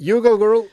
You 0.00 0.22
go, 0.22 0.38
girl. 0.38 0.64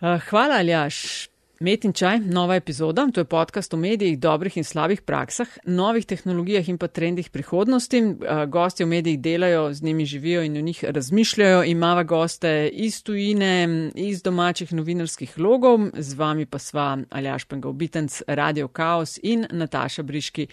Uh, 0.00 0.20
hvala, 0.28 0.54
Aljaš. 0.54 1.28
Met 1.60 1.84
in 1.84 1.92
čaj, 1.92 2.20
nova 2.20 2.54
epizoda. 2.54 3.08
To 3.14 3.20
je 3.20 3.24
podcast 3.24 3.74
o 3.74 3.76
medijih, 3.76 4.18
dobrih 4.18 4.56
in 4.56 4.64
slabih 4.64 5.00
praksah, 5.02 5.48
novih 5.64 6.06
tehnologijah 6.06 6.68
in 6.68 6.78
pa 6.78 6.86
trendih 6.86 7.30
prihodnosti. 7.30 8.02
Uh, 8.02 8.44
gosti 8.46 8.84
v 8.84 8.86
medijih 8.86 9.18
delajo, 9.20 9.72
z 9.72 9.82
njimi 9.82 10.04
živijo 10.04 10.42
in 10.42 10.56
o 10.56 10.60
njih 10.60 10.84
razmišljajo. 10.84 11.64
Imava 11.64 12.02
goste 12.02 12.68
iz 12.72 13.02
tujine, 13.02 13.90
iz 13.94 14.22
domačih 14.22 14.72
novinarskih 14.72 15.38
logov, 15.38 15.90
z 15.98 16.14
vami 16.14 16.46
pa 16.46 16.58
sva 16.58 16.98
Aljaš 17.10 17.44
Pengovitenc, 17.44 18.22
Radio 18.26 18.68
Chaos 18.68 19.18
in 19.22 19.46
Nataša 19.50 20.02
Briški, 20.02 20.46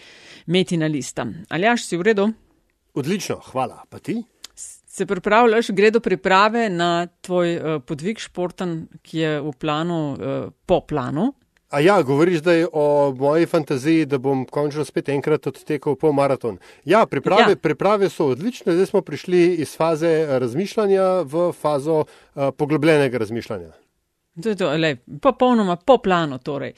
Metina 0.46 0.88
Lista. 0.88 1.28
Aljaš, 1.50 1.86
si 1.86 1.98
v 1.98 2.02
redu? 2.02 2.32
Odlično, 2.94 3.42
hvala. 3.52 3.84
Pa 3.90 4.00
ti? 4.00 4.24
Se 4.94 5.05
pripravljaš, 5.05 5.71
gre 5.73 5.89
do 5.91 6.00
priprave 6.00 6.68
na 6.70 7.07
tvoj 7.25 7.55
uh, 7.57 7.82
podvig 7.82 8.20
športen, 8.21 8.75
ki 9.02 9.18
je 9.18 9.32
v 9.42 9.54
planu, 9.57 10.02
uh, 10.14 10.52
po 10.69 10.83
planu. 10.86 11.32
A 11.74 11.79
ja, 11.82 11.96
govoriš 12.06 12.43
zdaj 12.43 12.68
o 12.69 13.10
moji 13.18 13.50
fantaziji, 13.50 14.06
da 14.06 14.19
bom 14.21 14.46
končno 14.46 14.86
spet 14.86 15.10
enkrat 15.10 15.47
odtekel 15.50 15.96
po 15.97 16.11
maraton. 16.14 16.60
Ja, 16.86 17.07
priprave, 17.10 17.56
ja. 17.56 17.57
priprave 17.57 18.11
so 18.14 18.29
odlične, 18.36 18.75
zdaj 18.78 18.92
smo 18.92 19.02
prišli 19.02 19.56
iz 19.66 19.74
faze 19.78 20.14
razmišljanja 20.29 21.07
v 21.25 21.50
fazo 21.57 22.04
uh, 22.04 22.54
poglobljenega 22.57 23.18
razmišljanja. 23.18 23.74
To 24.42 24.50
je 24.50 24.55
to, 24.55 24.78
le, 24.78 24.96
popolnoma 25.21 25.75
po 25.75 25.97
planu. 25.97 26.39
Torej. 26.41 26.74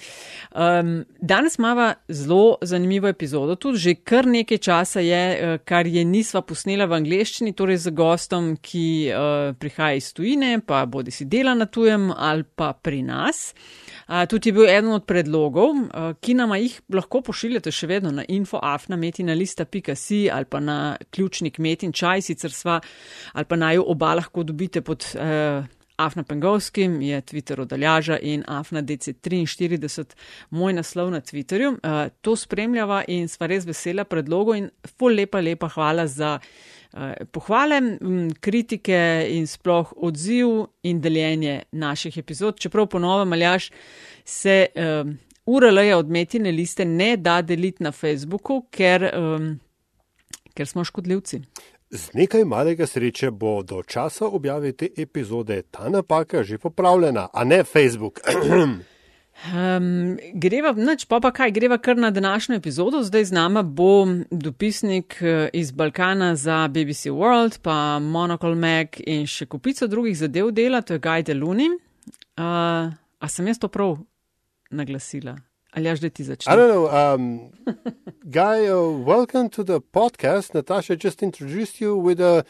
Um, 0.52 1.06
danes 1.22 1.56
imamo 1.58 1.94
zelo 2.08 2.58
zanimivo 2.62 3.08
epizodo, 3.08 3.56
tudi 3.56 3.78
že 3.78 3.94
kar 3.96 4.28
nekaj 4.28 4.58
časa 4.58 5.00
je, 5.00 5.40
eh, 5.40 5.58
kar 5.64 5.88
je 5.88 6.04
nisva 6.06 6.42
posnela 6.42 6.86
v 6.86 7.00
angleščini, 7.00 7.54
torej 7.56 7.78
z 7.78 7.94
gostom, 7.96 8.58
ki 8.62 9.08
uh, 9.08 9.56
prihaja 9.56 9.96
iz 9.96 10.12
tujine, 10.14 10.60
pa 10.68 10.86
bodi 10.86 11.12
si 11.12 11.26
dela 11.26 11.54
na 11.56 11.66
tujem 11.66 12.12
ali 12.12 12.44
pa 12.44 12.74
pri 12.74 13.02
nas. 13.08 13.54
Uh, 14.08 14.28
tudi 14.28 14.50
je 14.50 14.54
bil 14.54 14.68
eden 14.68 14.92
od 14.92 15.08
predlogov, 15.08 15.72
uh, 15.72 16.12
ki 16.20 16.36
nama 16.36 16.60
jih 16.60 16.76
lahko 16.92 17.24
pošiljate 17.24 17.72
še 17.72 17.88
vedno 17.88 18.12
na 18.12 18.28
infoafnametinalista.si 18.28 20.28
ali 20.30 20.46
pa 20.46 20.60
na 20.60 20.98
ključnik 21.08 21.64
metin 21.64 21.96
čaj, 21.96 22.22
sicer 22.22 22.52
sva 22.52 22.82
ali 23.34 23.46
pa 23.46 23.56
naj 23.56 23.80
oba 23.80 24.14
lahko 24.20 24.44
dobite 24.44 24.84
pod. 24.84 25.08
Uh, 25.16 25.64
Afna 25.98 26.24
Pengovskim 26.24 27.02
je 27.02 27.22
Twitter 27.22 27.62
odaljaža 27.62 28.18
in 28.22 28.44
Afna 28.48 28.82
DC43, 28.82 30.04
moj 30.50 30.74
naslov 30.74 31.12
na 31.12 31.22
Twitterju. 31.22 31.72
Uh, 31.72 32.12
to 32.22 32.36
spremljava 32.36 33.04
in 33.08 33.28
sva 33.28 33.48
res 33.48 33.66
vesela 33.66 34.04
predlogo 34.04 34.56
in 34.56 34.70
ful 34.98 35.16
lepa, 35.16 35.40
lepa 35.40 35.70
hvala 35.72 36.08
za 36.08 36.40
uh, 36.40 37.12
pohvale, 37.32 37.78
m, 37.78 38.30
kritike 38.40 39.28
in 39.30 39.48
sploh 39.48 39.94
odziv 39.96 40.66
in 40.84 41.02
deljenje 41.02 41.62
naših 41.72 42.18
epizod. 42.18 42.60
Čeprav 42.60 42.88
ponovem, 42.88 43.34
aljaš 43.34 43.72
se 44.26 44.66
uh, 44.76 45.14
URL-je 45.46 45.96
odmetine 45.96 46.52
liste 46.52 46.86
ne 46.86 47.18
da 47.18 47.42
deliti 47.42 47.84
na 47.84 47.92
Facebooku, 47.92 48.66
ker, 48.72 49.12
um, 49.16 49.60
ker 50.54 50.68
smo 50.68 50.84
škodljivci. 50.84 51.42
Z 51.92 52.14
nekaj 52.14 52.46
malega 52.46 52.88
sreče 52.88 53.32
bo 53.32 53.64
do 53.64 53.84
časa 53.84 54.26
objave 54.26 54.72
te 54.72 54.90
epizode 54.98 55.62
ta 55.72 55.90
napaka 55.90 56.44
že 56.44 56.58
popravljena, 56.58 57.28
a 57.34 57.44
ne 57.44 57.64
Facebook. 57.64 58.20
Um, 59.36 60.16
greva, 60.34 60.72
nač, 60.78 61.04
pa 61.06 61.20
pa 61.20 61.30
kaj, 61.36 61.52
greva 61.52 61.78
kar 61.78 61.98
na 61.98 62.10
današnjo 62.12 62.56
epizodo. 62.56 63.04
Zdaj 63.04 63.26
z 63.26 63.32
nama 63.32 63.64
bo 63.64 64.08
dopisnik 64.32 65.18
eh, 65.22 65.50
iz 65.54 65.72
Balkana 65.72 66.36
za 66.36 66.68
BBC 66.68 67.12
World, 67.12 67.60
pa 67.62 68.00
Monocle 68.00 68.56
Mag 68.56 68.96
in 69.06 69.28
še 69.28 69.46
kupico 69.46 69.88
drugih 69.88 70.18
zadev 70.18 70.52
dela, 70.56 70.82
to 70.82 70.96
je 70.96 71.04
Guy 71.04 71.24
Deluni. 71.24 71.68
Uh, 72.38 72.96
a 73.20 73.28
sem 73.30 73.48
jaz 73.48 73.60
to 73.60 73.68
prav 73.68 73.98
naglasila? 74.72 75.36
Ali 75.76 75.90
až 75.90 76.00
da 76.00 76.10
ti 76.10 76.24
začne? 76.24 76.54
I 76.54 76.56
don't 76.56 76.72
know. 76.72 76.88
Um, 76.88 77.52
Guy, 78.32 78.68
uh, 78.68 78.96
welcome 79.04 79.50
to 79.50 79.64
the 79.64 79.82
podcast. 79.82 80.54
Natasha 80.54 80.96
just 80.96 81.22
introduced 81.22 81.82
you 81.82 81.98
with 81.98 82.22
a, 82.22 82.46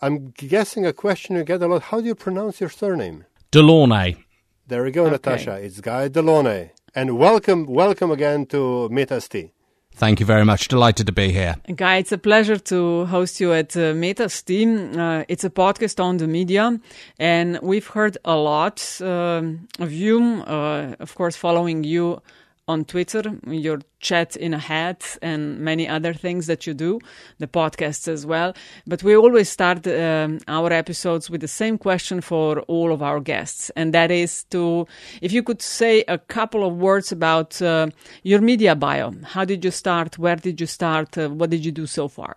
I'm 0.00 0.32
guessing, 0.32 0.86
a 0.86 0.92
question 0.92 1.36
you 1.36 1.44
get 1.44 1.60
a 1.60 1.66
lot. 1.66 1.82
How 1.92 2.00
do 2.00 2.06
you 2.06 2.14
pronounce 2.14 2.58
your 2.58 2.70
surname? 2.70 3.26
De 3.50 3.60
Launey. 3.60 4.24
There 4.66 4.82
we 4.82 4.92
go, 4.92 5.02
okay. 5.02 5.10
Natasha. 5.10 5.54
It's 5.60 5.80
Guy 5.82 6.08
De 6.08 6.22
Launey. 6.22 6.70
And 6.94 7.18
welcome, 7.18 7.66
welcome 7.66 8.10
again 8.10 8.46
to 8.46 8.88
Metin 8.90 9.20
čaj. 9.20 9.50
Thank 9.92 10.18
you 10.20 10.24
very 10.24 10.46
much. 10.46 10.68
Delighted 10.68 11.06
to 11.06 11.12
be 11.12 11.32
here. 11.32 11.56
Guy, 11.76 11.96
it's 11.98 12.12
a 12.12 12.18
pleasure 12.18 12.56
to 12.56 13.04
host 13.06 13.40
you 13.40 13.52
at 13.52 13.76
uh, 13.76 13.92
Metin 13.92 14.30
čaj. 14.32 14.96
Uh, 14.96 15.24
it's 15.28 15.44
a 15.44 15.50
podcast 15.50 16.00
on 16.00 16.16
the 16.16 16.26
media, 16.26 16.80
and 17.18 17.58
we've 17.60 17.88
heard 17.88 18.16
a 18.24 18.36
lot 18.36 18.80
uh, 19.02 19.42
of 19.78 19.92
you, 19.92 20.42
uh, 20.46 20.94
of 20.98 21.14
course, 21.14 21.36
following 21.36 21.84
you 21.84 22.22
on 22.70 22.84
Twitter, 22.84 23.24
your 23.46 23.80
chat 23.98 24.36
in 24.36 24.54
a 24.54 24.58
hat, 24.58 25.18
and 25.20 25.58
many 25.58 25.88
other 25.88 26.14
things 26.14 26.46
that 26.46 26.66
you 26.66 26.74
do, 26.74 27.00
the 27.38 27.46
podcasts 27.46 28.06
as 28.08 28.24
well. 28.24 28.54
But 28.86 29.02
we 29.02 29.16
always 29.16 29.48
start 29.48 29.86
um, 29.86 30.38
our 30.46 30.72
episodes 30.72 31.28
with 31.28 31.40
the 31.40 31.48
same 31.48 31.76
question 31.78 32.20
for 32.20 32.60
all 32.74 32.92
of 32.92 33.02
our 33.02 33.20
guests, 33.20 33.70
and 33.76 33.92
that 33.92 34.10
is 34.10 34.44
to 34.44 34.86
if 35.20 35.32
you 35.32 35.42
could 35.42 35.62
say 35.62 36.04
a 36.06 36.18
couple 36.18 36.62
of 36.64 36.76
words 36.76 37.12
about 37.12 37.60
uh, 37.60 37.88
your 38.22 38.40
media 38.40 38.74
bio. 38.74 39.12
How 39.24 39.44
did 39.44 39.64
you 39.64 39.72
start? 39.72 40.18
Where 40.18 40.36
did 40.36 40.60
you 40.60 40.66
start? 40.66 41.18
Uh, 41.18 41.28
what 41.28 41.50
did 41.50 41.64
you 41.64 41.72
do 41.72 41.86
so 41.86 42.08
far? 42.08 42.36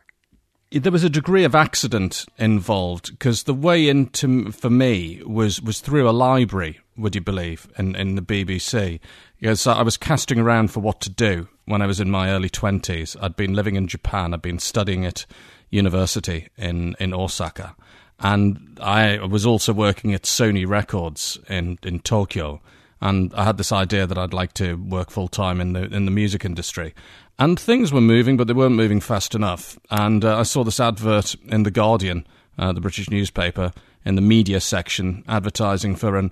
there 0.79 0.91
was 0.91 1.03
a 1.03 1.09
degree 1.09 1.43
of 1.43 1.53
accident 1.53 2.25
involved 2.37 3.11
because 3.11 3.43
the 3.43 3.53
way 3.53 3.87
into 3.87 4.51
for 4.51 4.69
me 4.69 5.21
was 5.25 5.61
was 5.61 5.79
through 5.79 6.09
a 6.09 6.11
library 6.11 6.79
would 6.97 7.15
you 7.15 7.21
believe 7.21 7.67
in 7.77 7.95
in 7.95 8.15
the 8.15 8.21
BBC 8.21 8.99
because 9.43 9.67
I 9.67 9.81
was 9.81 9.97
casting 9.97 10.39
around 10.39 10.71
for 10.71 10.79
what 10.79 11.01
to 11.01 11.09
do 11.09 11.49
when 11.65 11.81
I 11.81 11.85
was 11.85 11.99
in 11.99 12.09
my 12.09 12.29
early 12.29 12.49
20s 12.49 13.21
I'd 13.21 13.35
been 13.35 13.53
living 13.53 13.75
in 13.75 13.89
Japan. 13.89 14.33
I'd 14.33 14.41
been 14.41 14.57
studying 14.57 15.05
at 15.05 15.25
university 15.69 16.47
in 16.57 16.95
in 16.97 17.13
Osaka. 17.13 17.75
And 18.21 18.79
I 18.81 19.17
was 19.17 19.45
also 19.45 19.73
working 19.73 20.13
at 20.13 20.23
Sony 20.23 20.65
Records 20.65 21.37
in 21.49 21.77
in 21.83 21.99
Tokyo. 21.99 22.61
And 23.01 23.33
I 23.33 23.43
had 23.43 23.57
this 23.57 23.73
idea 23.73 24.07
that 24.07 24.17
I'd 24.17 24.31
like 24.31 24.53
to 24.53 24.75
work 24.75 25.09
full 25.11 25.27
time 25.27 25.59
in 25.59 25.73
the 25.73 25.93
in 25.93 26.05
the 26.05 26.11
music 26.11 26.45
industry. 26.45 26.93
And 27.37 27.59
things 27.59 27.91
were 27.91 27.99
moving, 27.99 28.37
but 28.37 28.47
they 28.47 28.53
weren't 28.53 28.75
moving 28.75 29.01
fast 29.01 29.35
enough. 29.35 29.77
And 29.91 30.23
uh, 30.23 30.39
I 30.39 30.43
saw 30.43 30.63
this 30.63 30.79
advert 30.79 31.35
in 31.49 31.63
The 31.63 31.71
Guardian, 31.71 32.25
uh, 32.57 32.71
the 32.71 32.79
British 32.79 33.09
newspaper, 33.09 33.73
in 34.05 34.15
the 34.15 34.21
media 34.21 34.61
section, 34.61 35.25
advertising 35.27 35.97
for 35.97 36.15
an, 36.15 36.31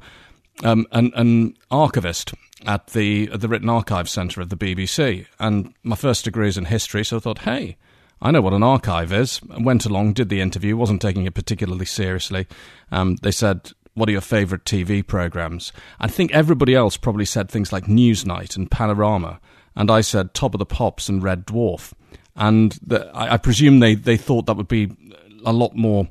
um, 0.64 0.88
an, 0.94 1.12
an 1.16 1.58
archivist 1.70 2.34
at 2.66 2.88
the, 2.88 3.30
at 3.32 3.42
the 3.42 3.48
Written 3.48 3.70
Archive 3.70 4.10
Centre 4.10 4.42
of 4.42 4.50
the 4.50 4.58
BBC. 4.58 5.26
And 5.40 5.74
my 5.84 5.96
first 5.96 6.26
degree 6.26 6.48
is 6.48 6.58
in 6.58 6.66
history, 6.66 7.04
so 7.04 7.18
I 7.18 7.20
thought, 7.20 7.40
hey, 7.40 7.78
I 8.22 8.32
know 8.32 8.42
what 8.42 8.54
an 8.54 8.64
archive 8.64 9.12
is. 9.12 9.42
Went 9.44 9.86
along, 9.86 10.14
did 10.14 10.30
the 10.30 10.42
interview, 10.42 10.78
wasn't 10.78 11.02
taking 11.02 11.26
it 11.26 11.34
particularly 11.34 11.86
seriously. 11.86 12.48
Um, 12.92 13.16
they 13.24 13.32
said, 13.32 13.72
what 13.94 14.08
are 14.10 14.14
your 14.14 14.22
favourite 14.22 14.64
TV 14.66 15.06
programmes? 15.06 15.74
I 16.00 16.08
think 16.08 16.32
everybody 16.32 16.76
else 16.76 16.98
probably 16.98 17.26
said 17.26 17.50
things 17.50 17.74
like 17.74 17.86
Newsnight 17.86 18.56
and 18.56 18.70
Panorama 18.70 19.40
and 19.76 19.90
I 19.90 20.02
said 20.02 20.34
Top 20.34 20.54
of 20.54 20.60
the 20.60 20.66
Pops 20.66 21.10
and 21.10 21.24
Red 21.24 21.46
Dwarf. 21.46 21.94
And 22.36 22.78
the, 22.86 23.10
I, 23.14 23.34
I, 23.34 23.38
presume 23.38 23.80
they, 23.80 23.96
they 23.96 24.18
thought 24.18 24.46
that 24.46 24.58
would 24.58 24.68
be 24.68 24.92
a 25.46 25.52
lot 25.52 25.76
more, 25.76 26.08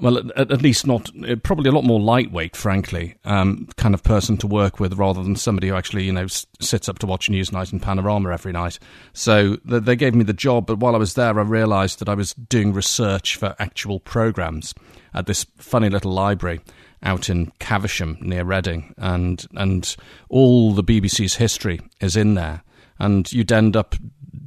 well, 0.00 0.18
at, 0.18 0.50
at 0.50 0.62
least 0.62 0.86
not, 0.86 1.10
uh, 1.28 1.36
probably 1.36 1.68
a 1.68 1.72
lot 1.72 1.84
more 1.84 2.00
lightweight, 2.00 2.56
frankly, 2.56 3.16
um, 3.24 3.68
kind 3.76 3.94
of 3.94 4.02
person 4.02 4.36
to 4.38 4.46
work 4.46 4.80
with 4.80 4.94
rather 4.94 5.22
than 5.22 5.36
somebody 5.36 5.68
who 5.68 5.74
actually, 5.74 6.04
you 6.04 6.12
know, 6.12 6.24
s- 6.24 6.46
sits 6.60 6.88
up 6.88 6.98
to 7.00 7.06
watch 7.06 7.28
Newsnight 7.28 7.72
and 7.72 7.82
Panorama 7.82 8.32
every 8.32 8.52
night. 8.52 8.78
So 9.12 9.56
the, 9.64 9.80
they 9.80 9.96
gave 9.96 10.14
me 10.14 10.24
the 10.24 10.32
job, 10.32 10.66
but 10.66 10.78
while 10.78 10.94
I 10.94 10.98
was 10.98 11.14
there, 11.14 11.38
I 11.38 11.42
realised 11.42 11.98
that 11.98 12.08
I 12.08 12.14
was 12.14 12.34
doing 12.34 12.72
research 12.72 13.36
for 13.36 13.54
actual 13.58 14.00
programmes 14.00 14.74
at 15.14 15.26
this 15.26 15.46
funny 15.58 15.90
little 15.90 16.12
library 16.12 16.60
out 17.02 17.28
in 17.28 17.52
Caversham 17.58 18.16
near 18.20 18.44
Reading, 18.44 18.94
and 18.96 19.44
and 19.54 19.96
all 20.28 20.72
the 20.72 20.84
BBC's 20.84 21.34
history 21.34 21.80
is 22.00 22.16
in 22.16 22.34
there 22.34 22.62
and 22.98 23.30
you'd 23.32 23.50
end 23.52 23.76
up 23.76 23.96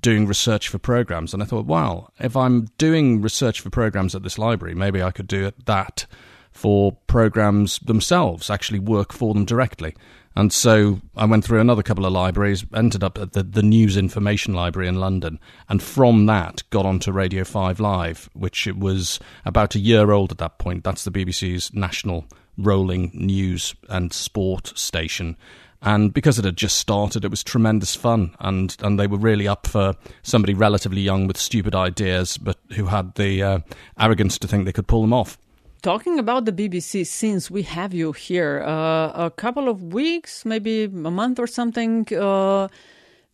doing 0.06 0.28
research 0.28 0.70
for 0.70 0.78
programs. 0.78 1.34
And 1.34 1.42
I 1.42 1.48
thought, 1.48 1.66
wow, 1.66 2.12
if 2.20 2.38
I'm 2.38 2.66
doing 2.78 3.24
research 3.24 3.60
for 3.60 3.72
programs 3.72 4.14
at 4.14 4.22
this 4.22 4.38
library, 4.38 4.76
maybe 4.76 5.02
I 5.02 5.10
could 5.10 5.26
do 5.26 5.52
that 5.66 6.06
for 6.52 6.96
programs 7.08 7.80
themselves, 7.80 8.52
actually 8.52 8.78
work 8.78 9.12
for 9.12 9.34
them 9.34 9.46
directly. 9.46 9.96
And 10.36 10.54
so 10.54 11.02
I 11.16 11.26
went 11.26 11.44
through 11.44 11.60
another 11.60 11.82
couple 11.82 12.06
of 12.06 12.14
libraries, 12.14 12.64
ended 12.72 13.04
up 13.04 13.18
at 13.18 13.34
the, 13.34 13.42
the 13.42 13.64
News 13.64 13.98
Information 13.98 14.54
Library 14.54 14.88
in 14.88 15.00
London, 15.00 15.40
and 15.70 15.82
from 15.82 16.28
that 16.28 16.62
got 16.70 16.86
onto 16.86 17.12
Radio 17.12 17.44
5 17.44 17.80
Live, 17.80 18.30
which 18.34 18.68
it 18.68 18.78
was 18.78 19.20
about 19.44 19.74
a 19.74 19.80
year 19.80 20.12
old 20.12 20.32
at 20.32 20.38
that 20.38 20.60
point. 20.60 20.84
That's 20.84 21.04
the 21.04 21.12
BBC's 21.12 21.74
national 21.74 22.26
rolling 22.60 23.10
news 23.16 23.74
and 23.90 24.14
sport 24.14 24.72
station. 24.78 25.36
And 25.82 26.14
because 26.14 26.40
it 26.40 26.46
had 26.46 26.58
just 26.58 26.78
started, 26.78 27.24
it 27.26 27.32
was 27.32 27.44
tremendous 27.44 27.96
fun, 27.96 28.36
and, 28.40 28.76
and 28.82 29.00
they 29.00 29.08
were 29.08 29.18
really 29.18 29.48
up 29.48 29.68
for 29.68 29.94
somebody 30.24 30.54
relatively 30.54 31.02
young 31.02 31.28
with 31.28 31.38
stupid 31.38 31.76
ideas, 31.76 32.38
but 32.38 32.58
who 32.74 32.86
had 32.86 33.16
the 33.16 33.44
uh, 33.44 33.60
arrogance 34.00 34.40
to 34.40 34.48
think 34.48 34.66
they 34.66 34.72
could 34.72 34.88
pull 34.88 35.02
them 35.02 35.14
off. 35.14 35.38
talking 35.86 36.18
about 36.18 36.46
the 36.46 36.52
BBC, 36.52 37.06
since 37.06 37.52
we 37.52 37.62
have 37.62 37.94
you 37.94 38.12
here, 38.12 38.64
uh, 38.66 39.28
a 39.28 39.30
couple 39.30 39.70
of 39.70 39.94
weeks, 39.94 40.44
maybe 40.44 40.86
a 40.86 40.90
month 40.90 41.38
or 41.38 41.46
something, 41.46 42.08
uh, 42.16 42.68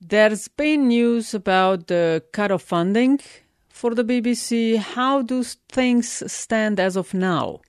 there's 0.01 0.49
been 0.49 0.89
news 0.89 1.33
about 1.33 1.87
the 1.87 2.21
cut 2.33 2.51
of 2.51 2.61
funding 2.61 3.21
for 3.69 3.95
the 3.95 4.03
BBC. 4.03 4.75
How 4.75 5.21
do 5.21 5.43
things 5.69 6.29
stand 6.29 6.77
as 6.77 6.97
of 6.97 7.13
now? 7.13 7.61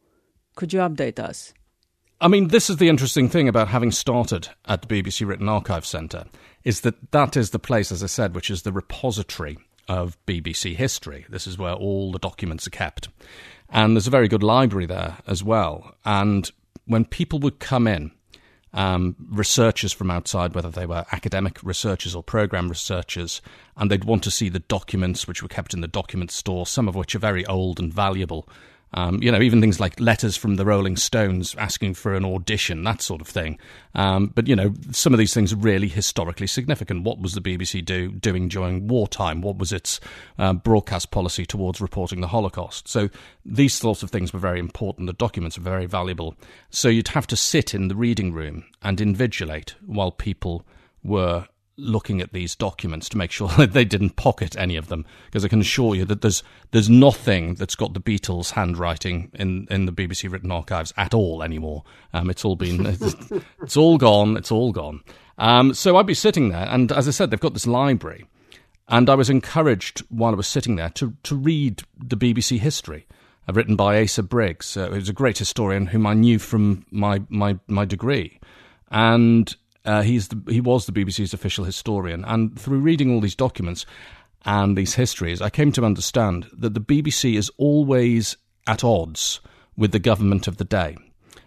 Could 0.56 0.72
you 0.72 0.80
update 0.80 1.20
us? 1.20 1.54
I 2.22 2.28
mean, 2.28 2.48
this 2.48 2.70
is 2.70 2.76
the 2.76 2.88
interesting 2.88 3.28
thing 3.28 3.48
about 3.48 3.66
having 3.66 3.90
started 3.90 4.48
at 4.66 4.80
the 4.82 4.86
BBC 4.86 5.26
Written 5.26 5.48
Archive 5.48 5.84
Centre, 5.84 6.26
is 6.62 6.82
that 6.82 7.10
that 7.10 7.36
is 7.36 7.50
the 7.50 7.58
place, 7.58 7.90
as 7.90 8.00
I 8.00 8.06
said, 8.06 8.36
which 8.36 8.48
is 8.48 8.62
the 8.62 8.70
repository 8.70 9.58
of 9.88 10.16
BBC 10.24 10.76
history. 10.76 11.26
This 11.28 11.48
is 11.48 11.58
where 11.58 11.72
all 11.72 12.12
the 12.12 12.20
documents 12.20 12.64
are 12.68 12.70
kept. 12.70 13.08
And 13.68 13.96
there's 13.96 14.06
a 14.06 14.10
very 14.10 14.28
good 14.28 14.44
library 14.44 14.86
there 14.86 15.16
as 15.26 15.42
well. 15.42 15.96
And 16.04 16.48
when 16.86 17.06
people 17.06 17.40
would 17.40 17.58
come 17.58 17.88
in, 17.88 18.12
um, 18.72 19.16
researchers 19.28 19.92
from 19.92 20.08
outside, 20.08 20.54
whether 20.54 20.70
they 20.70 20.86
were 20.86 21.04
academic 21.10 21.60
researchers 21.64 22.14
or 22.14 22.22
program 22.22 22.68
researchers, 22.68 23.42
and 23.76 23.90
they'd 23.90 24.04
want 24.04 24.22
to 24.22 24.30
see 24.30 24.48
the 24.48 24.60
documents 24.60 25.26
which 25.26 25.42
were 25.42 25.48
kept 25.48 25.74
in 25.74 25.80
the 25.80 25.88
document 25.88 26.30
store, 26.30 26.66
some 26.66 26.86
of 26.86 26.94
which 26.94 27.16
are 27.16 27.18
very 27.18 27.44
old 27.46 27.80
and 27.80 27.92
valuable, 27.92 28.48
um, 28.94 29.22
you 29.22 29.30
know, 29.32 29.40
even 29.40 29.60
things 29.60 29.80
like 29.80 29.98
letters 29.98 30.36
from 30.36 30.56
the 30.56 30.64
Rolling 30.64 30.96
Stones 30.96 31.54
asking 31.56 31.94
for 31.94 32.14
an 32.14 32.24
audition, 32.24 32.84
that 32.84 33.00
sort 33.00 33.20
of 33.20 33.28
thing. 33.28 33.58
Um, 33.94 34.28
but 34.34 34.46
you 34.46 34.56
know, 34.56 34.74
some 34.90 35.12
of 35.12 35.18
these 35.18 35.32
things 35.32 35.52
are 35.52 35.56
really 35.56 35.88
historically 35.88 36.46
significant. 36.46 37.04
What 37.04 37.20
was 37.20 37.32
the 37.32 37.40
BBC 37.40 37.84
do, 37.84 38.12
doing 38.12 38.48
during 38.48 38.88
wartime? 38.88 39.40
What 39.40 39.58
was 39.58 39.72
its 39.72 40.00
uh, 40.38 40.52
broadcast 40.52 41.10
policy 41.10 41.46
towards 41.46 41.80
reporting 41.80 42.20
the 42.20 42.28
Holocaust? 42.28 42.88
So 42.88 43.08
these 43.44 43.74
sorts 43.74 44.02
of 44.02 44.10
things 44.10 44.32
were 44.32 44.40
very 44.40 44.58
important. 44.58 45.06
The 45.06 45.14
documents 45.14 45.58
were 45.58 45.64
very 45.64 45.86
valuable. 45.86 46.34
So 46.70 46.88
you'd 46.88 47.08
have 47.08 47.26
to 47.28 47.36
sit 47.36 47.74
in 47.74 47.88
the 47.88 47.96
reading 47.96 48.32
room 48.32 48.64
and 48.82 48.98
invigilate 48.98 49.70
while 49.86 50.10
people 50.10 50.64
were 51.02 51.46
looking 51.76 52.20
at 52.20 52.32
these 52.32 52.54
documents 52.54 53.08
to 53.08 53.16
make 53.16 53.30
sure 53.30 53.48
that 53.56 53.72
they 53.72 53.84
didn't 53.84 54.16
pocket 54.16 54.56
any 54.56 54.76
of 54.76 54.88
them, 54.88 55.04
because 55.26 55.44
I 55.44 55.48
can 55.48 55.60
assure 55.60 55.94
you 55.94 56.04
that 56.06 56.20
there's 56.20 56.42
there's 56.70 56.90
nothing 56.90 57.54
that's 57.54 57.74
got 57.74 57.94
the 57.94 58.00
Beatles' 58.00 58.52
handwriting 58.52 59.30
in, 59.34 59.66
in 59.70 59.86
the 59.86 59.92
BBC 59.92 60.30
written 60.30 60.50
archives 60.50 60.92
at 60.96 61.14
all 61.14 61.42
anymore. 61.42 61.84
Um, 62.12 62.30
it's 62.30 62.44
all 62.44 62.56
been 62.56 62.86
it's, 63.00 63.32
it's, 63.62 63.76
all 63.76 63.98
gone. 63.98 64.36
It's 64.36 64.52
all 64.52 64.72
gone. 64.72 65.02
Um, 65.38 65.74
so 65.74 65.96
I'd 65.96 66.06
be 66.06 66.14
sitting 66.14 66.50
there, 66.50 66.66
and 66.68 66.92
as 66.92 67.08
I 67.08 67.10
said, 67.10 67.30
they've 67.30 67.40
got 67.40 67.54
this 67.54 67.66
library, 67.66 68.26
and 68.88 69.08
I 69.08 69.14
was 69.14 69.30
encouraged 69.30 70.00
while 70.08 70.32
I 70.32 70.36
was 70.36 70.48
sitting 70.48 70.76
there 70.76 70.90
to 70.90 71.16
to 71.22 71.36
read 71.36 71.82
the 71.98 72.16
BBC 72.16 72.58
history. 72.58 73.06
Uh, 73.48 73.52
written 73.54 73.74
by 73.74 74.00
Asa 74.00 74.22
Briggs, 74.22 74.76
uh, 74.76 74.88
who's 74.88 75.08
a 75.08 75.12
great 75.12 75.38
historian 75.38 75.86
whom 75.86 76.06
I 76.06 76.14
knew 76.14 76.38
from 76.38 76.86
my, 76.92 77.22
my, 77.28 77.58
my 77.66 77.84
degree. 77.84 78.38
And 78.88 79.52
uh, 79.84 80.02
he's 80.02 80.28
the, 80.28 80.42
he 80.48 80.60
was 80.60 80.86
the 80.86 80.92
BBC's 80.92 81.34
official 81.34 81.64
historian, 81.64 82.24
and 82.24 82.58
through 82.58 82.80
reading 82.80 83.12
all 83.12 83.20
these 83.20 83.34
documents 83.34 83.86
and 84.44 84.76
these 84.76 84.94
histories, 84.94 85.40
I 85.40 85.50
came 85.50 85.72
to 85.72 85.84
understand 85.84 86.48
that 86.52 86.74
the 86.74 86.80
BBC 86.80 87.36
is 87.36 87.50
always 87.58 88.36
at 88.66 88.84
odds 88.84 89.40
with 89.76 89.92
the 89.92 89.98
government 89.98 90.48
of 90.48 90.56
the 90.56 90.64
day. 90.64 90.96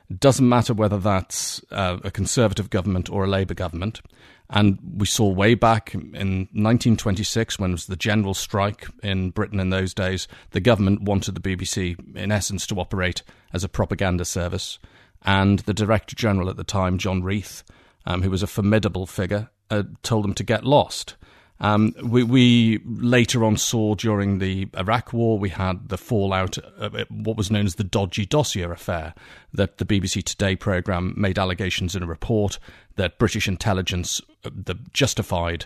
It 0.09 0.19
doesn't 0.19 0.47
matter 0.47 0.73
whether 0.73 0.97
that's 0.99 1.61
uh, 1.71 1.97
a 2.03 2.11
Conservative 2.11 2.69
government 2.69 3.09
or 3.09 3.23
a 3.23 3.29
Labour 3.29 3.53
government. 3.53 4.01
And 4.49 4.77
we 4.97 5.07
saw 5.07 5.27
way 5.27 5.55
back 5.55 5.95
in 5.95 6.47
1926, 6.53 7.57
when 7.57 7.71
it 7.71 7.73
was 7.73 7.87
the 7.87 7.95
general 7.95 8.35
strike 8.35 8.87
in 9.01 9.31
Britain 9.31 9.59
in 9.59 9.71
those 9.71 9.93
days, 9.93 10.27
the 10.51 10.59
government 10.59 11.01
wanted 11.01 11.33
the 11.33 11.41
BBC, 11.41 12.15
in 12.15 12.31
essence, 12.31 12.67
to 12.67 12.79
operate 12.79 13.23
as 13.53 13.63
a 13.63 13.69
propaganda 13.69 14.23
service. 14.23 14.77
And 15.23 15.59
the 15.59 15.73
Director 15.73 16.15
General 16.15 16.49
at 16.51 16.57
the 16.57 16.63
time, 16.63 16.99
John 16.99 17.23
Reith, 17.23 17.63
um, 18.06 18.22
who 18.22 18.30
was 18.30 18.44
a 18.44 18.48
formidable 18.48 19.06
figure, 19.06 19.50
uh, 19.69 19.84
told 20.04 20.24
them 20.24 20.34
to 20.34 20.44
get 20.44 20.66
lost. 20.66 21.16
Um, 21.60 21.94
we, 22.04 22.24
we, 22.24 22.80
later 22.86 23.46
on 23.46 23.56
saw 23.56 23.96
during 23.96 24.40
the 24.40 24.68
Iraq 24.78 25.13
War, 25.13 25.40
we 25.40 25.50
had 25.50 25.88
the 25.88 25.98
fallout 25.98 26.57
of 26.57 26.96
what 27.10 27.38
was 27.38 27.50
known 27.50 27.66
as 27.66 27.75
the 27.75 27.84
dodgy 27.84 28.25
dossier 28.25 28.63
affair, 28.63 29.13
that 29.54 29.78
the 29.78 29.86
BBC 29.86 30.22
Today 30.24 30.56
programme 30.57 31.13
made 31.16 31.40
allegations 31.40 31.96
in 31.96 32.04
a 32.04 32.07
report 32.07 32.60
that 32.98 33.18
British 33.18 33.48
intelligence 33.48 34.22
uh, 34.44 34.50
that 34.54 34.92
justified 34.92 35.66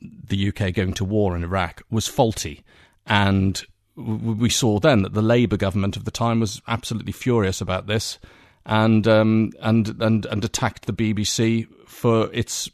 the 0.00 0.48
UK 0.48 0.72
going 0.72 0.94
to 0.94 1.04
war 1.04 1.34
in 1.34 1.42
Iraq 1.42 1.82
was 1.90 2.06
faulty. 2.06 2.62
And 3.06 3.60
we 3.96 4.50
saw 4.50 4.78
then 4.78 5.02
that 5.02 5.14
the 5.14 5.22
Labour 5.22 5.56
government 5.56 5.96
of 5.96 6.04
the 6.04 6.10
time 6.10 6.40
was 6.40 6.60
absolutely 6.68 7.12
furious 7.12 7.60
about 7.60 7.86
this 7.86 8.18
and 8.66 9.06
um, 9.06 9.50
and 9.60 10.00
and 10.00 10.26
and 10.26 10.44
attacked 10.44 10.86
the 10.86 10.92
BBC 10.92 11.66
for 11.86 12.32
its, 12.32 12.70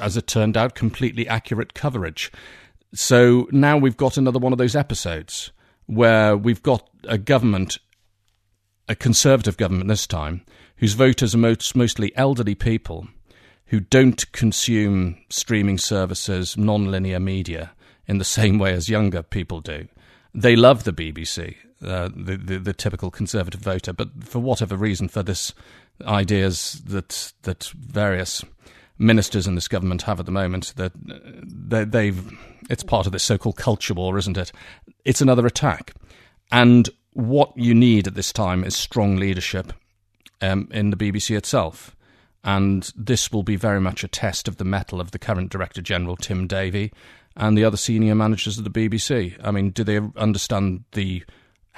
as 0.00 0.16
it 0.16 0.26
turned 0.26 0.56
out, 0.56 0.74
completely 0.74 1.28
accurate 1.28 1.74
coverage. 1.74 2.32
So 2.92 3.48
now 3.52 3.76
we've 3.76 3.96
got 3.96 4.16
another 4.16 4.38
one 4.38 4.52
of 4.52 4.58
those 4.58 4.74
episodes 4.74 5.52
where 5.86 6.36
we've 6.36 6.62
got 6.62 6.88
a 7.04 7.18
government, 7.18 7.78
a 8.88 8.96
conservative 8.96 9.56
government 9.56 9.88
this 9.88 10.06
time, 10.06 10.44
whose 10.76 10.94
voters 10.94 11.34
are 11.34 11.38
most, 11.38 11.76
mostly 11.76 12.14
elderly 12.16 12.54
people 12.54 13.06
who 13.66 13.78
don't 13.78 14.30
consume 14.32 15.16
streaming 15.28 15.78
services, 15.78 16.56
non-linear 16.56 17.20
media 17.20 17.70
in 18.06 18.18
the 18.18 18.24
same 18.38 18.58
way 18.58 18.72
as 18.72 18.88
younger 18.88 19.22
people 19.22 19.60
do. 19.60 19.86
They 20.34 20.56
love 20.56 20.84
the 20.84 20.92
BBC 20.92 21.56
uh, 21.82 22.08
the, 22.14 22.36
the, 22.36 22.58
the 22.58 22.72
typical 22.72 23.10
conservative 23.10 23.60
voter, 23.60 23.92
but 23.92 24.08
for 24.22 24.38
whatever 24.38 24.76
reason, 24.76 25.08
for 25.08 25.22
this 25.22 25.54
ideas 26.04 26.82
that 26.86 27.32
that 27.42 27.64
various 27.74 28.44
ministers 28.98 29.46
in 29.46 29.54
this 29.54 29.68
government 29.68 30.02
have 30.02 30.20
at 30.20 30.26
the 30.26 30.32
moment, 30.32 30.74
that 30.76 30.92
they, 30.96 31.84
they've 31.84 32.38
it's 32.68 32.82
part 32.82 33.06
of 33.06 33.12
this 33.12 33.22
so-called 33.22 33.56
culture 33.56 33.94
war, 33.94 34.18
isn't 34.18 34.36
it? 34.36 34.52
It's 35.04 35.20
another 35.20 35.46
attack, 35.46 35.94
and 36.52 36.88
what 37.12 37.52
you 37.56 37.74
need 37.74 38.06
at 38.06 38.14
this 38.14 38.32
time 38.32 38.64
is 38.64 38.76
strong 38.76 39.16
leadership 39.16 39.72
um, 40.40 40.68
in 40.70 40.90
the 40.90 40.96
BBC 40.96 41.36
itself. 41.36 41.96
And 42.42 42.90
this 42.96 43.30
will 43.30 43.42
be 43.42 43.56
very 43.56 43.80
much 43.80 44.02
a 44.02 44.08
test 44.08 44.48
of 44.48 44.56
the 44.56 44.64
mettle 44.64 45.00
of 45.00 45.10
the 45.10 45.18
current 45.18 45.50
Director 45.50 45.82
General, 45.82 46.16
Tim 46.16 46.46
Davie, 46.46 46.90
and 47.36 47.56
the 47.56 47.64
other 47.64 47.76
senior 47.76 48.14
managers 48.14 48.56
of 48.56 48.64
the 48.64 48.70
BBC. 48.70 49.38
I 49.44 49.50
mean, 49.50 49.70
do 49.70 49.84
they 49.84 50.00
understand 50.16 50.84
the 50.92 51.22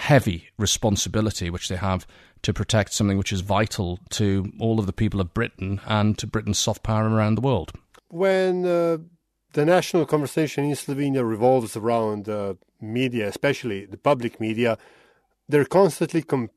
heavy 0.02 0.49
responsibility 0.58 1.49
which 1.49 1.69
they 1.69 1.76
have 1.76 2.06
to 2.43 2.52
protect 2.52 2.93
something 2.93 3.16
which 3.16 3.32
is 3.32 3.40
vital 3.40 4.00
to 4.10 4.52
all 4.58 4.81
of 4.81 4.87
the 4.87 4.93
people 4.93 5.20
of 5.20 5.32
Britain 5.32 5.81
and 5.87 6.18
to 6.18 6.26
Britain's 6.26 6.59
soft 6.59 6.82
power 6.82 7.09
around 7.09 7.37
the 7.37 7.40
world. 7.40 7.71
When 8.09 8.66
uh, 8.66 8.99
the 9.52 9.64
national 9.64 10.06
conversation 10.06 10.64
in 10.64 10.73
Slovenia 10.73 11.23
revolves 11.25 11.76
around 11.76 12.28
uh, 12.28 12.54
media, 12.80 13.28
especially 13.28 13.87
the 13.87 13.97
public 13.97 14.40
media, 14.40 14.76
they're 15.49 15.64
constantly 15.64 16.23
com- 16.23 16.50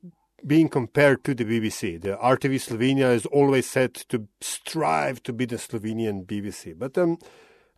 being 0.44 0.68
compared 0.68 1.22
to 1.24 1.32
the 1.32 1.44
BBC. 1.44 2.00
The 2.00 2.16
RTV 2.16 2.54
Slovenia 2.66 3.14
is 3.14 3.26
always 3.26 3.70
said 3.70 3.94
to 4.10 4.26
strive 4.40 5.22
to 5.22 5.32
be 5.32 5.44
the 5.44 5.56
Slovenian 5.56 6.26
BBC. 6.26 6.76
But 6.76 6.98
um, 6.98 7.18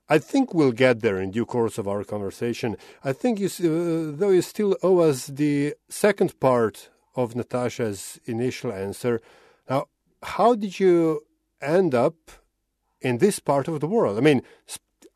I 0.08 0.18
think 0.18 0.54
we'll 0.54 0.72
get 0.72 1.00
there 1.00 1.20
in 1.20 1.30
due 1.30 1.44
course 1.44 1.76
of 1.76 1.86
our 1.86 2.02
conversation. 2.02 2.76
I 3.04 3.12
think 3.12 3.38
you, 3.40 3.48
uh, 3.48 4.16
though 4.18 4.30
you 4.30 4.42
still 4.42 4.76
owe 4.82 5.00
us 5.00 5.26
the 5.26 5.74
second 5.88 6.40
part 6.40 6.88
of 7.14 7.36
Natasha's 7.36 8.18
initial 8.24 8.72
answer. 8.72 9.20
Now, 9.68 9.86
how 10.22 10.54
did 10.54 10.80
you 10.80 11.22
end 11.60 11.94
up 11.94 12.14
in 13.00 13.18
this 13.18 13.38
part 13.38 13.68
of 13.68 13.80
the 13.80 13.86
world? 13.86 14.16
I 14.16 14.20
mean, 14.20 14.42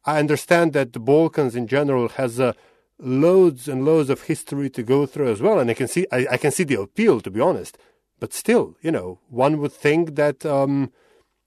I 0.04 0.18
understand 0.18 0.72
that 0.74 0.92
the 0.92 1.00
Balkans 1.00 1.56
in 1.56 1.66
general 1.66 2.08
has 2.10 2.38
uh, 2.38 2.52
loads 2.98 3.68
and 3.68 3.84
loads 3.84 4.10
of 4.10 4.22
history 4.22 4.68
to 4.70 4.82
go 4.82 5.06
through 5.06 5.30
as 5.30 5.40
well, 5.40 5.58
and 5.58 5.70
I 5.70 5.74
can 5.74 5.88
see 5.88 6.06
I, 6.12 6.26
I, 6.32 6.36
can 6.36 6.50
see 6.50 6.64
the 6.64 6.80
appeal, 6.80 7.20
to 7.20 7.30
be 7.30 7.40
honest. 7.40 7.78
But 8.20 8.32
still, 8.32 8.76
you 8.82 8.90
know, 8.90 9.20
one 9.28 9.58
would 9.58 9.72
think 9.72 10.14
that 10.16 10.44
um, 10.44 10.92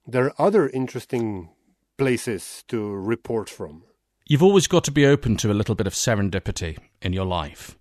there 0.07 0.25
are 0.25 0.47
other 0.47 0.69
interesting 0.69 1.49
places 1.97 2.63
to 2.67 2.95
report 2.95 3.49
from? 3.49 3.83
You've 4.27 4.43
always 4.43 4.67
got 4.67 4.83
to 4.85 4.91
be 4.91 5.05
open 5.05 5.37
to 5.37 5.51
a 5.51 5.53
little 5.53 5.75
bit 5.75 5.87
of 5.87 5.93
serendipity 5.93 6.77
in 7.01 7.13
your 7.13 7.25
life. 7.25 7.77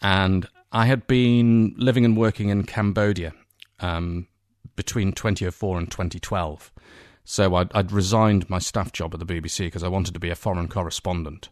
And 0.00 0.46
I 0.70 0.86
had 0.86 1.06
been 1.06 1.74
living 1.76 2.04
and 2.04 2.16
working 2.16 2.50
in 2.50 2.64
Cambodia 2.64 3.32
um, 3.80 4.28
between 4.76 5.12
2004 5.12 5.78
and 5.78 5.90
2012. 5.90 6.72
So 7.24 7.54
I'd, 7.56 7.70
I'd, 7.74 7.92
resigned 7.92 8.48
my 8.48 8.58
staff 8.58 8.92
job 8.92 9.12
at 9.12 9.20
the 9.20 9.26
BBC 9.26 9.66
because 9.66 9.82
I 9.82 9.88
wanted 9.88 10.14
to 10.14 10.20
be 10.20 10.30
a 10.30 10.34
foreign 10.34 10.68
correspondent. 10.68 11.48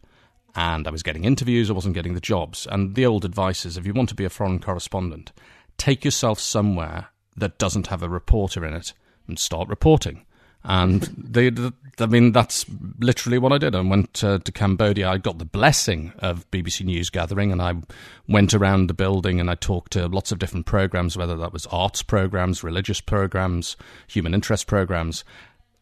And 0.55 0.87
I 0.87 0.91
was 0.91 1.03
getting 1.03 1.25
interviews, 1.25 1.69
I 1.69 1.75
wasn't 1.75 1.95
getting 1.95 2.15
the 2.15 2.21
jobs. 2.21 2.67
And 2.71 2.95
the 2.95 3.05
old 3.05 3.25
advice 3.25 3.67
is 3.67 3.77
if 3.77 3.87
you 3.87 3.93
want 3.93 4.09
to 4.11 4.15
be 4.15 4.25
a 4.25 4.31
foreign 4.31 4.59
correspondent, 4.59 5.33
take 5.77 6.05
yourself 6.05 6.39
somewhere 6.39 7.09
that 7.37 7.59
doesn't 7.59 7.89
have 7.89 8.03
a 8.03 8.09
reporter 8.09 8.65
in 8.65 8.75
it 8.75 8.95
and 9.29 9.39
start 9.39 9.69
reporting 9.69 10.25
And 10.69 11.03
they, 11.17 11.53
I 12.01 12.07
mean, 12.07 12.33
that's 12.33 12.67
literally 12.99 13.39
what 13.39 13.53
I 13.53 13.59
did. 13.59 13.77
I 13.77 13.81
went 13.81 14.15
to 14.15 14.41
Cambodia. 14.53 15.09
I 15.09 15.19
got 15.19 15.39
the 15.39 15.45
blessing 15.45 16.13
of 16.19 16.51
BBC 16.51 16.85
News 16.85 17.09
Gathering, 17.09 17.53
and 17.53 17.63
I 17.63 17.75
went 18.29 18.53
around 18.53 18.89
the 18.89 18.95
building 18.95 19.39
and 19.39 19.49
I 19.49 19.55
talked 19.55 19.93
to 19.93 20.09
lots 20.09 20.33
of 20.33 20.41
different 20.41 20.67
programs, 20.67 21.17
whether 21.17 21.37
that 21.37 21.53
was 21.53 21.67
arts 21.67 22.03
programs, 22.03 22.65
religious 22.65 23.01
programs, 23.01 23.77
human 24.09 24.35
interest 24.35 24.67
programs, 24.67 25.23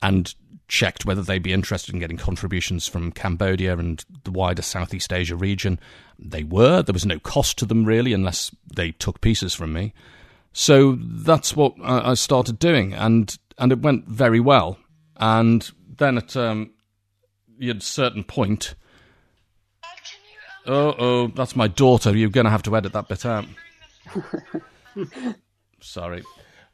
and 0.03 0.35
checked 0.69 1.07
whether 1.07 1.23
they'd 1.23 1.43
be 1.43 1.55
interested 1.55 1.95
in 1.95 2.01
getting 2.01 2.19
contributions 2.19 2.87
from 2.87 3.11
Cambodia 3.11 3.79
and 3.79 4.05
the 4.25 4.31
wider 4.31 4.63
Southeast 4.63 5.15
Asia 5.15 5.37
region. 5.37 5.81
They 6.19 6.45
were. 6.45 6.83
There 6.83 6.93
was 6.93 7.07
no 7.07 7.19
cost 7.19 7.57
to 7.59 7.65
them 7.65 7.87
really, 7.87 8.13
unless 8.13 8.55
they 8.75 8.91
took 8.93 9.23
pieces 9.23 9.55
from 9.55 9.73
me. 9.73 9.95
So 10.53 10.99
that's 11.01 11.57
what 11.57 11.75
I 11.83 12.15
started 12.15 12.59
doing, 12.59 12.93
and 12.93 13.37
and 13.59 13.73
it 13.73 13.81
went 13.81 14.07
very 14.09 14.41
well. 14.41 14.79
And 15.17 15.69
then 15.97 16.19
at 16.19 16.37
um, 16.37 16.73
a 17.61 17.81
certain 17.81 18.25
point, 18.25 18.75
oh 20.67 20.95
oh, 20.99 21.27
that's 21.29 21.57
my 21.57 21.69
daughter. 21.69 22.17
You're 22.17 22.31
going 22.31 22.45
to 22.45 22.51
have 22.51 22.63
to 22.65 22.77
edit 22.77 22.93
that 22.93 23.09
bit 23.09 23.25
out. 23.25 23.47
Sorry. 25.81 26.23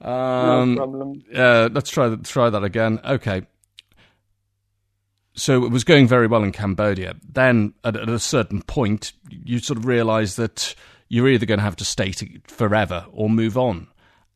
Um, 0.00 0.74
no 0.74 0.76
problem. 0.76 1.22
Uh, 1.34 1.68
let's 1.72 1.90
try 1.90 2.14
try 2.16 2.50
that 2.50 2.64
again. 2.64 3.00
Okay. 3.04 3.42
So 5.34 5.64
it 5.64 5.70
was 5.70 5.84
going 5.84 6.06
very 6.06 6.26
well 6.26 6.42
in 6.42 6.52
Cambodia. 6.52 7.14
Then, 7.26 7.74
at, 7.84 7.96
at 7.96 8.08
a 8.08 8.18
certain 8.18 8.62
point, 8.62 9.12
you 9.30 9.58
sort 9.58 9.78
of 9.78 9.86
realise 9.86 10.34
that 10.34 10.74
you're 11.08 11.28
either 11.28 11.46
going 11.46 11.58
to 11.58 11.64
have 11.64 11.76
to 11.76 11.84
stay 11.84 12.12
to, 12.12 12.40
forever 12.46 13.06
or 13.12 13.30
move 13.30 13.56
on. 13.56 13.86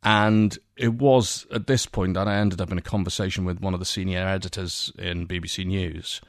And 0.02 0.56
it 0.76 0.94
was 0.94 1.46
at 1.52 1.66
this 1.66 1.86
point 1.86 2.14
that 2.14 2.28
I 2.28 2.36
ended 2.36 2.60
up 2.60 2.72
in 2.72 2.78
a 2.78 2.82
conversation 2.82 3.44
with 3.44 3.60
one 3.60 3.74
of 3.74 3.80
the 3.80 3.86
senior 3.86 4.26
editors 4.26 4.92
in 4.98 5.28
BBC 5.28 5.64
News. 5.64 6.20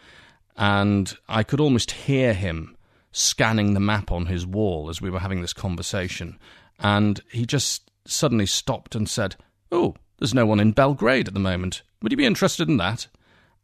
And 0.57 1.17
I 1.27 1.43
could 1.43 1.59
almost 1.59 1.91
hear 1.91 2.33
him 2.33 2.77
scanning 3.11 3.73
the 3.73 3.79
map 3.79 4.11
on 4.11 4.27
his 4.27 4.45
wall 4.45 4.89
as 4.89 5.01
we 5.01 5.09
were 5.09 5.19
having 5.19 5.41
this 5.41 5.53
conversation. 5.53 6.37
And 6.79 7.21
he 7.31 7.45
just 7.45 7.89
suddenly 8.05 8.45
stopped 8.45 8.95
and 8.95 9.09
said, 9.09 9.35
Oh, 9.71 9.95
there's 10.19 10.33
no 10.33 10.45
one 10.45 10.59
in 10.59 10.71
Belgrade 10.71 11.27
at 11.27 11.33
the 11.33 11.39
moment. 11.39 11.81
Would 12.01 12.11
you 12.11 12.17
be 12.17 12.25
interested 12.25 12.69
in 12.69 12.77
that? 12.77 13.07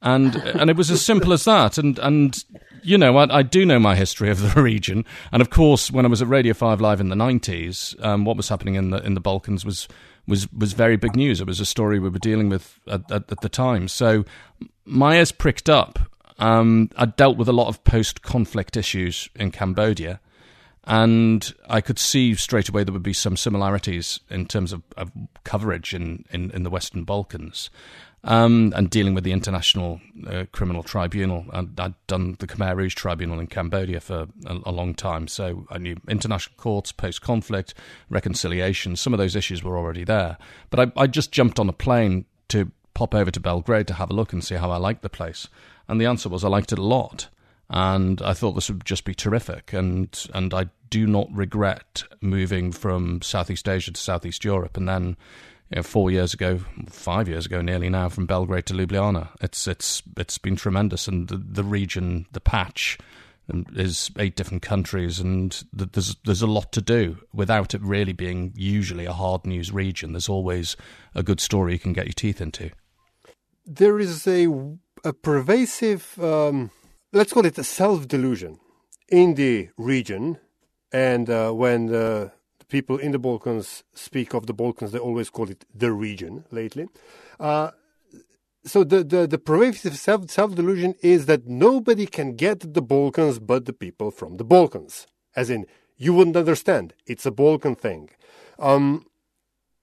And 0.01 0.35
and 0.35 0.71
it 0.71 0.75
was 0.75 0.89
as 0.89 1.05
simple 1.05 1.31
as 1.31 1.45
that. 1.45 1.77
And 1.77 1.99
and 1.99 2.43
you 2.81 2.97
know, 2.97 3.17
I, 3.17 3.37
I, 3.37 3.43
do 3.43 3.67
know 3.67 3.77
my 3.77 3.95
history 3.95 4.31
of 4.31 4.41
the 4.41 4.59
region, 4.63 5.05
and 5.31 5.43
of 5.43 5.51
course, 5.51 5.91
when 5.91 6.05
I 6.05 6.09
was 6.09 6.23
at 6.23 6.27
Radio 6.27 6.55
Five 6.55 6.81
Live 6.81 6.99
in 6.99 7.09
the 7.09 7.15
nineties, 7.15 7.95
um, 7.99 8.25
what 8.25 8.35
was 8.35 8.49
happening 8.49 8.75
in 8.75 8.89
the 8.89 8.97
in 9.05 9.13
the 9.13 9.19
Balkans 9.19 9.63
was 9.63 9.87
was 10.27 10.51
was 10.53 10.73
very 10.73 10.97
big 10.97 11.15
news. 11.15 11.41
It 11.41 11.47
was 11.47 11.59
a 11.59 11.65
story 11.65 11.99
we 11.99 12.09
were 12.09 12.19
dealing 12.19 12.49
with 12.49 12.79
at, 12.87 13.11
at, 13.11 13.31
at 13.31 13.41
the 13.41 13.49
time. 13.49 13.87
So 13.87 14.25
my 14.85 15.17
ears 15.17 15.31
pricked 15.31 15.69
up. 15.69 15.99
Um, 16.39 16.89
I 16.97 17.05
dealt 17.05 17.37
with 17.37 17.47
a 17.47 17.53
lot 17.53 17.67
of 17.67 17.83
post-conflict 17.83 18.75
issues 18.75 19.29
in 19.35 19.51
Cambodia, 19.51 20.19
and 20.85 21.53
I 21.69 21.81
could 21.81 21.99
see 21.99 22.33
straight 22.33 22.67
away 22.67 22.83
there 22.83 22.93
would 22.93 23.03
be 23.03 23.13
some 23.13 23.37
similarities 23.37 24.21
in 24.27 24.47
terms 24.47 24.73
of, 24.73 24.81
of 24.97 25.11
coverage 25.43 25.93
in, 25.93 26.25
in, 26.31 26.49
in 26.49 26.63
the 26.63 26.71
Western 26.71 27.03
Balkans 27.03 27.69
um, 28.23 28.73
and 28.75 28.89
dealing 28.89 29.13
with 29.13 29.23
the 29.23 29.31
International 29.31 29.99
uh, 30.27 30.45
Criminal 30.51 30.83
Tribunal. 30.83 31.45
And 31.53 31.79
I'd 31.79 31.93
done 32.07 32.35
the 32.39 32.47
Khmer 32.47 32.75
Rouge 32.75 32.95
Tribunal 32.95 33.39
in 33.39 33.47
Cambodia 33.47 33.99
for 33.99 34.27
a, 34.45 34.59
a 34.65 34.71
long 34.71 34.93
time, 34.93 35.27
so 35.27 35.65
I 35.69 35.77
knew 35.77 35.97
international 36.07 36.55
courts, 36.57 36.91
post 36.91 37.21
conflict, 37.21 37.73
reconciliation. 38.09 38.95
Some 38.95 39.13
of 39.13 39.17
those 39.17 39.35
issues 39.35 39.63
were 39.63 39.77
already 39.77 40.03
there. 40.03 40.37
But 40.69 40.79
I, 40.79 41.01
I 41.01 41.07
just 41.07 41.31
jumped 41.31 41.59
on 41.59 41.69
a 41.69 41.73
plane 41.73 42.25
to 42.49 42.71
pop 42.93 43.15
over 43.15 43.31
to 43.31 43.39
Belgrade 43.39 43.87
to 43.87 43.93
have 43.95 44.11
a 44.11 44.13
look 44.13 44.33
and 44.33 44.43
see 44.43 44.55
how 44.55 44.69
I 44.71 44.77
liked 44.77 45.01
the 45.01 45.09
place. 45.09 45.47
And 45.87 45.99
the 45.99 46.05
answer 46.05 46.29
was 46.29 46.43
I 46.43 46.49
liked 46.49 46.71
it 46.71 46.79
a 46.79 46.83
lot. 46.83 47.29
And 47.69 48.21
I 48.21 48.33
thought 48.33 48.51
this 48.51 48.69
would 48.69 48.85
just 48.85 49.05
be 49.05 49.15
terrific. 49.15 49.71
And, 49.71 50.27
and 50.33 50.53
I 50.53 50.67
do 50.89 51.07
not 51.07 51.29
regret 51.31 52.03
moving 52.19 52.71
from 52.71 53.21
Southeast 53.21 53.67
Asia 53.67 53.91
to 53.91 53.99
Southeast 53.99 54.43
Europe 54.43 54.77
and 54.77 54.87
then 54.87 55.15
you 55.71 55.77
know, 55.77 55.83
four 55.83 56.11
years 56.11 56.33
ago, 56.33 56.59
five 56.89 57.29
years 57.29 57.45
ago, 57.45 57.61
nearly 57.61 57.89
now, 57.89 58.09
from 58.09 58.25
Belgrade 58.25 58.65
to 58.67 58.73
Ljubljana. 58.73 59.29
It's 59.39 59.67
it's 59.67 60.03
it's 60.17 60.37
been 60.37 60.57
tremendous, 60.57 61.07
and 61.07 61.29
the, 61.29 61.37
the 61.37 61.63
region, 61.63 62.25
the 62.33 62.41
patch, 62.41 62.97
um, 63.51 63.65
is 63.73 64.11
eight 64.19 64.35
different 64.35 64.63
countries, 64.63 65.19
and 65.19 65.63
there's 65.71 66.15
there's 66.25 66.41
a 66.41 66.47
lot 66.47 66.73
to 66.73 66.81
do 66.81 67.17
without 67.33 67.73
it 67.73 67.81
really 67.81 68.11
being 68.11 68.51
usually 68.55 69.05
a 69.05 69.13
hard 69.13 69.45
news 69.45 69.71
region. 69.71 70.11
There's 70.11 70.29
always 70.29 70.75
a 71.15 71.23
good 71.23 71.39
story 71.39 71.73
you 71.73 71.79
can 71.79 71.93
get 71.93 72.05
your 72.05 72.13
teeth 72.13 72.41
into. 72.41 72.71
There 73.65 73.97
is 73.97 74.27
a 74.27 74.47
a 75.05 75.13
pervasive, 75.13 76.21
um, 76.21 76.69
let's 77.13 77.31
call 77.31 77.45
it 77.45 77.57
a 77.57 77.63
self 77.63 78.09
delusion, 78.09 78.59
in 79.07 79.35
the 79.35 79.69
region, 79.77 80.37
and 80.91 81.29
uh, 81.29 81.51
when 81.51 81.85
the 81.85 82.33
people 82.71 82.97
in 82.97 83.11
the 83.11 83.19
Balkans 83.19 83.83
speak 83.93 84.33
of 84.33 84.47
the 84.47 84.53
Balkans, 84.53 84.91
they 84.91 84.99
always 84.99 85.29
call 85.29 85.49
it 85.49 85.65
the 85.75 85.91
region 85.91 86.45
lately. 86.49 86.87
Uh, 87.39 87.71
so 88.63 88.83
the, 88.83 89.03
the, 89.03 89.27
the 89.27 89.37
pervasive 89.37 89.97
self, 89.97 90.29
self-delusion 90.29 90.95
is 91.03 91.25
that 91.25 91.47
nobody 91.47 92.05
can 92.05 92.35
get 92.35 92.73
the 92.73 92.81
Balkans 92.81 93.39
but 93.39 93.65
the 93.65 93.73
people 93.73 94.09
from 94.09 94.37
the 94.37 94.43
Balkans. 94.43 95.07
As 95.35 95.49
in, 95.49 95.65
you 95.97 96.13
wouldn't 96.13 96.37
understand. 96.37 96.93
It's 97.05 97.25
a 97.25 97.31
Balkan 97.31 97.75
thing. 97.75 98.09
Um, 98.57 99.05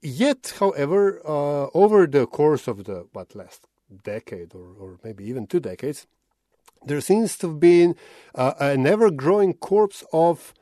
yet, 0.03 0.55
however, 0.59 1.21
uh, 1.25 1.67
over 1.75 2.07
the 2.07 2.27
course 2.27 2.69
of 2.69 2.85
the, 2.85 3.07
what, 3.13 3.35
last 3.35 3.67
decade 4.05 4.55
or, 4.55 4.69
or 4.79 4.99
maybe 5.05 5.25
even 5.25 5.47
two 5.47 5.61
decades, 5.61 6.07
there 6.85 7.01
seems 7.01 7.37
to 7.39 7.49
have 7.49 7.61
been 7.61 7.97
uh, 8.35 8.55
an 8.61 8.87
ever-growing 8.87 9.55
corpse 9.55 10.05
of 10.13 10.55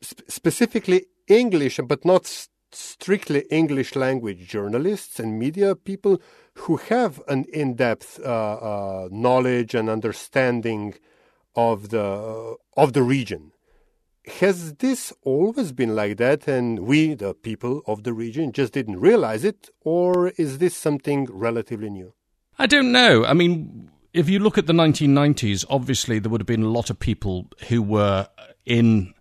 specifically 0.00 1.06
English, 1.26 1.80
but 1.86 2.04
not 2.04 2.26
st- 2.26 2.50
strictly 2.70 3.44
English 3.50 3.96
language 3.96 4.46
journalists 4.48 5.18
and 5.18 5.38
media 5.38 5.74
people 5.74 6.20
who 6.54 6.76
have 6.76 7.22
an 7.28 7.44
in 7.52 7.74
depth 7.74 8.20
uh, 8.24 8.24
uh, 8.24 9.08
knowledge 9.10 9.74
and 9.74 9.88
understanding 9.88 10.94
of 11.54 11.90
the, 11.90 12.02
uh, 12.02 12.54
of 12.76 12.92
the 12.92 13.02
region. 13.02 13.52
Has 14.40 14.74
this 14.74 15.12
always 15.22 15.72
been 15.72 15.96
like 15.96 16.18
that, 16.18 16.46
and 16.46 16.80
we, 16.80 17.14
the 17.14 17.32
people 17.32 17.80
of 17.86 18.02
the 18.02 18.12
region, 18.12 18.52
just 18.52 18.74
didn't 18.74 19.00
realize 19.00 19.42
it, 19.42 19.70
or 19.80 20.28
is 20.36 20.58
this 20.58 20.76
something 20.76 21.26
relatively 21.30 21.88
new? 21.88 22.12
I 22.58 22.66
don't 22.66 22.92
know. 22.92 23.24
I 23.24 23.32
mean, 23.32 23.90
if 24.12 24.28
you 24.28 24.38
look 24.38 24.58
at 24.58 24.66
the 24.66 24.72
1990s, 24.74 25.64
obviously 25.70 26.18
there 26.18 26.30
would 26.30 26.42
have 26.42 26.46
been 26.46 26.62
a 26.62 26.68
lot 26.68 26.90
of 26.90 26.98
people 26.98 27.46
who 27.68 27.80
were 27.80 28.28
in 28.66 29.14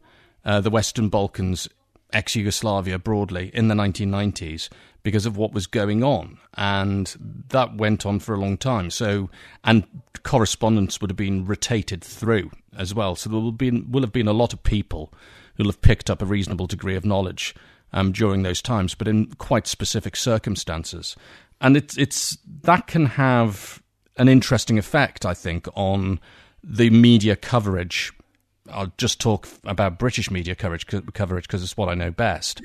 uh, 0.48 0.62
the 0.62 0.72
Western 0.72 1.10
Balkans, 1.10 1.68
ex 2.14 2.36
Yugoslavia 2.36 2.98
broadly, 2.98 3.52
in 3.54 3.68
the 3.68 3.76
1990s 3.76 4.70
because 5.04 5.26
of 5.26 5.38
what 5.38 5.54
was 5.54 5.68
going 5.68 6.04
on. 6.04 6.38
And 6.56 7.16
that 7.50 7.76
went 7.76 8.06
on 8.06 8.20
for 8.20 8.34
a 8.34 8.40
long 8.40 8.58
time. 8.58 8.90
So, 8.90 9.30
and 9.64 9.86
correspondents 10.24 11.00
would 11.00 11.10
have 11.10 11.18
been 11.18 11.46
rotated 11.46 12.04
through 12.04 12.52
as 12.76 12.96
well. 12.96 13.16
So 13.16 13.30
there 13.30 13.40
will, 13.40 13.52
be, 13.52 13.72
will 13.72 14.02
have 14.02 14.12
been 14.12 14.28
a 14.28 14.34
lot 14.34 14.54
of 14.54 14.64
people 14.64 15.14
who'll 15.56 15.68
have 15.68 15.82
picked 15.82 16.10
up 16.10 16.22
a 16.22 16.26
reasonable 16.26 16.68
degree 16.68 16.96
of 16.96 17.06
knowledge 17.06 17.54
um, 17.94 18.12
during 18.12 18.44
those 18.44 18.62
times, 18.62 18.96
but 18.96 19.08
in 19.08 19.28
quite 19.36 19.68
specific 19.68 20.16
circumstances. 20.16 21.16
And 21.62 21.78
it's, 21.78 21.98
it's 21.98 22.38
that 22.64 22.88
can 22.88 23.06
have 23.06 23.82
an 24.18 24.28
interesting 24.28 24.78
effect, 24.78 25.26
I 25.26 25.34
think, 25.34 25.68
on 25.74 26.20
the 26.64 26.90
media 26.90 27.36
coverage 27.36 28.12
I'll 28.72 28.92
just 28.98 29.20
talk 29.20 29.48
about 29.64 30.00
British 30.00 30.32
media 30.32 30.56
coverage 30.56 30.86
coverage 31.14 31.48
because 31.48 31.64
it's 31.64 31.78
what 31.78 31.90
I 31.90 31.96
know 31.96 32.12
best. 32.12 32.62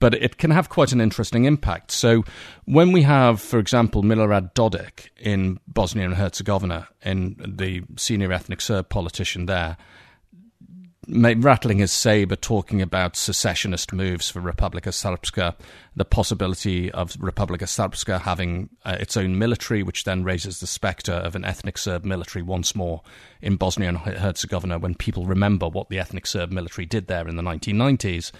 But 0.00 0.14
it 0.14 0.38
can 0.38 0.50
have 0.50 0.68
quite 0.68 0.92
an 0.92 1.00
interesting 1.00 1.44
impact. 1.44 1.90
So, 1.90 2.24
when 2.64 2.92
we 2.92 3.02
have, 3.02 3.40
for 3.40 3.58
example, 3.58 4.02
Milorad 4.02 4.52
Dodik 4.52 5.08
in 5.16 5.60
Bosnia 5.68 6.04
and 6.04 6.14
Herzegovina, 6.14 6.88
in 7.02 7.36
the 7.38 7.82
senior 7.96 8.32
ethnic 8.32 8.60
Serb 8.60 8.88
politician 8.88 9.46
there, 9.46 9.76
rattling 11.08 11.78
his 11.78 11.92
saber, 11.92 12.36
talking 12.36 12.80
about 12.80 13.16
secessionist 13.16 13.92
moves 13.92 14.30
for 14.30 14.40
Republika 14.40 14.90
Srpska, 14.90 15.54
the 15.96 16.04
possibility 16.04 16.90
of 16.92 17.12
Republika 17.14 17.64
Srpska 17.64 18.20
having 18.20 18.68
uh, 18.84 18.96
its 19.00 19.16
own 19.16 19.38
military, 19.38 19.82
which 19.82 20.04
then 20.04 20.24
raises 20.24 20.60
the 20.60 20.66
spectre 20.66 21.12
of 21.12 21.34
an 21.34 21.44
ethnic 21.44 21.78
Serb 21.78 22.04
military 22.04 22.42
once 22.42 22.74
more 22.74 23.02
in 23.42 23.56
Bosnia 23.56 23.88
and 23.88 23.98
Herzegovina 23.98 24.78
when 24.78 24.94
people 24.94 25.26
remember 25.26 25.68
what 25.68 25.88
the 25.88 25.98
ethnic 25.98 26.26
Serb 26.26 26.50
military 26.50 26.86
did 26.86 27.06
there 27.06 27.28
in 27.28 27.36
the 27.36 27.42
1990s. 27.42 28.32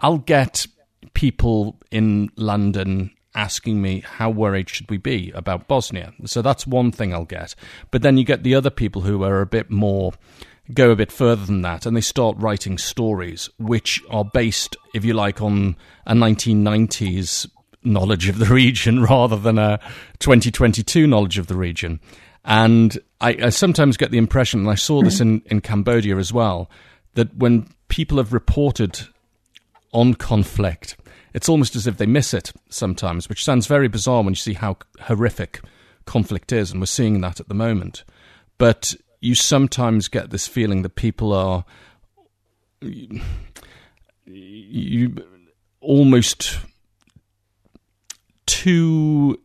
I'll 0.00 0.18
get 0.18 0.66
people 1.14 1.80
in 1.90 2.30
London 2.36 3.10
asking 3.34 3.82
me 3.82 4.00
how 4.00 4.30
worried 4.30 4.68
should 4.68 4.88
we 4.88 4.96
be 4.96 5.32
about 5.32 5.66
Bosnia. 5.66 6.12
So 6.24 6.40
that's 6.40 6.66
one 6.66 6.92
thing 6.92 7.12
I'll 7.12 7.24
get. 7.24 7.54
But 7.90 8.02
then 8.02 8.16
you 8.16 8.24
get 8.24 8.42
the 8.42 8.54
other 8.54 8.70
people 8.70 9.02
who 9.02 9.24
are 9.24 9.40
a 9.40 9.46
bit 9.46 9.70
more 9.70 10.12
go 10.72 10.90
a 10.90 10.96
bit 10.96 11.12
further 11.12 11.44
than 11.44 11.62
that 11.62 11.84
and 11.84 11.96
they 11.96 12.00
start 12.00 12.36
writing 12.38 12.78
stories 12.78 13.50
which 13.58 14.02
are 14.10 14.24
based, 14.24 14.76
if 14.94 15.04
you 15.04 15.12
like, 15.12 15.42
on 15.42 15.76
a 16.06 16.14
1990s 16.14 17.46
knowledge 17.82 18.28
of 18.28 18.38
the 18.38 18.46
region 18.46 19.02
rather 19.10 19.36
than 19.36 19.58
a 19.58 19.78
2022 20.20 21.06
knowledge 21.06 21.38
of 21.38 21.48
the 21.48 21.56
region. 21.56 22.00
And 22.44 22.98
I, 23.20 23.36
I 23.44 23.48
sometimes 23.50 23.96
get 23.96 24.10
the 24.10 24.18
impression, 24.18 24.60
and 24.60 24.70
I 24.70 24.74
saw 24.74 25.02
this 25.02 25.20
in, 25.20 25.42
in 25.46 25.60
Cambodia 25.60 26.16
as 26.16 26.32
well, 26.32 26.70
that 27.14 27.34
when 27.36 27.68
people 27.88 28.18
have 28.18 28.32
reported 28.32 29.00
on 29.92 30.14
conflict, 30.14 30.96
it's 31.32 31.48
almost 31.48 31.74
as 31.74 31.86
if 31.86 31.96
they 31.96 32.06
miss 32.06 32.34
it 32.34 32.52
sometimes, 32.68 33.28
which 33.28 33.44
sounds 33.44 33.66
very 33.66 33.88
bizarre 33.88 34.22
when 34.22 34.32
you 34.32 34.36
see 34.36 34.54
how 34.54 34.76
horrific 35.00 35.60
conflict 36.04 36.52
is, 36.52 36.70
and 36.70 36.80
we're 36.80 36.86
seeing 36.86 37.20
that 37.22 37.40
at 37.40 37.48
the 37.48 37.54
moment. 37.54 38.04
But 38.58 38.94
you 39.24 39.34
sometimes 39.34 40.08
get 40.08 40.28
this 40.28 40.46
feeling 40.46 40.82
that 40.82 40.96
people 40.96 41.32
are 41.32 41.64
you, 42.82 43.22
you 44.26 45.24
almost 45.80 46.58
too 48.44 49.40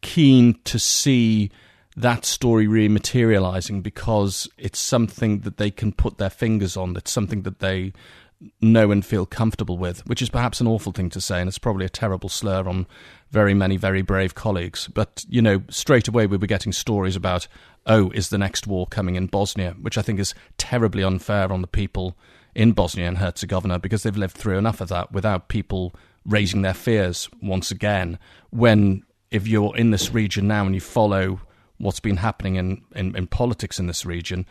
keen 0.00 0.58
to 0.64 0.78
see 0.78 1.50
that 1.94 2.24
story 2.24 2.66
really 2.66 2.88
materializing 2.88 3.82
because 3.82 4.48
it's 4.56 4.78
something 4.78 5.40
that 5.40 5.58
they 5.58 5.70
can 5.70 5.92
put 5.92 6.16
their 6.16 6.30
fingers 6.30 6.74
on. 6.74 6.96
It's 6.96 7.10
something 7.10 7.42
that 7.42 7.58
they 7.58 7.92
know 8.60 8.90
and 8.90 9.04
feel 9.04 9.26
comfortable 9.26 9.78
with, 9.78 10.06
which 10.06 10.22
is 10.22 10.30
perhaps 10.30 10.60
an 10.60 10.66
awful 10.66 10.92
thing 10.92 11.10
to 11.10 11.20
say, 11.20 11.40
and 11.40 11.48
it's 11.48 11.58
probably 11.58 11.86
a 11.86 11.90
terrible 11.90 12.28
slur 12.28 12.68
on 12.68 12.86
very 13.30 13.54
many 13.54 13.76
very 13.76 14.02
brave 14.02 14.34
colleagues. 14.34 14.88
But, 14.88 15.24
you 15.28 15.42
know, 15.42 15.62
straight 15.68 16.08
away 16.08 16.26
we 16.26 16.36
were 16.36 16.46
getting 16.46 16.72
stories 16.72 17.16
about, 17.16 17.48
oh, 17.86 18.10
is 18.10 18.28
the 18.28 18.38
next 18.38 18.66
war 18.66 18.86
coming 18.86 19.14
in 19.14 19.26
Bosnia, 19.26 19.74
which 19.80 19.96
I 19.98 20.02
think 20.02 20.20
is 20.20 20.34
terribly 20.58 21.02
unfair 21.02 21.52
on 21.52 21.60
the 21.60 21.66
people 21.66 22.16
in 22.54 22.72
Bosnia 22.72 23.08
and 23.08 23.18
Herzegovina 23.18 23.78
because 23.78 24.02
they've 24.02 24.16
lived 24.16 24.36
through 24.36 24.58
enough 24.58 24.80
of 24.80 24.88
that 24.88 25.12
without 25.12 25.48
people 25.48 25.94
raising 26.26 26.62
their 26.62 26.74
fears 26.74 27.28
once 27.40 27.70
again. 27.70 28.18
When, 28.50 29.04
if 29.30 29.48
you're 29.48 29.76
in 29.76 29.90
this 29.90 30.12
region 30.12 30.46
now 30.46 30.66
and 30.66 30.74
you 30.74 30.80
follow 30.80 31.40
what's 31.78 32.00
been 32.00 32.18
happening 32.18 32.56
in, 32.56 32.82
in, 32.94 33.16
in 33.16 33.26
politics 33.26 33.80
in 33.80 33.86
this 33.86 34.04
region, 34.06 34.46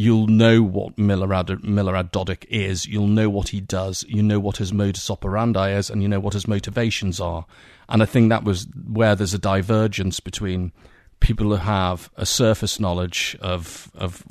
you'll 0.00 0.28
know 0.28 0.62
what 0.62 0.96
Milorad, 0.96 1.48
Milorad 1.62 2.10
Dodik 2.10 2.46
is. 2.48 2.86
You'll 2.86 3.06
know 3.06 3.28
what 3.28 3.48
he 3.48 3.60
does. 3.60 4.02
You 4.08 4.22
know 4.22 4.40
what 4.40 4.56
his 4.56 4.72
modus 4.72 5.10
operandi 5.10 5.72
is, 5.72 5.90
and 5.90 6.02
you 6.02 6.08
know 6.08 6.20
what 6.20 6.32
his 6.32 6.48
motivations 6.48 7.20
are. 7.20 7.44
And 7.86 8.02
I 8.02 8.06
think 8.06 8.30
that 8.30 8.42
was 8.42 8.66
where 8.90 9.14
there's 9.14 9.34
a 9.34 9.38
divergence 9.38 10.18
between 10.18 10.72
people 11.20 11.50
who 11.50 11.56
have 11.56 12.08
a 12.16 12.24
surface 12.24 12.80
knowledge 12.80 13.36
of 13.42 13.90
of 13.94 14.24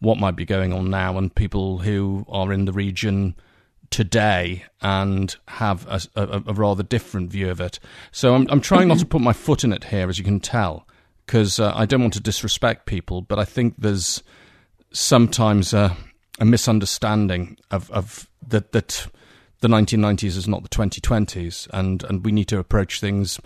what 0.00 0.18
might 0.18 0.36
be 0.36 0.46
going 0.46 0.72
on 0.72 0.88
now 0.88 1.18
and 1.18 1.34
people 1.34 1.78
who 1.78 2.24
are 2.28 2.50
in 2.50 2.64
the 2.64 2.72
region 2.72 3.34
today 3.90 4.64
and 4.80 5.36
have 5.48 5.86
a, 5.86 6.00
a, 6.16 6.42
a 6.46 6.54
rather 6.54 6.82
different 6.82 7.30
view 7.30 7.50
of 7.50 7.60
it. 7.60 7.78
So 8.10 8.34
I'm, 8.34 8.46
I'm 8.50 8.60
trying 8.60 8.88
not 8.88 8.98
to 9.00 9.06
put 9.06 9.20
my 9.20 9.34
foot 9.34 9.64
in 9.64 9.72
it 9.72 9.84
here, 9.84 10.08
as 10.08 10.18
you 10.18 10.24
can 10.24 10.40
tell, 10.40 10.86
because 11.26 11.60
uh, 11.60 11.72
I 11.74 11.84
don't 11.84 12.00
want 12.00 12.14
to 12.14 12.20
disrespect 12.20 12.86
people, 12.86 13.20
but 13.20 13.38
I 13.38 13.44
think 13.44 13.74
there's 13.78 14.22
sometimes 14.94 15.74
a, 15.74 15.94
a 16.38 16.44
misunderstanding 16.44 17.58
of, 17.70 17.90
of 17.90 18.30
that 18.46 18.72
that 18.72 19.06
the 19.60 19.68
1990s 19.68 20.36
is 20.36 20.48
not 20.48 20.62
the 20.62 20.68
2020s, 20.68 21.68
and, 21.72 22.04
and 22.04 22.24
we 22.24 22.32
need 22.32 22.48
to 22.48 22.58
approach 22.58 23.00
things 23.00 23.40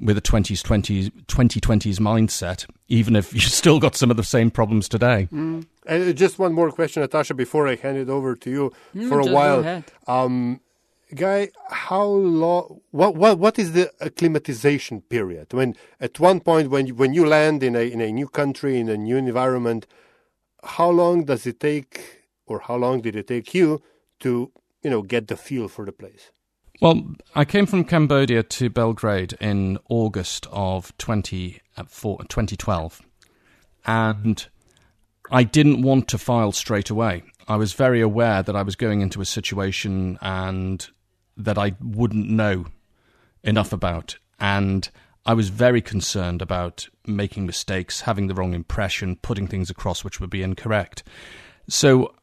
with 0.00 0.16
a 0.16 0.22
20s, 0.22 0.62
20s, 0.62 1.10
2020s 1.26 1.98
mindset, 1.98 2.66
even 2.88 3.16
if 3.16 3.32
you've 3.34 3.42
still 3.62 3.80
got 3.80 3.94
some 3.94 4.10
of 4.10 4.16
the 4.16 4.24
same 4.24 4.50
problems 4.50 4.88
today. 4.88 5.28
Mm. 5.32 5.66
And 5.86 6.16
just 6.16 6.38
one 6.38 6.52
more 6.52 6.70
question, 6.70 7.02
Natasha, 7.02 7.34
before 7.34 7.68
I 7.68 7.76
hand 7.76 7.96
it 7.96 8.08
over 8.08 8.34
to 8.36 8.50
you 8.50 8.72
mm, 8.94 9.08
for 9.08 9.20
a 9.20 9.26
while. 9.26 9.82
Um, 10.06 10.60
Guy, 11.14 11.48
how 11.70 12.04
long? 12.04 12.82
What 12.90 13.14
what 13.14 13.38
what 13.38 13.58
is 13.58 13.72
the 13.72 13.90
acclimatization 14.02 15.00
period? 15.00 15.54
When 15.54 15.74
at 16.02 16.20
one 16.20 16.40
point 16.40 16.68
when 16.68 16.86
you, 16.86 16.94
when 16.94 17.14
you 17.14 17.24
land 17.24 17.62
in 17.62 17.74
a 17.74 17.90
in 17.90 18.02
a 18.02 18.12
new 18.12 18.28
country 18.28 18.78
in 18.78 18.90
a 18.90 18.96
new 18.98 19.16
environment, 19.16 19.86
how 20.64 20.90
long 20.90 21.24
does 21.24 21.46
it 21.46 21.60
take, 21.60 22.24
or 22.46 22.60
how 22.60 22.76
long 22.76 23.00
did 23.00 23.16
it 23.16 23.28
take 23.28 23.54
you 23.54 23.82
to 24.20 24.50
you 24.82 24.90
know 24.90 25.02
get 25.02 25.28
the 25.28 25.36
feel 25.36 25.68
for 25.68 25.84
the 25.84 25.92
place? 25.92 26.30
Well, 26.80 27.14
I 27.34 27.44
came 27.44 27.66
from 27.66 27.84
Cambodia 27.84 28.44
to 28.44 28.70
Belgrade 28.70 29.32
in 29.40 29.78
August 29.88 30.46
of 30.52 30.96
20, 30.98 31.60
uh, 31.76 31.82
2012, 31.82 33.02
and 33.84 34.46
I 35.32 35.42
didn't 35.42 35.82
want 35.82 36.06
to 36.08 36.18
file 36.18 36.52
straight 36.52 36.88
away. 36.88 37.24
I 37.48 37.56
was 37.56 37.72
very 37.72 38.00
aware 38.00 38.44
that 38.44 38.54
I 38.54 38.62
was 38.62 38.76
going 38.76 39.00
into 39.00 39.20
a 39.20 39.24
situation 39.24 40.18
and 40.20 40.86
that 41.36 41.58
I 41.58 41.74
wouldn't 41.80 42.30
know 42.30 42.66
enough 43.42 43.72
about, 43.72 44.18
and 44.38 44.88
I 45.26 45.34
was 45.34 45.48
very 45.50 45.82
concerned 45.82 46.40
about 46.40 46.88
making 47.06 47.46
mistakes, 47.46 48.02
having 48.02 48.28
the 48.28 48.34
wrong 48.34 48.54
impression, 48.54 49.16
putting 49.16 49.46
things 49.46 49.70
across 49.70 50.04
which 50.04 50.20
would 50.20 50.30
be 50.30 50.42
incorrect. 50.42 51.02
So 51.68 52.14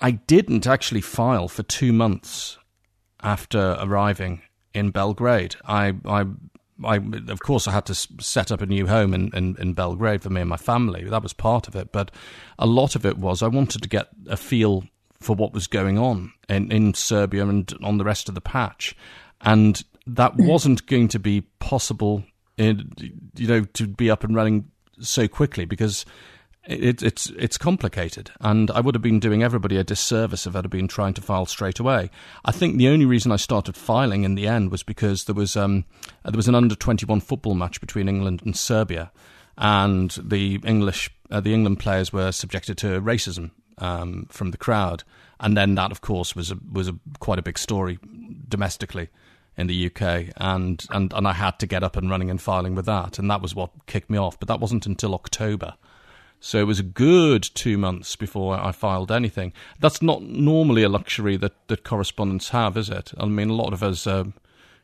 I 0.00 0.12
didn't 0.12 0.66
actually 0.66 1.00
file 1.00 1.48
for 1.48 1.62
two 1.62 1.92
months 1.92 2.58
after 3.22 3.76
arriving 3.80 4.42
in 4.74 4.90
Belgrade. 4.90 5.56
I, 5.64 5.94
I, 6.04 6.26
I, 6.84 6.96
of 7.28 7.40
course, 7.40 7.68
I 7.68 7.72
had 7.72 7.86
to 7.86 7.94
set 7.94 8.50
up 8.50 8.60
a 8.60 8.66
new 8.66 8.86
home 8.86 9.14
in, 9.14 9.30
in, 9.34 9.56
in, 9.58 9.74
Belgrade 9.74 10.22
for 10.22 10.30
me 10.30 10.40
and 10.40 10.50
my 10.50 10.56
family. 10.56 11.04
That 11.04 11.22
was 11.22 11.32
part 11.32 11.68
of 11.68 11.76
it. 11.76 11.92
But 11.92 12.10
a 12.58 12.66
lot 12.66 12.96
of 12.96 13.06
it 13.06 13.18
was 13.18 13.42
I 13.42 13.48
wanted 13.48 13.82
to 13.82 13.88
get 13.88 14.08
a 14.28 14.36
feel 14.36 14.84
for 15.20 15.36
what 15.36 15.52
was 15.52 15.66
going 15.66 15.98
on 15.98 16.32
in, 16.48 16.70
in 16.72 16.94
Serbia 16.94 17.46
and 17.46 17.72
on 17.82 17.98
the 17.98 18.04
rest 18.04 18.28
of 18.28 18.34
the 18.34 18.40
patch. 18.40 18.96
And 19.40 19.82
that 20.06 20.32
mm-hmm. 20.32 20.46
wasn't 20.46 20.86
going 20.86 21.08
to 21.08 21.18
be 21.18 21.42
possible, 21.60 22.24
in, 22.56 22.92
you 23.36 23.46
know, 23.46 23.64
to 23.64 23.86
be 23.86 24.10
up 24.10 24.24
and 24.24 24.34
running 24.34 24.70
so 25.00 25.26
quickly 25.28 25.64
because 25.64 26.04
it, 26.64 27.02
it's 27.02 27.30
it's 27.30 27.58
complicated, 27.58 28.30
and 28.40 28.70
I 28.70 28.80
would 28.80 28.94
have 28.94 29.02
been 29.02 29.18
doing 29.18 29.42
everybody 29.42 29.76
a 29.76 29.84
disservice 29.84 30.46
if 30.46 30.54
I'd 30.54 30.64
have 30.64 30.70
been 30.70 30.88
trying 30.88 31.14
to 31.14 31.20
file 31.20 31.46
straight 31.46 31.80
away. 31.80 32.10
I 32.44 32.52
think 32.52 32.76
the 32.76 32.88
only 32.88 33.04
reason 33.04 33.32
I 33.32 33.36
started 33.36 33.76
filing 33.76 34.22
in 34.22 34.36
the 34.36 34.46
end 34.46 34.70
was 34.70 34.82
because 34.82 35.24
there 35.24 35.34
was 35.34 35.56
um, 35.56 35.84
there 36.24 36.36
was 36.36 36.48
an 36.48 36.54
under 36.54 36.76
twenty 36.76 37.04
one 37.04 37.20
football 37.20 37.54
match 37.54 37.80
between 37.80 38.08
England 38.08 38.42
and 38.44 38.56
Serbia, 38.56 39.10
and 39.58 40.10
the 40.22 40.60
English 40.64 41.10
uh, 41.30 41.40
the 41.40 41.52
England 41.52 41.80
players 41.80 42.12
were 42.12 42.30
subjected 42.30 42.78
to 42.78 43.00
racism 43.00 43.50
um, 43.78 44.26
from 44.30 44.52
the 44.52 44.58
crowd, 44.58 45.02
and 45.40 45.56
then 45.56 45.74
that 45.74 45.90
of 45.90 46.00
course 46.00 46.36
was 46.36 46.52
a, 46.52 46.58
was 46.70 46.86
a 46.86 46.94
quite 47.18 47.40
a 47.40 47.42
big 47.42 47.58
story 47.58 47.98
domestically 48.48 49.08
in 49.56 49.66
the 49.66 49.86
UK, 49.86 50.32
and, 50.36 50.84
and 50.90 51.12
and 51.12 51.28
I 51.28 51.32
had 51.32 51.58
to 51.60 51.66
get 51.66 51.82
up 51.82 51.96
and 51.96 52.10
running 52.10 52.30
and 52.30 52.40
filing 52.40 52.74
with 52.74 52.86
that, 52.86 53.18
and 53.18 53.30
that 53.30 53.42
was 53.42 53.54
what 53.54 53.70
kicked 53.86 54.10
me 54.10 54.18
off. 54.18 54.38
But 54.38 54.48
that 54.48 54.60
wasn't 54.60 54.86
until 54.86 55.14
October. 55.14 55.74
So 56.44 56.58
it 56.58 56.66
was 56.66 56.80
a 56.80 56.84
good 56.84 57.42
two 57.42 57.78
months 57.78 58.16
before 58.16 58.56
I 58.56 58.72
filed 58.72 59.12
anything. 59.12 59.52
That's 59.78 60.02
not 60.02 60.22
normally 60.22 60.82
a 60.82 60.88
luxury 60.88 61.36
that, 61.36 61.68
that 61.68 61.84
correspondents 61.84 62.48
have, 62.48 62.76
is 62.76 62.90
it? 62.90 63.12
I 63.16 63.26
mean, 63.26 63.48
a 63.48 63.54
lot 63.54 63.72
of 63.72 63.84
us, 63.84 64.08
uh, 64.08 64.24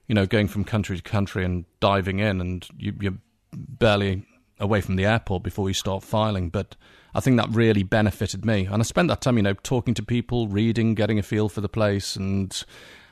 you 0.06 0.14
know, 0.14 0.24
going 0.24 0.46
from 0.46 0.62
country 0.62 0.96
to 0.96 1.02
country 1.02 1.44
and 1.44 1.64
diving 1.80 2.20
in, 2.20 2.40
and 2.40 2.64
you, 2.78 2.94
you're 3.00 3.18
barely 3.52 4.24
away 4.60 4.80
from 4.80 4.94
the 4.94 5.04
airport 5.04 5.42
before 5.42 5.68
you 5.68 5.74
start 5.74 6.04
filing. 6.04 6.48
But 6.48 6.76
I 7.12 7.18
think 7.18 7.36
that 7.38 7.48
really 7.50 7.82
benefited 7.82 8.44
me. 8.44 8.66
And 8.66 8.80
I 8.80 8.84
spent 8.84 9.08
that 9.08 9.20
time, 9.20 9.36
you 9.36 9.42
know, 9.42 9.54
talking 9.54 9.94
to 9.94 10.02
people, 10.04 10.46
reading, 10.46 10.94
getting 10.94 11.18
a 11.18 11.24
feel 11.24 11.48
for 11.48 11.60
the 11.60 11.68
place, 11.68 12.14
and 12.14 12.62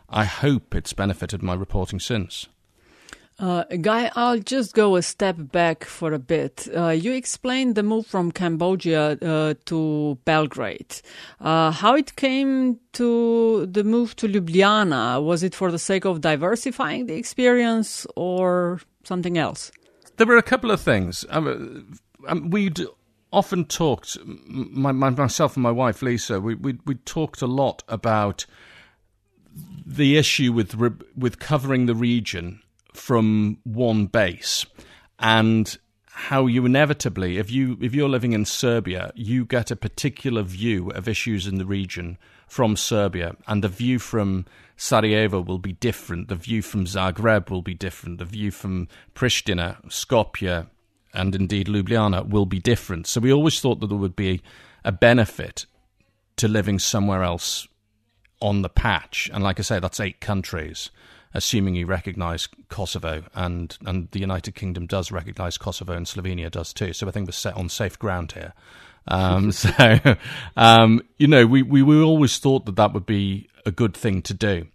I 0.09 0.25
hope 0.25 0.75
it's 0.75 0.93
benefited 0.93 1.43
my 1.43 1.55
reporting 1.55 2.01
since. 2.01 2.47
Uh, 3.39 3.65
Guy, 3.65 4.11
I'll 4.17 4.39
just 4.39 4.73
go 4.73 4.97
a 4.97 5.03
step 5.03 5.37
back 5.39 5.85
for 5.85 6.15
a 6.15 6.19
bit. 6.19 6.69
Uh, 6.75 6.89
you 6.89 7.13
explained 7.13 7.75
the 7.75 7.83
move 7.83 8.07
from 8.07 8.33
Cambodia 8.33 9.11
uh, 9.13 9.55
to 9.67 10.19
Belgrade. 10.25 11.03
Uh, 11.39 11.71
how 11.71 11.95
it 11.95 12.17
came 12.17 12.81
to 12.95 13.67
the 13.67 13.85
move 13.85 14.17
to 14.17 14.27
Ljubljana? 14.27 15.23
Was 15.23 15.43
it 15.43 15.55
for 15.55 15.71
the 15.71 15.79
sake 15.79 16.07
of 16.07 16.23
diversifying 16.23 17.07
the 17.07 17.15
experience 17.15 18.07
or 18.17 18.81
something 19.05 19.37
else? 19.37 19.71
There 20.17 20.27
were 20.27 20.39
a 20.39 20.43
couple 20.43 20.71
of 20.71 20.81
things. 20.81 21.27
Um, 21.29 21.99
um, 22.27 22.49
we'd 22.49 22.81
often 23.35 23.67
talked, 23.67 24.17
my, 24.25 24.93
my, 24.93 25.11
myself 25.11 25.57
and 25.57 25.63
my 25.63 25.71
wife 25.71 26.01
Lisa, 26.01 26.41
we, 26.41 26.55
we, 26.55 26.79
we 26.87 26.95
talked 26.95 27.43
a 27.43 27.47
lot 27.47 27.83
about 27.87 28.47
the 29.87 30.19
issue 30.19 30.53
with 30.53 30.75
with 31.17 31.39
covering 31.39 31.87
the 31.87 31.95
region 31.95 32.61
from 32.93 33.59
one 33.65 34.07
base. 34.07 34.67
And 35.19 35.77
how 36.09 36.47
you 36.47 36.65
inevitably 36.65 37.39
if 37.39 37.51
you 37.51 37.79
if 37.81 37.95
you're 37.95 38.09
living 38.09 38.33
in 38.33 38.47
Serbia 38.47 39.13
you 39.15 39.45
get 39.45 39.71
a 39.71 39.77
particular 39.77 40.43
view 40.43 40.89
of 40.91 41.07
issues 41.07 41.47
in 41.47 41.59
the 41.59 41.67
region 41.67 42.19
from 42.49 42.77
Serbia. 42.77 43.37
And 43.47 43.63
the 43.63 43.69
view 43.69 43.99
from 43.99 44.47
Sarajevo 44.77 45.41
will 45.41 45.59
be 45.59 45.73
different. 45.73 46.29
The 46.29 46.37
view 46.37 46.63
from 46.63 46.85
Zagreb 46.85 47.51
will 47.51 47.63
be 47.63 47.75
different. 47.75 48.19
The 48.19 48.25
view 48.25 48.51
from 48.51 48.89
Pristina 49.15 49.83
Skopje 49.87 50.67
and 51.15 51.35
indeed 51.35 51.67
Ljubljana 51.69 52.29
will 52.29 52.47
be 52.47 52.61
different. 52.61 53.07
So 53.07 53.21
we 53.21 53.33
always 53.33 53.61
thought 53.61 53.81
that 53.81 53.87
there 53.87 53.97
would 53.97 54.17
be 54.17 54.43
a 54.85 54.93
benefit 54.93 55.67
to 56.37 56.49
living 56.49 56.79
somewhere 56.79 57.23
else 57.23 57.67
on 58.41 58.63
the 58.63 58.69
patch 58.69 59.31
and 59.33 59.43
like 59.43 59.59
I 59.59 59.63
say 59.63 59.81
that's 59.81 60.01
eight 60.01 60.21
countries 60.21 60.91
assuming 61.37 61.75
you 61.75 61.87
recognise 61.87 62.49
Kosovo 62.69 63.25
and 63.35 63.77
and 63.85 64.11
the 64.11 64.21
United 64.21 64.55
Kingdom 64.55 64.87
does 64.87 65.13
recognise 65.13 65.59
Kosovo 65.59 65.93
and 65.93 66.07
Slovenia 66.07 66.51
does 66.51 66.73
too. 66.73 66.93
So 66.93 67.07
I 67.07 67.11
think 67.11 67.29
we're 67.29 67.33
set 67.33 67.55
on 67.55 67.69
safe 67.69 67.99
ground 67.99 68.33
here. 68.33 68.55
Um, 69.07 69.53
so 69.63 69.71
um, 70.57 71.03
you 71.19 71.29
know, 71.29 71.47
we, 71.47 71.63
we 71.63 71.83
we 71.83 72.01
always 72.01 72.39
thought 72.39 72.67
that 72.67 72.77
that 72.77 72.93
would 72.95 73.07
be 73.07 73.49
a 73.65 73.71
good 73.71 73.95
thing 73.95 74.23
to 74.23 74.35
do, 74.35 74.67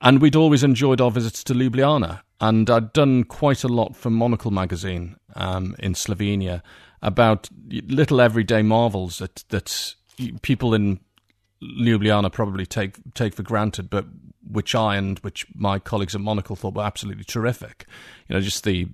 and 0.00 0.20
we'd 0.20 0.36
always 0.36 0.64
enjoyed 0.64 1.00
our 1.00 1.10
visits 1.10 1.44
to 1.44 1.54
Ljubljana. 1.54 2.22
And 2.40 2.70
I'd 2.70 2.92
done 2.92 3.24
quite 3.24 3.64
a 3.64 3.68
lot 3.68 3.96
for 3.96 4.10
Monocle 4.10 4.52
magazine 4.52 5.16
um, 5.34 5.74
in 5.80 5.94
Slovenia 5.94 6.62
about 7.02 7.48
little 7.68 8.20
everyday 8.20 8.62
marvels 8.62 9.18
that 9.18 9.44
that 9.50 9.94
people 10.42 10.72
in 10.72 11.00
Ljubljana 11.62 12.32
probably 12.32 12.66
take 12.66 12.98
take 13.14 13.34
for 13.34 13.42
granted, 13.42 13.90
but 13.90 14.06
which 14.50 14.74
I 14.74 14.96
and 14.96 15.18
which 15.20 15.46
my 15.54 15.78
colleagues 15.78 16.14
at 16.14 16.20
Monocle 16.20 16.56
thought 16.56 16.74
were 16.74 16.84
absolutely 16.84 17.24
terrific. 17.24 17.86
You 18.28 18.34
know, 18.34 18.40
just 18.40 18.64
the 18.64 18.86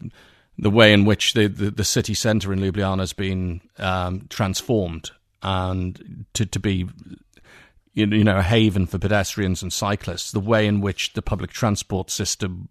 the 0.58 0.70
way 0.70 0.92
in 0.92 1.04
which 1.04 1.34
the, 1.34 1.48
the, 1.48 1.70
the 1.70 1.84
city 1.84 2.14
centre 2.14 2.52
in 2.52 2.60
Ljubljana 2.60 3.00
has 3.00 3.12
been 3.12 3.60
um, 3.78 4.26
transformed 4.30 5.10
and 5.42 6.24
to, 6.32 6.46
to 6.46 6.60
be 6.60 6.88
you 7.92 8.24
know 8.24 8.38
a 8.38 8.42
haven 8.42 8.86
for 8.86 8.98
pedestrians 8.98 9.62
and 9.62 9.72
cyclists. 9.72 10.32
The 10.32 10.40
way 10.40 10.66
in 10.66 10.80
which 10.80 11.12
the 11.12 11.22
public 11.22 11.50
transport 11.50 12.10
system 12.10 12.68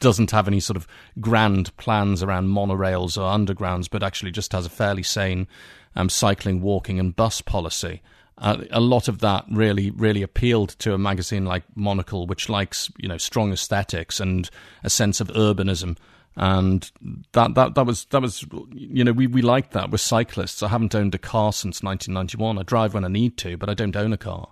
doesn't 0.00 0.32
have 0.32 0.48
any 0.48 0.60
sort 0.60 0.76
of 0.76 0.88
grand 1.20 1.76
plans 1.76 2.22
around 2.22 2.48
monorails 2.48 3.16
or 3.16 3.22
undergrounds, 3.22 3.88
but 3.88 4.02
actually 4.02 4.32
just 4.32 4.52
has 4.52 4.66
a 4.66 4.70
fairly 4.70 5.02
sane 5.02 5.46
um, 5.94 6.08
cycling, 6.08 6.60
walking, 6.60 6.98
and 6.98 7.14
bus 7.14 7.40
policy. 7.40 8.02
Uh, 8.38 8.64
a 8.70 8.80
lot 8.80 9.06
of 9.06 9.20
that 9.20 9.44
really, 9.48 9.90
really 9.90 10.22
appealed 10.22 10.70
to 10.80 10.92
a 10.92 10.98
magazine 10.98 11.44
like 11.44 11.62
Monocle, 11.76 12.26
which 12.26 12.48
likes 12.48 12.90
you 12.98 13.08
know 13.08 13.18
strong 13.18 13.52
aesthetics 13.52 14.20
and 14.20 14.50
a 14.82 14.90
sense 14.90 15.20
of 15.20 15.28
urbanism. 15.28 15.96
And 16.36 16.90
that, 17.32 17.54
that 17.54 17.76
that 17.76 17.86
was 17.86 18.06
that 18.06 18.20
was 18.20 18.44
you 18.72 19.04
know 19.04 19.12
we, 19.12 19.28
we 19.28 19.40
liked 19.40 19.70
that. 19.72 19.90
We're 19.90 19.98
cyclists. 19.98 20.62
I 20.62 20.68
haven't 20.68 20.94
owned 20.94 21.14
a 21.14 21.18
car 21.18 21.52
since 21.52 21.82
1991. 21.82 22.58
I 22.58 22.62
drive 22.64 22.92
when 22.92 23.04
I 23.04 23.08
need 23.08 23.36
to, 23.38 23.56
but 23.56 23.70
I 23.70 23.74
don't 23.74 23.94
own 23.94 24.12
a 24.12 24.18
car. 24.18 24.48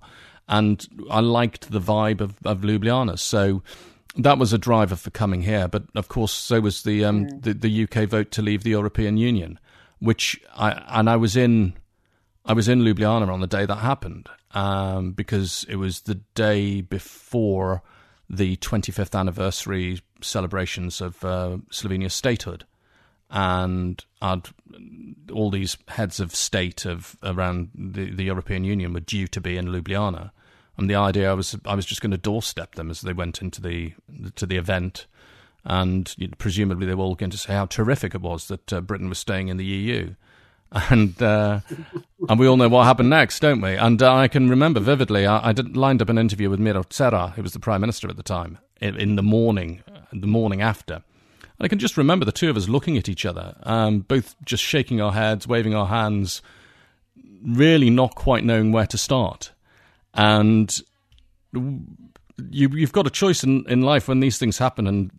And 0.49 0.87
I 1.11 1.21
liked 1.21 1.71
the 1.71 1.81
vibe 1.81 2.21
of, 2.21 2.35
of 2.45 2.61
Ljubljana. 2.61 3.19
So 3.19 3.63
that 4.17 4.39
was 4.39 4.53
a 4.53 4.59
driver 4.59 4.97
for 4.97 5.11
coming 5.11 5.43
here. 5.43 5.67
But 5.69 5.85
of 5.95 6.09
course, 6.09 6.33
so 6.33 6.61
was 6.61 6.83
the 6.83 7.05
um, 7.05 7.27
mm. 7.27 7.43
the, 7.43 7.55
the 7.55 7.85
UK 7.85 8.09
vote 8.09 8.31
to 8.33 8.43
leave 8.43 8.63
the 8.63 8.71
European 8.71 9.17
Union, 9.17 9.59
which 9.99 10.41
I 10.55 10.83
and 10.89 11.11
I 11.11 11.17
was 11.17 11.37
in 11.37 11.75
I 12.45 12.55
was 12.55 12.69
in 12.69 12.81
Ljubljana 12.81 13.33
on 13.33 13.41
the 13.41 13.47
day 13.47 13.67
that 13.67 13.77
happened 13.77 14.29
um, 14.53 15.13
because 15.13 15.65
it 15.69 15.77
was 15.77 16.03
the 16.03 16.17
day 16.35 16.81
before 16.81 17.83
the 18.29 18.57
25th 18.57 19.19
anniversary 19.19 20.01
celebrations 20.21 21.01
of 21.01 21.25
uh, 21.25 21.59
Slovenia's 21.71 22.15
statehood. 22.15 22.65
And 23.31 24.05
I'd, 24.21 24.49
all 25.33 25.51
these 25.51 25.79
heads 25.89 26.21
of 26.21 26.35
state 26.35 26.85
of 26.85 27.17
around 27.23 27.71
the, 27.75 28.11
the 28.11 28.25
European 28.25 28.65
Union 28.65 28.93
were 28.93 29.01
due 29.01 29.27
to 29.29 29.41
be 29.41 29.57
in 29.57 29.69
Ljubljana. 29.69 30.33
And 30.77 30.91
the 30.91 30.97
idea 30.97 31.31
I 31.31 31.35
was 31.35 31.57
I 31.67 31.75
was 31.75 31.87
just 31.87 32.01
going 32.01 32.13
to 32.13 32.19
doorstep 32.19 32.75
them 32.75 32.91
as 32.91 33.03
they 33.03 33.13
went 33.13 33.43
into 33.43 33.61
the 33.61 33.93
to 34.37 34.47
the 34.47 34.57
event, 34.57 35.07
and 35.65 36.15
presumably 36.39 36.87
they 36.87 36.95
were 36.95 37.05
all 37.05 37.15
going 37.15 37.31
to 37.31 37.37
say 37.37 37.53
how 37.53 37.67
terrific 37.67 38.15
it 38.15 38.23
was 38.23 38.49
that 38.49 38.73
uh, 38.73 38.81
Britain 38.81 39.11
was 39.11 39.19
staying 39.19 39.49
in 39.49 39.59
the 39.59 39.67
EU 39.67 40.15
and 40.91 41.21
uh, 41.23 41.61
and 42.29 42.39
we 42.39 42.47
all 42.47 42.57
know 42.57 42.69
what 42.69 42.85
happened 42.85 43.11
next, 43.11 43.41
don't 43.41 43.61
we? 43.61 43.75
And 43.75 44.03
uh, 44.03 44.15
I 44.15 44.29
can 44.29 44.49
remember 44.49 44.81
vividly. 44.81 45.27
I, 45.27 45.51
I 45.51 45.53
did, 45.53 45.77
lined 45.77 46.01
up 46.01 46.09
an 46.09 46.19
interview 46.19 46.51
with 46.51 46.61
Miro 46.61 46.83
Cerar, 46.85 47.35
who 47.35 47.43
was 47.43 47.53
the 47.53 47.59
prime 47.59 47.81
minister 47.81 48.09
at 48.09 48.17
the 48.17 48.23
time, 48.23 48.59
in, 48.81 48.97
in, 48.97 49.17
the 49.17 49.23
morning, 49.23 49.83
the 50.13 50.27
morning 50.27 50.63
after. 50.63 50.95
And 50.95 51.67
I 51.67 51.69
can 51.69 51.79
just 51.79 51.97
remember 51.97 52.25
the 52.25 52.33
two 52.33 52.49
of 52.49 52.57
us 52.57 52.69
looking 52.69 52.97
at 52.97 53.09
each 53.09 53.27
other, 53.27 53.57
um, 53.65 54.01
both 54.01 54.35
just 54.45 54.63
shaking 54.63 55.01
our 55.01 55.13
heads, 55.13 55.47
waving 55.47 55.75
our 55.75 55.87
hands, 55.87 56.43
really 57.45 57.91
not 57.91 58.15
quite 58.15 58.45
knowing 58.45 58.73
where 58.73 58.87
to 58.87 58.99
start. 58.99 59.53
And 60.15 60.75
you, 61.53 62.69
you've 62.71 62.93
got 62.93 63.07
a 63.07 63.11
choice 63.11 63.45
in, 63.45 63.65
in 63.69 63.83
life 63.83 64.09
when 64.09 64.21
these 64.21 64.39
things 64.39 64.59
happen, 64.59 64.87
and 64.87 65.11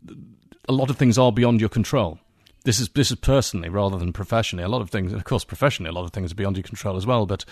a 0.68 0.74
lot 0.74 0.90
of 0.90 0.98
things 0.98 1.18
are 1.18 1.32
beyond 1.32 1.60
your 1.60 1.70
control 1.70 2.20
this 2.64 2.80
is 2.80 2.90
this 2.90 3.12
is 3.12 3.18
personally 3.18 3.70
rather 3.70 3.98
than 3.98 4.14
professionally. 4.14 4.64
A 4.64 4.70
lot 4.70 4.82
of 4.82 4.90
things, 4.90 5.12
of 5.14 5.24
course, 5.24 5.44
professionally, 5.44 5.90
a 5.90 5.94
lot 5.94 6.06
of 6.06 6.12
things 6.12 6.32
are 6.32 6.36
beyond 6.36 6.58
your 6.58 6.64
control 6.64 6.96
as 6.96 7.06
well. 7.06 7.26
But 7.26 7.46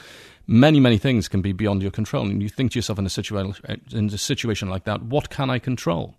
many, 0.47 0.79
many 0.79 0.97
things 0.97 1.27
can 1.27 1.41
be 1.41 1.51
beyond 1.51 1.81
your 1.81 1.91
control. 1.91 2.25
And 2.25 2.41
you 2.41 2.49
think 2.49 2.71
to 2.71 2.79
yourself 2.79 2.99
in 2.99 3.05
a 3.05 3.09
situation 3.09 3.81
in 3.91 4.07
a 4.07 4.17
situation 4.17 4.69
like 4.69 4.85
that, 4.85 5.03
what 5.03 5.29
can 5.29 5.49
I 5.49 5.59
control? 5.59 6.15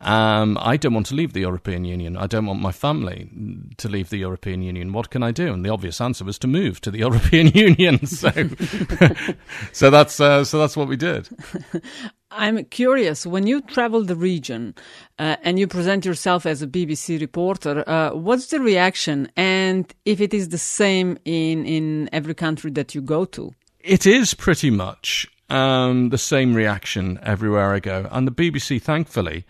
Um, 0.00 0.58
I 0.60 0.76
don't 0.76 0.92
want 0.92 1.06
to 1.06 1.14
leave 1.14 1.32
the 1.32 1.40
European 1.40 1.84
Union. 1.84 2.16
I 2.16 2.26
don't 2.26 2.44
want 2.44 2.60
my 2.60 2.72
family 2.72 3.30
to 3.78 3.88
leave 3.88 4.10
the 4.10 4.18
European 4.18 4.62
Union. 4.62 4.92
What 4.92 5.08
can 5.08 5.22
I 5.22 5.30
do? 5.30 5.52
And 5.52 5.64
the 5.64 5.70
obvious 5.70 6.00
answer 6.00 6.24
was 6.24 6.38
to 6.40 6.46
move 6.46 6.80
to 6.82 6.90
the 6.90 6.98
European 7.06 7.48
Union. 7.48 8.04
So, 8.06 8.30
so 9.72 9.90
that's 9.90 10.20
uh, 10.20 10.44
so 10.44 10.58
that's 10.58 10.76
what 10.76 10.88
we 10.88 10.96
did. 10.96 11.28
I'm 12.36 12.64
curious 12.64 13.26
when 13.26 13.46
you 13.46 13.60
travel 13.60 14.04
the 14.04 14.16
region 14.16 14.74
uh, 15.18 15.36
and 15.42 15.58
you 15.58 15.66
present 15.66 16.04
yourself 16.04 16.46
as 16.46 16.62
a 16.62 16.66
BBC 16.66 17.20
reporter, 17.20 17.88
uh, 17.88 18.10
what's 18.10 18.48
the 18.48 18.60
reaction, 18.60 19.30
and 19.36 19.92
if 20.04 20.20
it 20.20 20.34
is 20.34 20.48
the 20.48 20.58
same 20.58 21.16
in 21.24 21.64
in 21.64 22.10
every 22.12 22.34
country 22.34 22.70
that 22.72 22.94
you 22.94 23.00
go 23.00 23.24
to? 23.26 23.54
It 23.80 24.06
is 24.06 24.34
pretty 24.34 24.70
much 24.70 25.26
um, 25.48 26.10
the 26.10 26.18
same 26.18 26.54
reaction 26.54 27.18
everywhere 27.22 27.72
I 27.72 27.80
go, 27.80 28.08
and 28.10 28.26
the 28.26 28.32
BBC, 28.32 28.82
thankfully, 28.82 29.44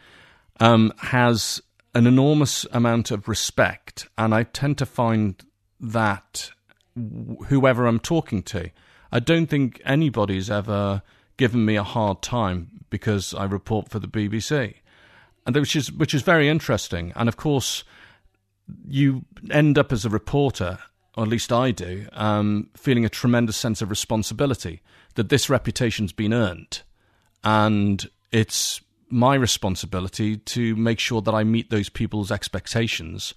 um, 0.61 0.93
has 0.99 1.63
an 1.95 2.07
enormous 2.07 2.67
amount 2.73 3.11
of 3.11 3.29
respect, 3.29 4.09
and 4.19 4.35
I 4.35 4.43
tend 4.43 4.79
to 4.79 4.87
find 4.87 5.43
that 5.81 6.51
whoever 7.47 7.87
I'm 7.87 8.01
talking 8.01 8.43
to, 8.45 8.71
I 9.11 9.21
don't 9.21 9.47
think 9.47 9.81
anybody's 9.85 10.51
ever 10.51 11.03
given 11.37 11.65
me 11.65 11.77
a 11.77 11.83
hard 11.83 12.23
time 12.23 12.71
because 12.91 13.35
I 13.35 13.45
report 13.45 13.89
for 13.89 13.99
the 13.99 14.09
BBC, 14.09 14.75
and 15.47 15.57
which 15.57 15.77
is 15.77 15.93
which 15.93 16.15
is 16.15 16.23
very 16.23 16.49
interesting. 16.49 17.13
And 17.17 17.29
of 17.29 17.37
course, 17.37 17.85
you 18.87 19.25
end 19.51 19.79
up 19.79 19.93
as 19.93 20.05
a 20.05 20.11
reporter, 20.11 20.79
or 21.17 21.25
at 21.25 21.29
least 21.29 21.53
I 21.53 21.71
do, 21.71 22.07
um, 22.13 22.71
feeling 22.77 23.05
a 23.05 23.09
tremendous 23.09 23.57
sense 23.57 23.83
of 23.83 23.91
responsibility 23.91 24.83
that 25.15 25.29
this 25.29 25.51
reputation's 25.51 26.13
been 26.13 26.33
earned, 26.33 26.83
and 27.43 28.09
it's 28.33 28.81
my 29.11 29.35
responsibility 29.35 30.37
to 30.37 30.75
make 30.77 30.99
sure 30.99 31.21
that 31.23 31.35
I 31.35 31.45
meet 31.45 31.71
those 31.71 31.89
people's 31.89 32.33
expectations 32.33 33.35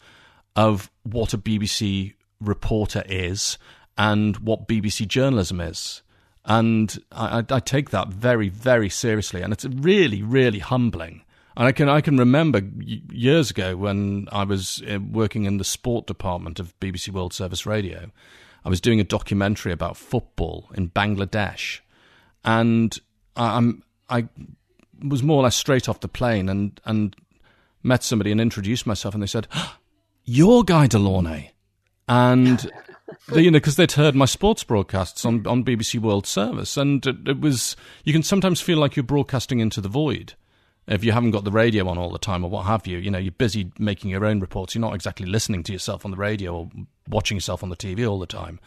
of 0.55 0.89
what 1.03 1.33
a 1.33 1.37
BBC 1.37 2.13
reporter 2.39 3.03
is 3.07 3.57
and 3.97 4.37
what 4.37 4.67
BBC 4.67 5.07
journalism 5.07 5.59
is 5.61 6.01
and 6.47 6.97
I, 7.11 7.43
I, 7.49 7.59
take 7.59 7.89
that 7.89 8.07
very, 8.07 8.47
very 8.47 8.89
seriously, 8.89 9.41
and 9.41 9.51
it's 9.51 9.65
really, 9.65 10.23
really 10.23 10.59
humbling. 10.59 11.23
And 11.57 11.67
I 11.67 11.73
can 11.73 11.89
I 11.89 11.99
can 11.99 12.17
remember 12.17 12.61
years 12.79 13.51
ago 13.51 13.75
when 13.75 14.29
I 14.31 14.45
was 14.45 14.81
uh, 14.89 14.99
working 14.99 15.43
in 15.43 15.57
the 15.57 15.65
sport 15.65 16.07
department 16.07 16.59
of 16.59 16.79
BBC 16.79 17.09
World 17.09 17.33
Service 17.33 17.65
Radio, 17.65 18.11
I 18.63 18.69
was 18.69 18.79
doing 18.79 19.01
a 19.01 19.03
documentary 19.03 19.73
about 19.73 19.97
football 19.97 20.69
in 20.73 20.89
Bangladesh, 20.89 21.81
and 22.45 22.97
I, 23.35 23.57
I'm 23.57 23.83
I 24.09 24.29
was 25.03 25.21
more 25.21 25.41
or 25.41 25.43
less 25.43 25.55
straight 25.55 25.89
off 25.89 25.99
the 25.99 26.07
plane 26.07 26.47
and 26.47 26.79
and 26.85 27.13
met 27.83 28.03
somebody 28.03 28.31
and 28.31 28.39
introduced 28.39 28.87
myself, 28.87 29.13
and 29.13 29.21
they 29.21 29.27
said, 29.27 29.47
"You're 30.23 30.63
Guy 30.63 30.87
De 30.87 30.99
Launey," 30.99 31.51
and 32.07 32.71
you 33.33 33.51
know, 33.51 33.57
because 33.57 33.75
they'd 33.75 33.91
heard 33.93 34.15
my 34.15 34.25
sports 34.25 34.63
broadcasts 34.63 35.25
on, 35.25 35.45
on 35.47 35.63
BBC 35.63 35.99
World 35.99 36.27
Service, 36.27 36.77
and 36.77 37.05
it, 37.05 37.27
it, 37.27 37.39
was 37.39 37.75
you 38.03 38.13
can 38.13 38.23
sometimes 38.23 38.61
feel 38.61 38.77
like 38.77 38.95
you're 38.95 39.03
broadcasting 39.03 39.59
into 39.59 39.81
the 39.81 39.89
void 39.89 40.33
if 40.87 41.03
you 41.03 41.11
haven't 41.11 41.31
got 41.31 41.43
the 41.43 41.51
radio 41.51 41.87
on 41.87 41.97
all 41.97 42.11
the 42.11 42.17
time 42.17 42.43
or 42.43 42.49
what 42.49 42.65
have 42.65 42.87
you. 42.87 42.97
You 42.97 43.11
know, 43.11 43.17
you're 43.17 43.31
busy 43.31 43.71
making 43.77 44.09
your 44.09 44.25
own 44.25 44.39
reports. 44.39 44.73
You're 44.73 44.81
not 44.81 44.95
exactly 44.95 45.25
listening 45.25 45.63
to 45.63 45.73
yourself 45.73 46.05
on 46.05 46.11
the 46.11 46.17
radio 46.17 46.55
or 46.55 46.69
watching 47.07 47.37
yourself 47.37 47.63
on 47.63 47.69
the 47.69 47.75
TV 47.75 48.09
all 48.09 48.19
the 48.19 48.25
time. 48.25 48.59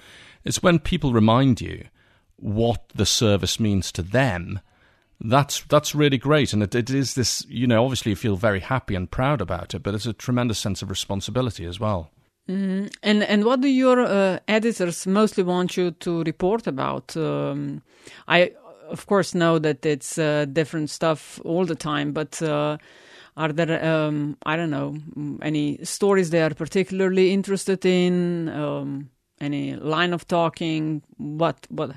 It's 0.44 0.62
when 0.62 0.78
people 0.78 1.12
remind 1.12 1.60
you 1.60 1.86
what 2.36 2.88
the 2.94 3.06
service 3.06 3.60
means 3.60 3.92
to 3.92 4.02
them. 4.02 4.60
That's 5.22 5.62
that's 5.64 5.94
really 5.94 6.16
great, 6.16 6.54
and 6.54 6.62
it, 6.62 6.74
it 6.74 6.88
is 6.88 7.14
this. 7.14 7.44
You 7.46 7.66
know, 7.66 7.84
obviously 7.84 8.10
you 8.10 8.16
feel 8.16 8.36
very 8.36 8.60
happy 8.60 8.94
and 8.94 9.10
proud 9.10 9.42
about 9.42 9.74
it, 9.74 9.82
but 9.82 9.94
it's 9.94 10.06
a 10.06 10.14
tremendous 10.14 10.58
sense 10.58 10.80
of 10.80 10.88
responsibility 10.88 11.66
as 11.66 11.78
well. 11.78 12.10
Mm, 12.50 12.92
and 13.04 13.22
and 13.22 13.44
what 13.44 13.60
do 13.60 13.68
your 13.68 14.00
uh, 14.00 14.40
editors 14.48 15.06
mostly 15.06 15.44
want 15.44 15.76
you 15.76 15.92
to 15.92 16.24
report 16.24 16.66
about? 16.66 17.16
Um, 17.16 17.82
I 18.26 18.52
of 18.88 19.06
course 19.06 19.34
know 19.34 19.60
that 19.60 19.86
it's 19.86 20.18
uh, 20.18 20.46
different 20.52 20.90
stuff 20.90 21.40
all 21.44 21.64
the 21.64 21.76
time, 21.76 22.12
but 22.12 22.42
uh, 22.42 22.76
are 23.36 23.52
there 23.52 23.84
um, 23.84 24.36
I 24.44 24.56
don't 24.56 24.70
know 24.70 24.96
any 25.42 25.78
stories 25.84 26.30
they 26.30 26.42
are 26.42 26.54
particularly 26.54 27.32
interested 27.32 27.86
in? 27.86 28.48
Um, 28.48 29.10
any 29.40 29.76
line 29.76 30.12
of 30.12 30.26
talking? 30.26 31.02
What 31.18 31.68
what? 31.70 31.90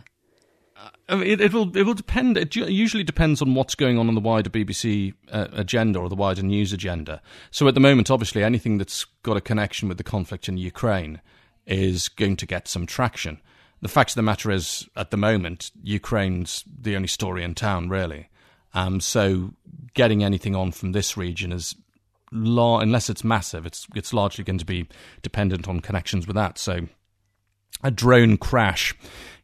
I 1.09 1.15
mean, 1.15 1.27
it, 1.27 1.41
it, 1.41 1.53
will 1.53 1.75
it 1.75 1.83
will 1.83 1.93
depend. 1.93 2.37
It 2.37 2.55
usually 2.55 3.03
depends 3.03 3.41
on 3.41 3.55
what's 3.55 3.75
going 3.75 3.97
on 3.97 4.09
in 4.09 4.15
the 4.15 4.21
wider 4.21 4.49
BBC 4.49 5.13
uh, 5.31 5.47
agenda 5.53 5.99
or 5.99 6.09
the 6.09 6.15
wider 6.15 6.43
news 6.43 6.73
agenda. 6.73 7.21
So 7.51 7.67
at 7.67 7.73
the 7.73 7.79
moment, 7.79 8.09
obviously, 8.09 8.43
anything 8.43 8.77
that's 8.77 9.05
got 9.23 9.37
a 9.37 9.41
connection 9.41 9.87
with 9.87 9.97
the 9.97 10.03
conflict 10.03 10.47
in 10.47 10.57
Ukraine 10.57 11.21
is 11.65 12.09
going 12.09 12.37
to 12.37 12.45
get 12.45 12.67
some 12.67 12.85
traction. 12.85 13.39
The 13.81 13.89
fact 13.89 14.11
of 14.11 14.15
the 14.15 14.21
matter 14.21 14.49
is, 14.49 14.87
at 14.95 15.11
the 15.11 15.17
moment, 15.17 15.71
Ukraine's 15.83 16.63
the 16.65 16.95
only 16.95 17.07
story 17.07 17.43
in 17.43 17.53
town, 17.53 17.89
really. 17.89 18.29
Um, 18.73 19.01
so 19.01 19.53
getting 19.93 20.23
anything 20.23 20.55
on 20.55 20.71
from 20.71 20.93
this 20.93 21.17
region 21.17 21.51
is, 21.51 21.75
la- 22.31 22.79
unless 22.79 23.09
it's 23.09 23.23
massive, 23.23 23.65
it's 23.65 23.87
it's 23.93 24.13
largely 24.13 24.43
going 24.43 24.59
to 24.59 24.65
be 24.65 24.87
dependent 25.21 25.67
on 25.67 25.81
connections 25.81 26.27
with 26.27 26.35
that. 26.35 26.57
So 26.57 26.87
a 27.83 27.91
drone 27.91 28.37
crash 28.37 28.95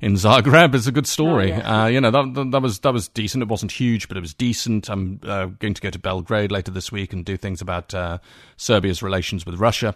in 0.01 0.13
Zagreb 0.13 0.73
is 0.75 0.87
a 0.87 0.91
good 0.91 1.07
story. 1.07 1.51
Oh, 1.51 1.57
yeah. 1.57 1.83
uh, 1.83 1.87
you 1.87 2.01
know 2.01 2.11
that, 2.11 2.49
that 2.51 2.61
was 2.61 2.79
that 2.79 2.93
was 2.93 3.07
decent. 3.07 3.43
It 3.43 3.49
wasn't 3.49 3.71
huge, 3.71 4.07
but 4.07 4.17
it 4.17 4.21
was 4.21 4.33
decent. 4.33 4.89
I'm 4.89 5.19
uh, 5.23 5.45
going 5.45 5.73
to 5.73 5.81
go 5.81 5.89
to 5.89 5.99
Belgrade 5.99 6.51
later 6.51 6.71
this 6.71 6.91
week 6.91 7.13
and 7.13 7.25
do 7.25 7.37
things 7.37 7.61
about 7.61 7.93
uh, 7.93 8.19
Serbia's 8.57 9.03
relations 9.03 9.45
with 9.45 9.55
Russia. 9.55 9.95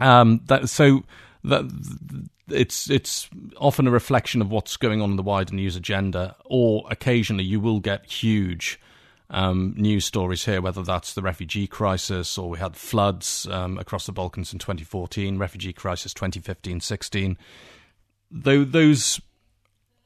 Um, 0.00 0.40
that, 0.46 0.68
so 0.68 1.04
that 1.44 1.70
it's 2.48 2.90
it's 2.90 3.28
often 3.58 3.86
a 3.86 3.90
reflection 3.90 4.40
of 4.40 4.50
what's 4.50 4.76
going 4.76 5.02
on 5.02 5.10
in 5.10 5.16
the 5.16 5.22
wider 5.22 5.54
news 5.54 5.76
agenda, 5.76 6.36
or 6.44 6.84
occasionally 6.90 7.44
you 7.44 7.60
will 7.60 7.80
get 7.80 8.06
huge 8.06 8.80
um, 9.30 9.74
news 9.76 10.04
stories 10.04 10.44
here, 10.44 10.60
whether 10.60 10.82
that's 10.82 11.14
the 11.14 11.22
refugee 11.22 11.66
crisis 11.66 12.38
or 12.38 12.48
we 12.50 12.58
had 12.58 12.76
floods 12.76 13.46
um, 13.50 13.78
across 13.78 14.06
the 14.06 14.12
Balkans 14.12 14.52
in 14.52 14.58
2014, 14.58 15.38
refugee 15.38 15.72
crisis 15.72 16.14
2015 16.14 16.80
16. 16.80 17.36
Though 18.30 18.64
those 18.64 19.20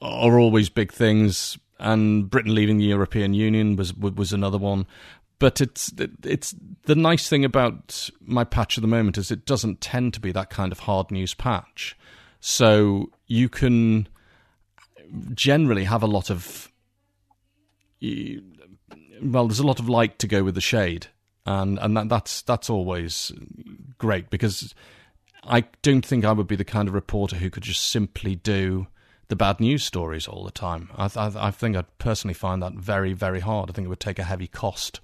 are 0.01 0.39
always 0.39 0.69
big 0.69 0.93
things, 0.93 1.59
and 1.79 2.31
Britain 2.31 2.55
leaving 2.55 2.79
the 2.79 2.85
European 2.85 3.35
Union 3.35 3.77
was 3.77 3.95
was 3.95 4.33
another 4.33 4.59
one. 4.59 4.87
But 5.39 5.61
it's 5.61 5.93
it's 6.23 6.55
the 6.85 6.95
nice 6.95 7.29
thing 7.29 7.45
about 7.45 8.11
my 8.21 8.45
patch 8.45 8.77
at 8.77 8.83
the 8.83 8.89
moment 8.89 9.17
is 9.17 9.31
it 9.31 9.47
doesn't 9.47 9.81
tend 9.81 10.15
to 10.15 10.21
be 10.21 10.33
that 10.33 10.51
kind 10.51 10.71
of 10.71 10.81
hard 10.81 11.11
news 11.11 11.35
patch, 11.35 11.97
so 12.41 13.11
you 13.27 13.49
can 13.49 14.09
generally 15.35 15.85
have 15.85 16.03
a 16.03 16.07
lot 16.07 16.31
of 16.31 16.71
well, 19.23 19.47
there's 19.47 19.61
a 19.61 19.67
lot 19.67 19.81
of 19.81 19.89
light 19.89 20.19
to 20.21 20.27
go 20.27 20.43
with 20.43 20.55
the 20.55 20.61
shade, 20.61 21.09
and 21.47 21.79
and 21.79 21.97
that, 21.97 22.09
that's 22.09 22.43
that's 22.43 22.71
always 22.71 23.33
great 23.99 24.31
because 24.31 24.75
I 25.45 25.65
don't 25.83 26.05
think 26.05 26.25
I 26.25 26.33
would 26.33 26.47
be 26.47 26.57
the 26.57 26.65
kind 26.65 26.89
of 26.89 26.95
reporter 26.95 27.37
who 27.37 27.51
could 27.51 27.63
just 27.63 27.91
simply 27.91 28.35
do 28.35 28.87
the 29.29 29.37
bad 29.37 29.61
news 29.61 29.85
stories 29.85 30.27
all 30.27 30.45
the 30.45 30.51
time. 30.51 30.91
I, 30.97 31.11
I, 31.17 31.49
I 31.49 31.51
think 31.51 31.77
I'd 31.77 31.99
personally 31.99 32.35
find 32.35 32.63
that 32.63 32.75
very 32.75 33.13
very 33.13 33.41
hard. 33.41 33.71
I 33.71 33.73
think 33.73 33.87
it 33.87 33.91
would 33.91 34.01
take 34.01 34.19
a 34.19 34.25
heavy 34.25 34.49
cost, 34.49 35.01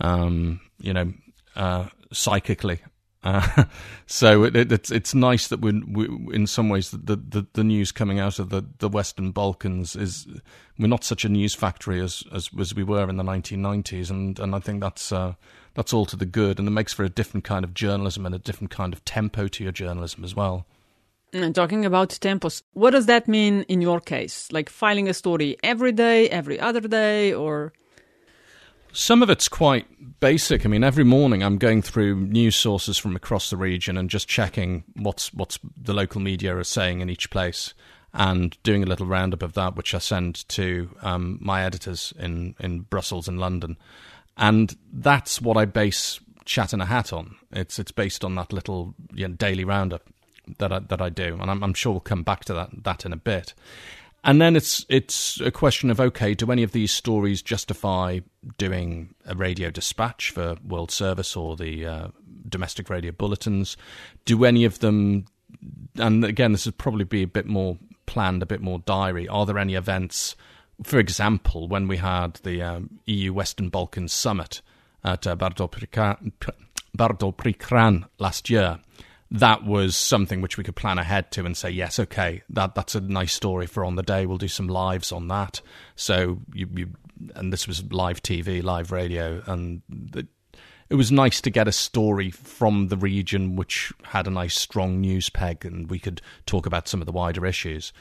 um, 0.00 0.60
you 0.78 0.92
know, 0.92 1.12
uh, 1.54 1.86
psychically 2.12 2.80
uh, 3.22 3.64
so 4.06 4.44
it, 4.44 4.56
it, 4.56 4.72
it's 4.72 4.90
it's 4.90 5.14
nice 5.14 5.48
that 5.48 5.60
we, 5.60 5.80
we 5.80 6.34
in 6.34 6.46
some 6.46 6.68
ways 6.68 6.90
the, 6.90 7.16
the, 7.16 7.46
the 7.52 7.64
news 7.64 7.92
coming 7.92 8.20
out 8.20 8.38
of 8.38 8.50
the, 8.50 8.64
the 8.78 8.88
Western 8.88 9.30
Balkans 9.30 9.96
is 9.96 10.26
we're 10.78 10.86
not 10.86 11.04
such 11.04 11.24
a 11.24 11.28
news 11.28 11.54
factory 11.54 12.00
as 12.00 12.24
as, 12.32 12.50
as 12.58 12.74
we 12.74 12.84
were 12.84 13.08
in 13.08 13.16
the 13.16 13.24
1990s, 13.24 14.10
and, 14.10 14.38
and 14.38 14.54
I 14.54 14.58
think 14.58 14.80
that's 14.80 15.12
uh, 15.12 15.34
that's 15.74 15.92
all 15.92 16.06
to 16.06 16.16
the 16.16 16.26
good, 16.26 16.58
and 16.58 16.68
it 16.68 16.72
makes 16.72 16.92
for 16.92 17.04
a 17.04 17.08
different 17.08 17.44
kind 17.44 17.64
of 17.64 17.74
journalism 17.74 18.26
and 18.26 18.34
a 18.34 18.38
different 18.38 18.70
kind 18.70 18.92
of 18.92 19.04
tempo 19.04 19.48
to 19.48 19.62
your 19.62 19.72
journalism 19.72 20.24
as 20.24 20.34
well. 20.34 20.66
And 21.32 21.54
talking 21.54 21.84
about 21.84 22.10
tempos, 22.10 22.62
what 22.72 22.90
does 22.90 23.06
that 23.06 23.28
mean 23.28 23.62
in 23.62 23.82
your 23.82 24.00
case? 24.00 24.50
Like 24.52 24.70
filing 24.70 25.08
a 25.08 25.14
story 25.14 25.56
every 25.62 25.92
day, 25.92 26.28
every 26.30 26.58
other 26.58 26.80
day, 26.80 27.34
or 27.34 27.72
some 28.96 29.22
of 29.22 29.28
it's 29.28 29.48
quite 29.48 29.86
basic. 30.20 30.64
I 30.64 30.68
mean, 30.68 30.82
every 30.82 31.04
morning 31.04 31.42
I'm 31.42 31.58
going 31.58 31.82
through 31.82 32.16
news 32.16 32.56
sources 32.56 32.96
from 32.96 33.14
across 33.14 33.50
the 33.50 33.56
region 33.56 33.98
and 33.98 34.08
just 34.08 34.26
checking 34.26 34.84
what's 34.94 35.32
what's 35.34 35.58
the 35.76 35.92
local 35.92 36.20
media 36.20 36.56
are 36.56 36.64
saying 36.64 37.00
in 37.00 37.10
each 37.10 37.30
place, 37.30 37.74
and 38.14 38.56
doing 38.62 38.82
a 38.82 38.86
little 38.86 39.06
roundup 39.06 39.42
of 39.42 39.52
that, 39.52 39.76
which 39.76 39.94
I 39.94 39.98
send 39.98 40.48
to 40.48 40.88
um, 41.02 41.38
my 41.42 41.62
editors 41.62 42.14
in 42.18 42.54
in 42.58 42.80
Brussels 42.80 43.28
and 43.28 43.38
London, 43.38 43.76
and 44.36 44.74
that's 44.92 45.42
what 45.42 45.56
I 45.56 45.66
base 45.66 46.18
Chat 46.46 46.72
in 46.72 46.80
a 46.80 46.86
Hat 46.86 47.12
on. 47.12 47.36
It's 47.52 47.78
it's 47.78 47.92
based 47.92 48.24
on 48.24 48.34
that 48.36 48.52
little 48.52 48.94
you 49.12 49.28
know, 49.28 49.34
daily 49.34 49.64
roundup 49.64 50.02
that 50.58 50.72
I, 50.72 50.78
that 50.78 51.02
I 51.02 51.10
do, 51.10 51.38
and 51.40 51.50
I'm, 51.50 51.62
I'm 51.62 51.74
sure 51.74 51.92
we'll 51.92 52.00
come 52.00 52.22
back 52.22 52.46
to 52.46 52.54
that 52.54 52.70
that 52.84 53.04
in 53.04 53.12
a 53.12 53.16
bit. 53.16 53.52
And 54.26 54.40
then 54.40 54.56
it's 54.56 54.84
it's 54.88 55.40
a 55.40 55.52
question 55.52 55.88
of 55.88 56.00
okay, 56.00 56.34
do 56.34 56.50
any 56.50 56.64
of 56.64 56.72
these 56.72 56.90
stories 56.90 57.42
justify 57.42 58.18
doing 58.58 59.14
a 59.24 59.36
radio 59.36 59.70
dispatch 59.70 60.32
for 60.32 60.56
World 60.66 60.90
Service 60.90 61.36
or 61.36 61.56
the 61.56 61.86
uh, 61.86 62.08
domestic 62.48 62.90
radio 62.90 63.12
bulletins? 63.12 63.76
Do 64.24 64.44
any 64.44 64.64
of 64.64 64.80
them? 64.80 65.26
And 65.94 66.24
again, 66.24 66.50
this 66.50 66.66
would 66.66 66.76
probably 66.76 67.04
be 67.04 67.22
a 67.22 67.28
bit 67.28 67.46
more 67.46 67.78
planned, 68.06 68.42
a 68.42 68.46
bit 68.46 68.60
more 68.60 68.80
diary. 68.80 69.28
Are 69.28 69.46
there 69.46 69.58
any 69.58 69.76
events? 69.76 70.34
For 70.82 70.98
example, 70.98 71.68
when 71.68 71.86
we 71.86 71.98
had 71.98 72.40
the 72.42 72.62
um, 72.62 72.98
EU 73.06 73.32
Western 73.32 73.68
Balkans 73.68 74.12
summit 74.12 74.60
at 75.04 75.24
uh, 75.24 75.36
Prikran 75.36 76.32
last 78.18 78.50
year, 78.50 78.80
that 79.30 79.64
was 79.64 79.96
something 79.96 80.40
which 80.40 80.56
we 80.56 80.64
could 80.64 80.76
plan 80.76 80.98
ahead 80.98 81.30
to 81.32 81.44
and 81.44 81.56
say, 81.56 81.70
yes, 81.70 81.98
okay, 81.98 82.42
that 82.50 82.74
that's 82.74 82.94
a 82.94 83.00
nice 83.00 83.32
story 83.32 83.66
for 83.66 83.84
on 83.84 83.96
the 83.96 84.02
day. 84.02 84.26
We'll 84.26 84.38
do 84.38 84.48
some 84.48 84.68
lives 84.68 85.12
on 85.12 85.28
that. 85.28 85.60
So 85.96 86.40
you, 86.52 86.68
you 86.74 86.88
and 87.34 87.52
this 87.52 87.66
was 87.66 87.82
live 87.92 88.22
TV, 88.22 88.62
live 88.62 88.92
radio, 88.92 89.42
and 89.46 89.82
it, 90.14 90.26
it 90.88 90.94
was 90.94 91.10
nice 91.10 91.40
to 91.40 91.50
get 91.50 91.66
a 91.66 91.72
story 91.72 92.30
from 92.30 92.88
the 92.88 92.96
region 92.96 93.56
which 93.56 93.92
had 94.04 94.26
a 94.26 94.30
nice 94.30 94.54
strong 94.54 95.00
news 95.00 95.28
peg, 95.28 95.64
and 95.64 95.90
we 95.90 95.98
could 95.98 96.20
talk 96.46 96.66
about 96.66 96.86
some 96.86 97.02
of 97.02 97.06
the 97.06 97.12
wider 97.12 97.44
issues. 97.44 97.92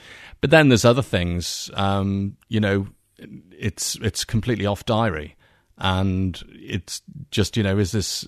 But 0.42 0.52
then 0.52 0.70
there's 0.70 0.86
other 0.86 1.02
things, 1.02 1.72
um, 1.74 2.38
you 2.50 2.60
know, 2.60 2.88
it's 3.18 3.96
it's 4.02 4.24
completely 4.24 4.66
off 4.66 4.86
diary, 4.86 5.36
and 5.78 6.42
it's 6.50 7.02
just 7.32 7.58
you 7.58 7.64
know, 7.64 7.80
is 7.80 7.92
this 7.92 8.28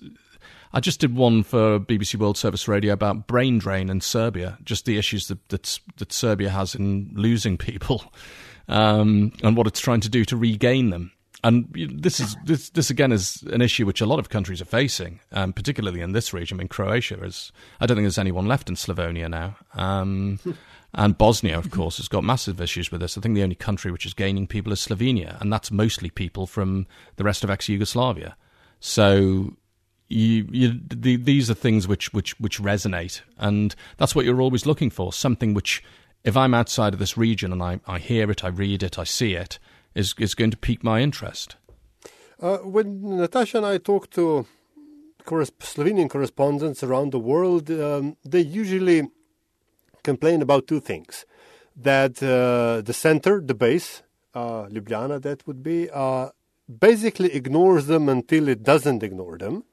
I 0.72 0.80
just 0.80 1.00
did 1.00 1.16
one 1.16 1.42
for 1.42 1.80
BBC 1.80 2.16
World 2.16 2.36
Service 2.36 2.68
Radio 2.68 2.92
about 2.92 3.26
brain 3.26 3.58
drain 3.58 3.88
in 3.88 4.00
Serbia, 4.00 4.58
just 4.64 4.84
the 4.84 4.98
issues 4.98 5.28
that 5.28 5.48
that, 5.48 5.78
that 5.96 6.12
Serbia 6.12 6.50
has 6.50 6.74
in 6.74 7.10
losing 7.14 7.56
people, 7.58 8.12
um, 8.68 9.32
and 9.42 9.56
what 9.56 9.66
it's 9.66 9.80
trying 9.80 10.00
to 10.00 10.08
do 10.08 10.24
to 10.26 10.36
regain 10.36 10.90
them. 10.90 11.12
And 11.44 11.68
this 11.94 12.18
is 12.18 12.36
this 12.44 12.70
this 12.70 12.90
again 12.90 13.12
is 13.12 13.42
an 13.52 13.62
issue 13.62 13.86
which 13.86 14.00
a 14.00 14.06
lot 14.06 14.18
of 14.18 14.28
countries 14.28 14.60
are 14.60 14.66
facing, 14.66 15.20
um, 15.30 15.52
particularly 15.52 16.00
in 16.00 16.12
this 16.12 16.32
region. 16.32 16.60
In 16.60 16.66
Croatia, 16.66 17.22
is 17.22 17.52
I 17.80 17.86
don't 17.86 17.96
think 17.96 18.04
there's 18.04 18.18
anyone 18.18 18.46
left 18.46 18.68
in 18.68 18.74
Slavonia 18.74 19.30
now. 19.30 19.56
Um, 19.74 20.40
and 20.94 21.16
Bosnia, 21.16 21.56
of 21.56 21.70
course, 21.70 21.98
has 21.98 22.08
got 22.08 22.24
massive 22.24 22.60
issues 22.60 22.90
with 22.90 23.00
this. 23.00 23.16
I 23.16 23.20
think 23.20 23.36
the 23.36 23.44
only 23.44 23.54
country 23.54 23.92
which 23.92 24.04
is 24.04 24.14
gaining 24.14 24.48
people 24.48 24.72
is 24.72 24.80
Slovenia, 24.80 25.40
and 25.40 25.52
that's 25.52 25.70
mostly 25.70 26.10
people 26.10 26.48
from 26.48 26.88
the 27.16 27.24
rest 27.24 27.44
of 27.44 27.50
ex 27.50 27.68
Yugoslavia. 27.68 28.36
So 28.80 29.56
you, 30.08 30.48
you, 30.50 30.80
the, 30.88 31.16
these 31.16 31.50
are 31.50 31.54
things 31.54 31.86
which, 31.86 32.12
which, 32.12 32.38
which 32.40 32.60
resonate, 32.60 33.20
and 33.36 33.74
that's 33.98 34.14
what 34.14 34.24
you're 34.24 34.40
always 34.40 34.66
looking 34.66 34.90
for. 34.90 35.12
Something 35.12 35.54
which, 35.54 35.82
if 36.24 36.36
I'm 36.36 36.54
outside 36.54 36.94
of 36.94 36.98
this 36.98 37.16
region 37.16 37.52
and 37.52 37.62
I, 37.62 37.80
I 37.86 37.98
hear 37.98 38.30
it, 38.30 38.42
I 38.42 38.48
read 38.48 38.82
it, 38.82 38.98
I 38.98 39.04
see 39.04 39.34
it, 39.34 39.58
is 39.94 40.14
is 40.18 40.34
going 40.34 40.50
to 40.50 40.56
pique 40.56 40.82
my 40.82 41.00
interest. 41.00 41.56
Uh, 42.40 42.58
when 42.58 43.16
Natasha 43.18 43.58
and 43.58 43.66
I 43.66 43.78
talk 43.78 44.10
to 44.10 44.46
Slovenian 45.26 46.08
correspondents 46.08 46.82
around 46.82 47.12
the 47.12 47.18
world, 47.18 47.70
um, 47.70 48.16
they 48.24 48.40
usually 48.40 49.08
complain 50.02 50.40
about 50.40 50.66
two 50.66 50.80
things: 50.80 51.26
that 51.76 52.22
uh, 52.22 52.80
the 52.80 52.94
center, 52.94 53.42
the 53.42 53.54
base, 53.54 54.02
uh, 54.34 54.66
Ljubljana, 54.66 55.20
that 55.20 55.46
would 55.46 55.62
be, 55.62 55.90
uh, 55.90 56.30
basically 56.80 57.34
ignores 57.34 57.86
them 57.86 58.08
until 58.08 58.48
it 58.48 58.62
doesn't 58.62 59.02
ignore 59.02 59.36
them 59.36 59.64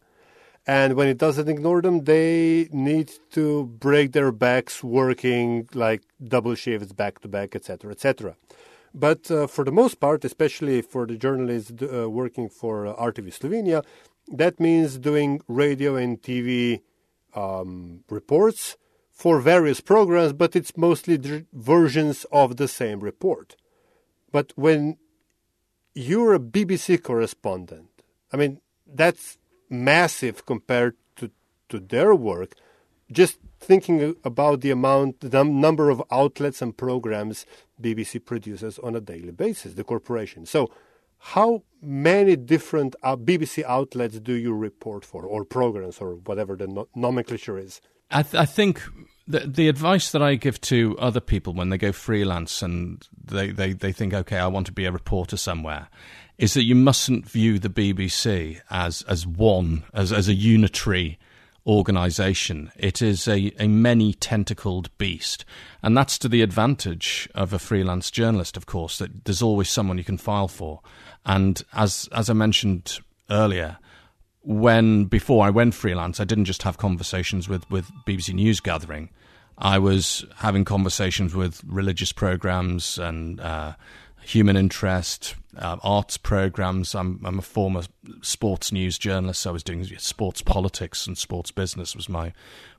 and 0.67 0.95
when 0.95 1.08
it 1.08 1.17
doesn't 1.17 1.47
ignore 1.47 1.82
them, 1.82 2.06
they 2.06 2.67
need 2.71 3.12
to 3.32 3.65
break 3.65 4.13
their 4.13 4.32
backs 4.32 4.84
working 4.84 5.67
like 5.73 6.01
double 6.23 6.56
shifts 6.56 6.91
back 6.91 7.19
to 7.19 7.28
back, 7.28 7.56
etc., 7.56 7.91
etc. 7.91 8.36
But 8.93 9.30
uh, 9.30 9.47
for 9.47 9.63
the 9.63 9.71
most 9.71 9.99
part, 9.99 10.25
especially 10.25 10.82
for 10.82 11.06
the 11.06 11.17
journalists 11.17 11.71
uh, 11.84 12.10
working 12.10 12.49
for 12.49 12.88
uh, 12.88 12.95
RTV 12.95 13.38
Slovenia, 13.38 13.84
that 14.32 14.60
means 14.60 14.97
doing 14.97 15.41
radio 15.47 15.95
and 15.95 16.21
TV 16.21 16.82
um, 17.36 18.04
reports 18.10 18.78
for 19.12 19.39
various 19.39 19.82
programs, 19.82 20.34
but 20.34 20.56
it's 20.56 20.75
mostly 20.75 21.45
versions 21.54 22.25
of 22.32 22.58
the 22.58 22.67
same 22.67 23.01
report. 23.01 23.56
But 24.32 24.51
when 24.56 24.97
you're 25.93 26.34
a 26.34 26.39
BBC 26.39 27.01
correspondent, 27.04 27.89
I 28.34 28.38
mean, 28.38 28.60
that's 28.86 29.38
massive 29.69 30.45
compared 30.45 30.95
to, 31.17 31.32
to 31.69 31.80
their 31.80 32.15
work. 32.15 32.56
Just 33.12 33.38
thinking 33.60 34.15
about 34.23 34.62
the 34.62 34.71
amount, 34.71 35.19
the 35.19 35.43
number 35.43 35.89
of 35.89 36.01
outlets 36.12 36.62
and 36.62 36.75
programs 36.75 37.45
BBC 37.82 38.23
produces 38.23 38.80
on 38.80 38.95
a 38.95 39.01
daily 39.01 39.32
basis, 39.32 39.73
the 39.73 39.84
corporation. 39.84 40.45
So, 40.45 40.71
how 41.17 41.63
many 41.82 42.36
different 42.36 42.95
BBC 43.04 43.63
outlets 43.63 44.19
do 44.19 44.34
you 44.34 44.54
report 44.54 45.04
for, 45.04 45.25
or 45.25 45.43
programs, 45.43 45.99
or 45.99 46.15
whatever 46.15 46.56
the 46.56 46.67
no- 46.67 46.88
nomenclature 46.95 47.58
is? 47.58 47.82
I, 48.12 48.21
th- 48.23 48.36
I 48.36 48.45
think 48.45 48.84
the, 49.28 49.39
the 49.39 49.67
advice 49.67 50.12
that 50.12 50.21
I 50.21 50.36
give 50.36 50.62
to 50.62 50.95
other 50.99 51.19
people 51.19 51.54
when 51.54 51.69
they 51.69 51.78
go 51.78 51.91
freelance 51.91 52.62
and 52.62 53.04
they, 53.23 53.49
they, 53.51 53.73
they 53.73 53.91
think, 53.91 54.13
okay, 54.13 54.38
I 54.38 54.47
want 54.47 54.67
to 54.67 54.71
be 54.71 54.86
a 54.86 54.91
reporter 54.91 55.38
somewhere, 55.38 55.88
is 56.38 56.54
that 56.54 56.63
you 56.63 56.76
mustn't 56.76 57.28
view 57.28 57.60
the 57.60 57.69
BBC 57.69 58.60
as, 58.69 59.02
as 59.04 59.26
one, 59.26 59.84
as, 59.93 60.12
as 60.12 60.28
a 60.28 60.34
unitary 60.34 61.17
organisation. 61.65 62.71
It 62.76 63.02
is 63.02 63.28
a, 63.28 63.52
a 63.60 63.67
many 63.67 64.13
tentacled 64.13 64.95
beast. 64.98 65.45
And 65.82 65.98
that's 65.98 66.17
to 66.19 66.30
the 66.30 66.41
advantage 66.41 67.30
of 67.34 67.54
a 67.54 67.60
freelance 67.60 68.12
journalist, 68.12 68.58
of 68.58 68.65
course, 68.65 68.98
that 69.00 69.26
there's 69.26 69.41
always 69.41 69.69
someone 69.69 69.98
you 69.98 70.04
can 70.04 70.17
file 70.17 70.48
for. 70.48 70.82
And 71.26 71.62
as, 71.74 72.08
as 72.12 72.30
I 72.30 72.34
mentioned 72.34 73.00
earlier, 73.30 73.78
when 74.41 75.06
before 75.06 75.45
I 75.45 75.50
went 75.50 75.74
freelance, 75.74 76.19
I 76.19 76.24
didn't 76.26 76.45
just 76.45 76.63
have 76.63 76.78
conversations 76.78 77.50
with, 77.50 77.69
with 77.71 77.89
BBC 78.06 78.34
News 78.34 78.60
Gathering. 78.60 79.10
I 79.58 79.80
was 79.80 80.26
having 80.36 80.65
conversations 80.65 81.34
with 81.34 81.63
religious 81.65 82.12
programs 82.12 82.98
and 82.98 83.39
uh, 83.39 83.74
human 84.26 84.58
interest, 84.58 85.36
uh, 85.58 85.78
arts 85.84 86.18
programs. 86.18 86.96
I'm, 86.96 87.22
I'm 87.24 87.40
a 87.40 87.44
former 87.44 87.84
sports 88.22 88.72
news 88.72 88.98
journalist. 88.98 89.42
So 89.42 89.52
I 89.52 89.54
was 89.54 89.64
doing 89.64 89.86
sports 89.98 90.42
politics 90.42 91.08
and 91.08 91.18
sports 91.18 91.52
business 91.52 91.96
was 91.96 92.10
my 92.10 92.34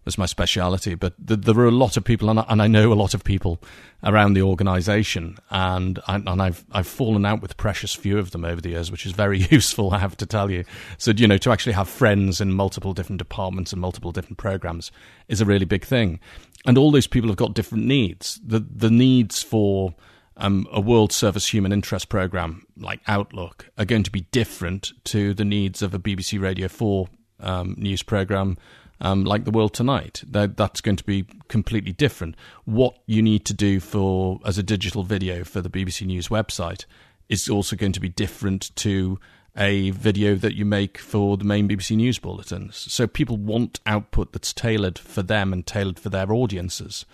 was 0.04 0.18
my 0.18 0.26
speciality. 0.26 0.94
But 0.94 1.14
th- 1.26 1.40
there 1.40 1.54
were 1.54 1.66
a 1.66 1.70
lot 1.70 1.96
of 1.96 2.04
people, 2.04 2.30
and 2.30 2.40
I, 2.40 2.46
and 2.48 2.62
I 2.62 2.66
know 2.66 2.92
a 2.92 2.94
lot 2.94 3.14
of 3.14 3.24
people 3.24 3.60
around 4.02 4.34
the 4.34 4.42
organisation, 4.42 5.36
and 5.50 5.98
I, 6.06 6.16
and 6.16 6.42
I've 6.42 6.64
I've 6.72 6.86
fallen 6.86 7.24
out 7.24 7.42
with 7.42 7.56
precious 7.56 7.94
few 7.94 8.18
of 8.18 8.32
them 8.32 8.44
over 8.44 8.60
the 8.60 8.70
years, 8.70 8.90
which 8.90 9.06
is 9.06 9.12
very 9.12 9.38
useful. 9.50 9.92
I 9.92 9.98
have 9.98 10.16
to 10.18 10.26
tell 10.26 10.50
you. 10.50 10.64
So 10.98 11.12
you 11.12 11.28
know, 11.28 11.38
to 11.38 11.50
actually 11.50 11.74
have 11.74 11.88
friends 11.88 12.40
in 12.40 12.52
multiple 12.52 12.92
different 12.92 13.18
departments 13.18 13.72
and 13.72 13.80
multiple 13.80 14.12
different 14.12 14.38
programs 14.38 14.90
is 15.28 15.40
a 15.40 15.44
really 15.44 15.66
big 15.66 15.84
thing, 15.84 16.18
and 16.64 16.76
all 16.76 16.90
those 16.90 17.06
people 17.06 17.28
have 17.28 17.36
got 17.36 17.54
different 17.54 17.84
needs. 17.84 18.40
The 18.44 18.60
the 18.60 18.90
needs 18.90 19.42
for 19.42 19.94
um, 20.36 20.66
a 20.70 20.80
World 20.80 21.12
Service 21.12 21.52
Human 21.52 21.72
Interest 21.72 22.08
Programme 22.08 22.66
like 22.76 23.00
Outlook 23.06 23.70
are 23.78 23.84
going 23.84 24.02
to 24.02 24.10
be 24.10 24.22
different 24.32 24.92
to 25.04 25.34
the 25.34 25.44
needs 25.44 25.82
of 25.82 25.94
a 25.94 25.98
BBC 25.98 26.40
Radio 26.40 26.68
4 26.68 27.08
um, 27.40 27.74
news 27.78 28.02
programme 28.02 28.56
um, 29.00 29.24
like 29.24 29.44
The 29.44 29.50
World 29.50 29.74
Tonight. 29.74 30.22
That, 30.26 30.56
that's 30.56 30.80
going 30.80 30.96
to 30.96 31.04
be 31.04 31.26
completely 31.48 31.92
different. 31.92 32.34
What 32.64 32.98
you 33.06 33.22
need 33.22 33.44
to 33.46 33.54
do 33.54 33.80
for 33.80 34.40
as 34.44 34.58
a 34.58 34.62
digital 34.62 35.02
video 35.02 35.44
for 35.44 35.60
the 35.60 35.70
BBC 35.70 36.06
News 36.06 36.28
website 36.28 36.84
is 37.28 37.48
also 37.48 37.76
going 37.76 37.92
to 37.92 38.00
be 38.00 38.08
different 38.08 38.74
to 38.76 39.18
a 39.56 39.90
video 39.90 40.34
that 40.34 40.54
you 40.54 40.64
make 40.64 40.98
for 40.98 41.36
the 41.36 41.44
main 41.44 41.68
BBC 41.68 41.96
News 41.96 42.18
bulletins. 42.18 42.76
So 42.76 43.06
people 43.06 43.36
want 43.36 43.80
output 43.86 44.32
that's 44.32 44.52
tailored 44.52 44.98
for 44.98 45.22
them 45.22 45.52
and 45.52 45.66
tailored 45.66 45.98
for 45.98 46.10
their 46.10 46.30
audiences. 46.30 47.06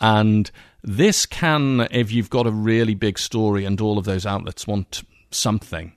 And 0.00 0.50
this 0.82 1.26
can, 1.26 1.88
if 1.90 2.12
you've 2.12 2.30
got 2.30 2.46
a 2.46 2.52
really 2.52 2.94
big 2.94 3.18
story 3.18 3.64
and 3.64 3.80
all 3.80 3.98
of 3.98 4.04
those 4.04 4.26
outlets 4.26 4.66
want 4.66 5.02
something, 5.30 5.92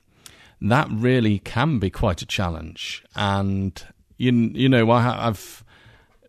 that 0.60 0.88
really 0.90 1.38
can 1.40 1.78
be 1.78 1.90
quite 1.90 2.22
a 2.22 2.26
challenge. 2.26 3.04
And 3.14 3.82
you, 4.16 4.32
you 4.32 4.68
know, 4.68 4.90
I, 4.90 5.02
have 5.02 5.64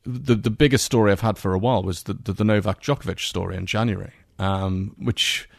the 0.03 0.36
the 0.36 0.49
biggest 0.49 0.86
story 0.86 1.12
I've 1.12 1.21
had 1.21 1.38
for 1.38 1.53
a 1.53 1.59
while 1.59 1.83
was 1.83 2.03
the 2.03 2.13
the, 2.13 2.33
the 2.33 2.43
Novak 2.43 2.81
Djokovic 2.81 3.19
story 3.19 3.55
in 3.55 3.65
January, 3.65 4.13
um, 4.39 4.95
which. 4.97 5.49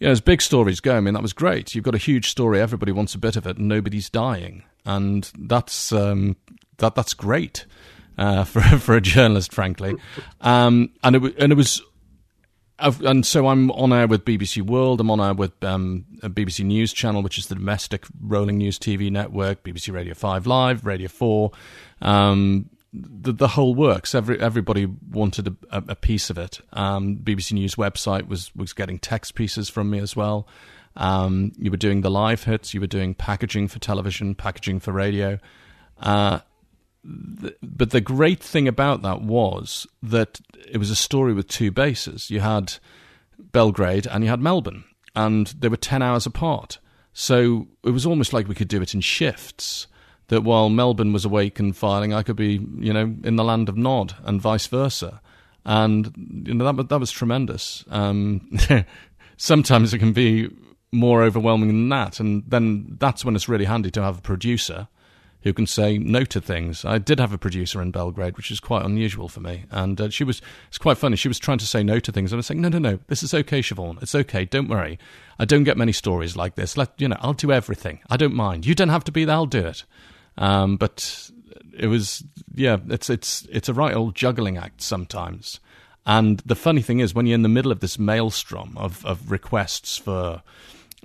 You 0.00 0.06
know, 0.06 0.12
as 0.12 0.20
big 0.20 0.40
stories 0.40 0.78
go, 0.78 0.96
I 0.96 1.00
mean, 1.00 1.14
that 1.14 1.24
was 1.24 1.32
great. 1.32 1.74
You've 1.74 1.82
got 1.82 1.96
a 1.96 1.98
huge 1.98 2.30
story, 2.30 2.60
everybody 2.60 2.92
wants 2.92 3.16
a 3.16 3.18
bit 3.18 3.34
of 3.34 3.48
it, 3.48 3.56
and 3.58 3.66
nobody's 3.66 4.08
dying. 4.08 4.62
And 4.84 5.28
that's 5.36 5.90
um, 5.90 6.36
that 6.76 6.94
that's 6.94 7.14
great 7.14 7.66
uh, 8.18 8.44
for 8.44 8.60
for 8.78 8.96
a 8.96 9.00
journalist, 9.00 9.52
frankly. 9.52 9.94
Um, 10.40 10.90
and 11.02 11.16
it 11.16 11.38
and 11.38 11.52
it 11.52 11.56
was. 11.56 11.82
And 12.80 13.26
so 13.26 13.48
I'm 13.48 13.72
on 13.72 13.92
air 13.92 14.06
with 14.06 14.24
BBC 14.24 14.62
World. 14.62 15.00
I'm 15.00 15.10
on 15.10 15.20
air 15.20 15.34
with 15.34 15.64
um, 15.64 16.04
BBC 16.22 16.64
News 16.64 16.92
channel, 16.92 17.24
which 17.24 17.36
is 17.36 17.48
the 17.48 17.56
domestic 17.56 18.06
rolling 18.20 18.58
news 18.58 18.78
TV 18.78 19.10
network. 19.10 19.64
BBC 19.64 19.92
Radio 19.92 20.14
Five 20.14 20.46
Live, 20.46 20.86
Radio 20.86 21.08
Four, 21.08 21.50
um, 22.02 22.70
the 22.92 23.32
the 23.32 23.48
whole 23.48 23.74
works. 23.74 24.14
Every 24.14 24.40
everybody 24.40 24.86
wanted 24.86 25.48
a, 25.48 25.82
a 25.88 25.96
piece 25.96 26.30
of 26.30 26.38
it. 26.38 26.60
Um, 26.72 27.16
BBC 27.16 27.52
News 27.52 27.74
website 27.74 28.28
was 28.28 28.54
was 28.54 28.72
getting 28.72 29.00
text 29.00 29.34
pieces 29.34 29.68
from 29.68 29.90
me 29.90 29.98
as 29.98 30.14
well. 30.14 30.46
Um, 30.94 31.52
you 31.58 31.72
were 31.72 31.76
doing 31.76 32.02
the 32.02 32.10
live 32.10 32.44
hits. 32.44 32.74
You 32.74 32.80
were 32.80 32.86
doing 32.86 33.14
packaging 33.14 33.68
for 33.68 33.80
television, 33.80 34.36
packaging 34.36 34.78
for 34.80 34.92
radio. 34.92 35.40
Uh, 36.00 36.40
but 37.04 37.90
the 37.90 38.00
great 38.00 38.42
thing 38.42 38.68
about 38.68 39.02
that 39.02 39.22
was 39.22 39.86
that 40.02 40.40
it 40.70 40.78
was 40.78 40.90
a 40.90 40.96
story 40.96 41.32
with 41.32 41.48
two 41.48 41.70
bases. 41.70 42.30
You 42.30 42.40
had 42.40 42.74
Belgrade 43.38 44.06
and 44.06 44.24
you 44.24 44.30
had 44.30 44.40
Melbourne, 44.40 44.84
and 45.14 45.46
they 45.58 45.68
were 45.68 45.76
10 45.76 46.02
hours 46.02 46.26
apart. 46.26 46.78
So 47.12 47.68
it 47.84 47.90
was 47.90 48.06
almost 48.06 48.32
like 48.32 48.48
we 48.48 48.54
could 48.54 48.68
do 48.68 48.82
it 48.82 48.94
in 48.94 49.00
shifts. 49.00 49.86
That 50.28 50.42
while 50.42 50.68
Melbourne 50.68 51.14
was 51.14 51.24
awake 51.24 51.58
and 51.58 51.74
filing, 51.74 52.12
I 52.12 52.22
could 52.22 52.36
be, 52.36 52.60
you 52.78 52.92
know, 52.92 53.14
in 53.24 53.36
the 53.36 53.44
land 53.44 53.70
of 53.70 53.78
Nod 53.78 54.14
and 54.24 54.42
vice 54.42 54.66
versa. 54.66 55.22
And, 55.64 56.12
you 56.46 56.52
know, 56.52 56.70
that, 56.70 56.90
that 56.90 57.00
was 57.00 57.10
tremendous. 57.10 57.82
Um, 57.88 58.50
sometimes 59.38 59.94
it 59.94 60.00
can 60.00 60.12
be 60.12 60.50
more 60.92 61.22
overwhelming 61.22 61.68
than 61.68 61.88
that. 61.88 62.20
And 62.20 62.42
then 62.46 62.96
that's 63.00 63.24
when 63.24 63.36
it's 63.36 63.48
really 63.48 63.64
handy 63.64 63.90
to 63.92 64.02
have 64.02 64.18
a 64.18 64.22
producer 64.22 64.88
who 65.48 65.54
can 65.54 65.66
say 65.66 65.98
no 65.98 66.24
to 66.24 66.40
things. 66.40 66.84
I 66.84 66.98
did 66.98 67.18
have 67.18 67.32
a 67.32 67.38
producer 67.38 67.82
in 67.82 67.90
Belgrade, 67.90 68.36
which 68.36 68.50
is 68.50 68.60
quite 68.60 68.84
unusual 68.84 69.28
for 69.28 69.40
me, 69.40 69.64
and 69.70 70.00
uh, 70.00 70.10
she 70.10 70.24
was 70.24 70.40
it's 70.68 70.78
quite 70.78 70.98
funny. 70.98 71.16
She 71.16 71.28
was 71.28 71.38
trying 71.38 71.58
to 71.58 71.66
say 71.66 71.82
no 71.82 71.98
to 72.00 72.12
things, 72.12 72.32
and 72.32 72.36
I 72.36 72.40
was 72.40 72.46
saying, 72.46 72.60
no, 72.60 72.68
no, 72.68 72.78
no, 72.78 72.98
this 73.08 73.22
is 73.22 73.34
okay, 73.34 73.60
Siobhan, 73.60 74.02
it's 74.02 74.14
okay, 74.14 74.44
don't 74.44 74.68
worry. 74.68 74.98
I 75.38 75.44
don't 75.44 75.64
get 75.64 75.76
many 75.76 75.92
stories 75.92 76.36
like 76.36 76.54
this. 76.54 76.76
Let 76.76 76.92
you 76.98 77.08
know, 77.08 77.16
I'll 77.20 77.32
do 77.32 77.52
everything. 77.52 78.00
I 78.10 78.16
don't 78.16 78.34
mind. 78.34 78.66
You 78.66 78.74
don't 78.74 78.88
have 78.88 79.04
to 79.04 79.12
be 79.12 79.24
there. 79.24 79.36
I'll 79.36 79.46
do 79.46 79.66
it. 79.66 79.84
Um, 80.36 80.76
but 80.76 81.30
it 81.76 81.86
was 81.86 82.24
yeah, 82.54 82.78
it's 82.88 83.08
it's 83.08 83.46
it's 83.50 83.68
a 83.68 83.74
right 83.74 83.94
old 83.94 84.14
juggling 84.14 84.58
act 84.58 84.82
sometimes. 84.82 85.60
And 86.06 86.40
the 86.46 86.56
funny 86.56 86.80
thing 86.80 87.00
is, 87.00 87.14
when 87.14 87.26
you're 87.26 87.34
in 87.34 87.42
the 87.42 87.50
middle 87.50 87.70
of 87.70 87.80
this 87.80 87.98
maelstrom 87.98 88.78
of, 88.78 89.04
of 89.04 89.30
requests 89.30 89.98
for 89.98 90.42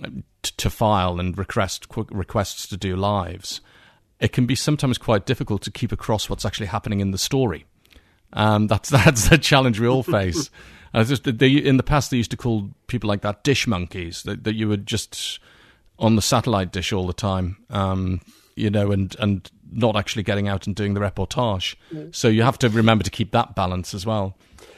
uh, 0.01 0.10
to 0.41 0.69
file 0.69 1.19
and 1.19 1.38
request 1.38 1.88
requests 2.10 2.67
to 2.67 2.77
do 2.77 2.95
lives, 2.95 3.62
it 4.19 4.32
can 4.32 4.45
be 4.45 4.56
sometimes 4.56 4.97
quite 4.97 5.26
difficult 5.26 5.62
to 5.63 5.71
keep 5.71 5.91
across 5.91 6.30
what's 6.30 6.45
actually 6.45 6.67
happening 6.67 6.99
in 6.99 7.12
the 7.12 7.17
story. 7.17 7.65
Um, 8.34 8.67
that's 8.71 8.89
that's 8.89 9.30
the 9.30 9.38
challenge 9.38 9.80
we 9.80 9.88
all 9.88 10.04
face. 10.04 10.49
Uh, 10.95 11.04
just, 11.04 11.23
they, 11.23 11.49
in 11.49 11.78
the 11.78 11.82
past, 11.82 12.12
they 12.12 12.17
used 12.17 12.30
to 12.30 12.38
call 12.38 12.69
people 12.86 13.08
like 13.08 13.21
that 13.21 13.43
dish 13.43 13.65
monkeys. 13.65 14.21
That, 14.23 14.43
that 14.43 14.54
you 14.54 14.67
were 14.67 14.78
just 14.78 15.39
on 15.97 16.15
the 16.15 16.21
satellite 16.21 16.71
dish 16.71 16.93
all 16.93 17.08
the 17.08 17.13
time, 17.13 17.58
um, 17.71 18.21
you 18.56 18.69
know, 18.69 18.91
and 18.91 19.15
and 19.19 19.49
not 19.71 19.95
actually 19.95 20.21
getting 20.21 20.47
out 20.47 20.67
and 20.67 20.76
doing 20.76 20.93
the 20.93 20.99
reportage. 20.99 21.76
Mm. 21.91 22.13
So 22.13 22.28
you 22.28 22.43
have 22.43 22.60
to 22.60 22.69
remember 22.69 23.04
to 23.04 23.10
keep 23.10 23.32
that 23.32 23.56
balance 23.56 23.95
as 23.95 24.06
well. 24.06 24.38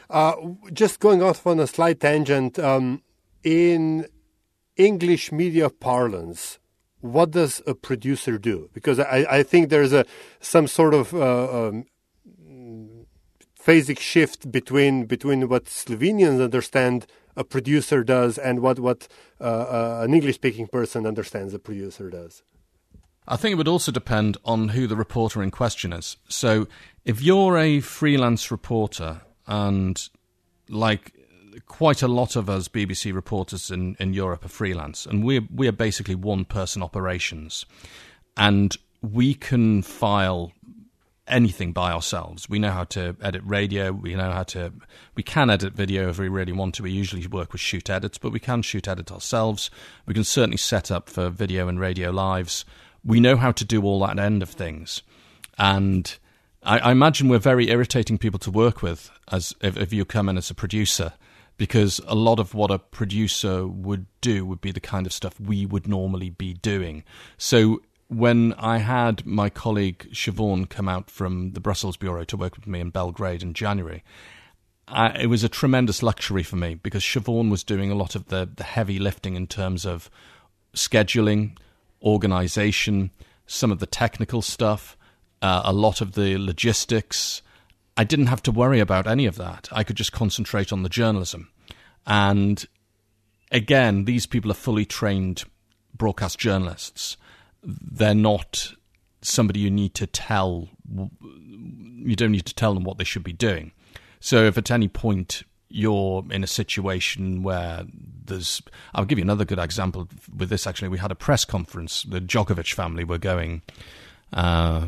Uh, 0.10 0.36
just 0.72 1.02
going 1.02 1.22
off 1.22 1.46
on 1.46 1.60
a 1.60 1.68
slight 1.68 2.00
tangent, 2.00 2.58
um, 2.60 3.02
in 3.44 4.08
English 4.78 5.32
media 5.32 5.70
parlance, 5.70 6.60
what 7.06 7.32
does 7.32 7.62
a 7.66 7.74
producer 7.74 8.38
do? 8.38 8.70
Because 8.74 9.00
I, 9.00 9.26
I 9.30 9.44
think 9.44 9.70
there's 9.70 9.94
a 9.94 10.06
some 10.40 10.68
sort 10.68 10.94
of 10.94 11.14
uh, 11.14 11.68
um, 11.68 11.86
phasic 13.60 14.00
shift 14.00 14.52
between 14.52 15.06
between 15.06 15.48
what 15.48 15.66
Slovenians 15.66 16.44
understand 16.44 17.08
a 17.36 17.44
producer 17.44 18.04
does 18.04 18.38
and 18.38 18.60
what 18.60 18.80
what 18.80 19.08
uh, 19.40 19.44
uh, 19.44 20.02
an 20.04 20.14
English 20.14 20.36
speaking 20.36 20.68
person 20.68 21.06
understands 21.06 21.54
a 21.54 21.60
producer 21.60 22.10
does. 22.10 22.44
I 23.28 23.38
think 23.38 23.54
it 23.54 23.56
would 23.56 23.68
also 23.68 23.92
depend 23.92 24.38
on 24.46 24.70
who 24.70 24.86
the 24.86 24.96
reporter 24.96 25.42
in 25.42 25.50
question 25.50 25.92
is. 25.92 26.18
So, 26.30 26.68
if 27.06 27.24
you're 27.24 27.58
a 27.58 27.80
freelance 27.80 28.52
reporter 28.52 29.22
and 29.48 30.10
like 30.70 31.14
quite 31.68 32.02
a 32.02 32.08
lot 32.08 32.36
of 32.36 32.50
us 32.50 32.68
BBC 32.68 33.14
reporters 33.14 33.72
in, 33.72 33.96
in 34.00 34.14
Europe 34.14 34.46
are 34.46 34.50
freelance, 34.50 35.06
and 35.06 35.24
we're 35.24 35.48
we 35.54 35.68
are 35.68 35.74
basically 35.74 36.16
one 36.16 36.46
person 36.46 36.84
operations, 36.84 37.66
and 38.38 38.76
we 39.02 39.34
can 39.34 39.82
file 39.82 40.52
anything 41.28 41.72
by 41.72 41.92
ourselves. 41.92 42.48
We 42.48 42.60
know 42.60 42.72
how 42.72 42.84
to 42.86 43.16
edit 43.22 43.42
radio. 43.46 43.92
We 43.92 44.16
know 44.16 44.32
how 44.32 44.44
to. 44.44 44.74
We 45.16 45.24
can 45.24 45.50
edit 45.50 45.74
video 45.74 46.10
if 46.10 46.20
we 46.20 46.28
really 46.28 46.54
want 46.54 46.76
to. 46.76 46.84
We 46.84 46.92
usually 46.92 47.26
work 47.28 47.52
with 47.52 47.62
shoot 47.62 47.90
edits, 47.90 48.18
but 48.18 48.32
we 48.32 48.40
can 48.40 48.62
shoot 48.62 48.88
edit 48.88 49.12
ourselves. 49.12 49.70
We 50.06 50.14
can 50.14 50.24
certainly 50.24 50.58
set 50.58 50.92
up 50.92 51.10
for 51.10 51.30
video 51.30 51.68
and 51.68 51.80
radio 51.80 52.12
lives. 52.12 52.66
We 53.04 53.20
know 53.20 53.38
how 53.38 53.52
to 53.52 53.66
do 53.66 53.84
all 53.84 54.00
that 54.02 54.20
end 54.20 54.42
of 54.42 54.50
things, 54.50 55.04
and 55.58 56.18
I, 56.64 56.92
imagine 56.92 57.30
we're 57.30 57.38
very 57.38 57.70
irritating 57.70 58.18
people 58.18 58.40
to 58.40 58.52
work 58.52 58.82
with 58.82 59.12
as 59.32 59.54
if, 59.62 59.78
if 59.78 59.94
you 59.94 60.04
come 60.04 60.28
in 60.28 60.38
as 60.38 60.50
a 60.50 60.56
producer 60.56 61.14
because 61.58 62.02
a 62.08 62.16
lot 62.16 62.40
of 62.40 62.54
what 62.54 62.72
a 62.72 62.80
producer 62.80 63.68
would 63.68 64.06
do 64.22 64.46
would 64.46 64.62
be 64.62 64.72
the 64.72 64.80
kind 64.80 65.06
of 65.06 65.14
stuff 65.14 65.40
we 65.40 65.66
would 65.66 65.88
normally 65.88 66.30
be 66.30 66.54
doing. 66.54 67.04
So 67.38 67.82
when 68.08 68.54
I 68.54 68.78
had 68.78 69.26
my 69.26 69.50
colleague 69.50 70.10
Siobhan 70.12 70.70
come 70.70 70.88
out 70.88 71.10
from 71.10 71.52
the 71.52 71.60
Brussels 71.60 71.98
bureau 71.98 72.24
to 72.26 72.38
work 72.38 72.56
with 72.56 72.68
me 72.68 72.80
in 72.80 72.90
Belgrade 72.90 73.42
in 73.42 73.54
January, 73.54 74.04
I, 74.88 75.22
it 75.22 75.28
was 75.28 75.44
a 75.44 75.50
tremendous 75.50 76.04
luxury 76.04 76.44
for 76.44 76.58
me 76.58 76.76
because 76.76 77.04
Siobhan 77.04 77.50
was 77.50 77.64
doing 77.64 77.90
a 77.90 77.96
lot 77.96 78.16
of 78.16 78.28
the, 78.28 78.48
the 78.54 78.64
heavy 78.64 79.00
lifting 79.00 79.36
in 79.36 79.48
terms 79.48 79.86
of 79.86 80.10
scheduling, 80.76 81.58
organization, 82.04 83.12
some 83.48 83.72
of 83.72 83.80
the 83.80 83.88
technical 83.88 84.42
stuff, 84.42 84.96
uh, 85.42 85.62
a 85.66 85.74
lot 85.74 86.02
of 86.02 86.14
the 86.14 86.38
logistics. 86.38 87.42
I 87.98 88.04
didn't 88.04 88.28
have 88.28 88.44
to 88.44 88.52
worry 88.52 88.80
about 88.80 89.08
any 89.08 89.26
of 89.26 89.36
that. 89.38 89.70
I 89.72 89.84
could 89.84 89.96
just 89.96 90.12
concentrate 90.12 90.74
on 90.74 90.84
the 90.84 90.90
journalism. 90.90 91.50
And 92.06 92.66
again, 93.52 94.06
these 94.06 94.26
people 94.26 94.52
are 94.52 94.56
fully 94.56 94.86
trained 94.86 95.46
broadcast 95.94 96.38
journalists. 96.38 97.18
They're 97.64 98.14
not 98.14 98.74
somebody 99.22 99.60
you 99.62 99.72
need 99.72 99.96
to 99.96 100.08
tell, 100.08 100.70
you 100.90 102.16
don't 102.16 102.32
need 102.32 102.46
to 102.46 102.54
tell 102.54 102.74
them 102.74 102.84
what 102.84 102.98
they 102.98 103.04
should 103.04 103.24
be 103.24 103.34
doing. 103.34 103.72
So 104.20 104.44
if 104.46 104.58
at 104.58 104.72
any 104.72 104.88
point 104.88 105.44
you're 105.70 106.24
in 106.30 106.44
a 106.44 106.48
situation 106.48 107.44
where 107.44 107.86
there's, 108.26 108.62
I'll 108.94 109.06
give 109.06 109.18
you 109.18 109.24
another 109.24 109.46
good 109.46 109.60
example 109.60 110.08
with 110.36 110.50
this. 110.50 110.68
Actually, 110.68 110.90
we 110.90 111.00
had 111.00 111.12
a 111.12 111.16
press 111.16 111.46
conference. 111.46 112.04
The 112.04 112.22
Djokovic 112.22 112.74
family 112.74 113.04
were 113.04 113.18
going 113.18 113.62
uh, 114.34 114.88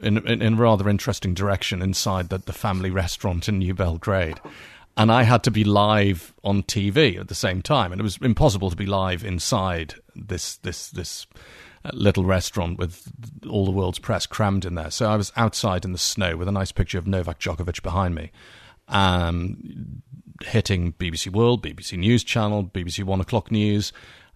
in, 0.00 0.18
in, 0.26 0.42
in 0.42 0.54
a 0.54 0.56
rather 0.56 0.88
interesting 0.88 1.34
direction 1.34 1.82
inside 1.82 2.28
the, 2.28 2.38
the 2.38 2.52
family 2.52 2.90
restaurant 2.90 3.48
in 3.48 3.58
New 3.58 3.74
Belgrade. 3.74 4.40
And 4.96 5.12
I 5.12 5.22
had 5.22 5.44
to 5.44 5.50
be 5.50 5.62
live 5.62 6.34
on 6.42 6.64
TV 6.64 7.20
at 7.20 7.28
the 7.28 7.34
same 7.34 7.62
time, 7.62 7.92
and 7.92 8.00
it 8.00 8.04
was 8.04 8.18
impossible 8.20 8.68
to 8.70 8.76
be 8.76 8.86
live 8.86 9.24
inside 9.24 9.94
this 10.16 10.56
this 10.56 10.90
this 10.90 11.26
little 11.92 12.24
restaurant 12.24 12.78
with 12.78 13.04
all 13.48 13.64
the 13.64 13.70
world's 13.70 14.00
press 14.00 14.26
crammed 14.26 14.64
in 14.64 14.74
there. 14.74 14.90
So 14.90 15.08
I 15.08 15.16
was 15.16 15.32
outside 15.36 15.84
in 15.84 15.92
the 15.92 15.98
snow 15.98 16.36
with 16.36 16.48
a 16.48 16.52
nice 16.52 16.72
picture 16.72 16.98
of 16.98 17.06
Novak 17.06 17.38
Djokovic 17.38 17.80
behind 17.82 18.16
me, 18.16 18.32
um, 18.88 20.02
hitting 20.42 20.94
BBC 20.94 21.32
World, 21.32 21.62
BBC 21.62 21.96
News 21.96 22.24
Channel, 22.24 22.64
BBC 22.64 23.04
One 23.04 23.20
O'Clock 23.20 23.52
News. 23.52 23.92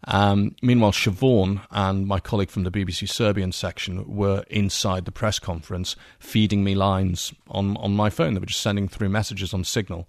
Um, 0.08 0.56
meanwhile, 0.62 0.92
Siobhan 0.92 1.60
and 1.70 2.06
my 2.06 2.18
colleague 2.18 2.50
from 2.50 2.64
the 2.64 2.70
BBC 2.70 3.08
Serbian 3.08 3.52
section 3.52 4.04
were 4.16 4.44
inside 4.50 5.04
the 5.04 5.12
press 5.12 5.38
conference 5.38 5.94
feeding 6.18 6.64
me 6.64 6.74
lines 6.74 7.32
on, 7.48 7.76
on 7.76 7.94
my 7.94 8.10
phone. 8.10 8.34
They 8.34 8.40
were 8.40 8.46
just 8.46 8.62
sending 8.62 8.88
through 8.88 9.10
messages 9.10 9.54
on 9.54 9.64
Signal 9.64 10.08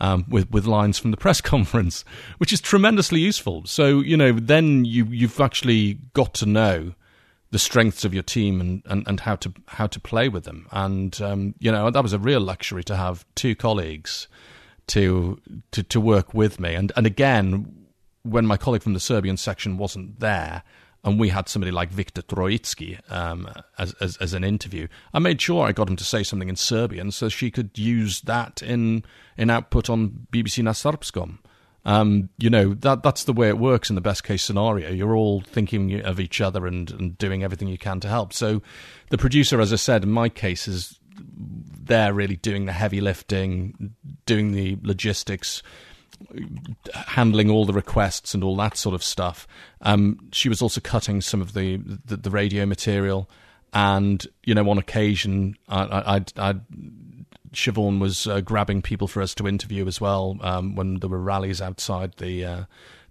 um, 0.00 0.24
with 0.28 0.50
with 0.50 0.66
lines 0.66 0.98
from 0.98 1.10
the 1.10 1.16
press 1.16 1.40
conference, 1.52 2.04
which 2.38 2.52
is 2.52 2.60
tremendously 2.60 3.20
useful. 3.20 3.64
So 3.66 4.00
you 4.00 4.16
know, 4.16 4.32
then 4.32 4.84
you 4.84 5.04
you've 5.06 5.40
actually 5.40 5.94
got 6.14 6.34
to 6.34 6.46
know 6.46 6.94
the 7.50 7.58
strengths 7.58 8.04
of 8.04 8.12
your 8.12 8.22
team 8.24 8.60
and, 8.60 8.82
and, 8.86 9.06
and 9.06 9.20
how 9.20 9.36
to 9.36 9.52
how 9.68 9.86
to 9.86 10.00
play 10.00 10.28
with 10.28 10.44
them. 10.44 10.66
And 10.72 11.20
um, 11.20 11.54
you 11.58 11.70
know, 11.70 11.90
that 11.90 12.02
was 12.02 12.12
a 12.12 12.18
real 12.18 12.40
luxury 12.40 12.82
to 12.84 12.96
have 12.96 13.24
two 13.34 13.54
colleagues 13.54 14.28
to 14.88 15.40
to 15.72 15.82
to 15.82 16.00
work 16.00 16.34
with 16.34 16.58
me. 16.58 16.74
And 16.74 16.92
and 16.96 17.06
again, 17.06 17.83
when 18.24 18.46
my 18.46 18.56
colleague 18.56 18.82
from 18.82 18.94
the 18.94 19.00
Serbian 19.00 19.36
section 19.36 19.78
wasn't 19.78 20.18
there, 20.18 20.62
and 21.04 21.20
we 21.20 21.28
had 21.28 21.48
somebody 21.48 21.70
like 21.70 21.90
Viktor 21.90 22.22
Troicki 22.22 22.98
um, 23.12 23.48
as, 23.78 23.92
as, 24.00 24.16
as 24.16 24.32
an 24.32 24.42
interview. 24.42 24.88
I 25.12 25.18
made 25.18 25.40
sure 25.40 25.66
I 25.66 25.72
got 25.72 25.88
him 25.88 25.96
to 25.96 26.04
say 26.04 26.22
something 26.22 26.48
in 26.48 26.56
Serbian 26.56 27.10
so 27.10 27.28
she 27.28 27.50
could 27.50 27.78
use 27.78 28.22
that 28.22 28.62
in 28.62 29.04
in 29.36 29.50
output 29.50 29.90
on 29.90 30.26
BBC 30.32 30.62
na 30.62 30.72
Srpskom. 30.72 31.38
Um, 31.86 32.30
you 32.38 32.48
know 32.48 32.72
that 32.72 33.02
that's 33.02 33.24
the 33.24 33.34
way 33.34 33.48
it 33.48 33.58
works 33.58 33.90
in 33.90 33.94
the 33.94 34.00
best 34.00 34.24
case 34.24 34.42
scenario. 34.42 34.90
You're 34.90 35.14
all 35.14 35.42
thinking 35.42 36.00
of 36.00 36.18
each 36.18 36.40
other 36.40 36.66
and, 36.66 36.90
and 36.90 37.18
doing 37.18 37.44
everything 37.44 37.68
you 37.68 37.76
can 37.76 38.00
to 38.00 38.08
help. 38.08 38.32
So 38.32 38.62
the 39.10 39.18
producer, 39.18 39.60
as 39.60 39.72
I 39.72 39.76
said, 39.76 40.02
in 40.02 40.10
my 40.10 40.30
case, 40.30 40.66
is 40.66 40.98
there 41.84 42.14
really 42.14 42.36
doing 42.36 42.64
the 42.64 42.72
heavy 42.72 43.02
lifting, 43.02 43.94
doing 44.24 44.52
the 44.52 44.78
logistics, 44.82 45.62
handling 46.94 47.50
all 47.50 47.64
the 47.64 47.72
requests 47.72 48.34
and 48.34 48.42
all 48.44 48.56
that 48.56 48.76
sort 48.76 48.94
of 48.94 49.02
stuff. 49.02 49.46
Um, 49.80 50.28
she 50.32 50.48
was 50.48 50.62
also 50.62 50.80
cutting 50.80 51.20
some 51.20 51.40
of 51.40 51.52
the, 51.52 51.76
the, 51.76 52.16
the 52.16 52.30
radio 52.30 52.66
material, 52.66 53.28
and 53.72 54.26
you 54.44 54.54
know, 54.54 54.68
on 54.70 54.78
occasion, 54.78 55.56
I, 55.68 56.16
I, 56.16 56.50
I 56.50 56.54
Siobhan 57.52 58.00
was 58.00 58.26
uh, 58.26 58.40
grabbing 58.40 58.82
people 58.82 59.08
for 59.08 59.22
us 59.22 59.34
to 59.36 59.48
interview 59.48 59.86
as 59.86 60.00
well 60.00 60.36
um, 60.40 60.74
when 60.74 60.98
there 61.00 61.08
were 61.08 61.20
rallies 61.20 61.60
outside 61.60 62.14
the 62.18 62.44
uh, 62.44 62.64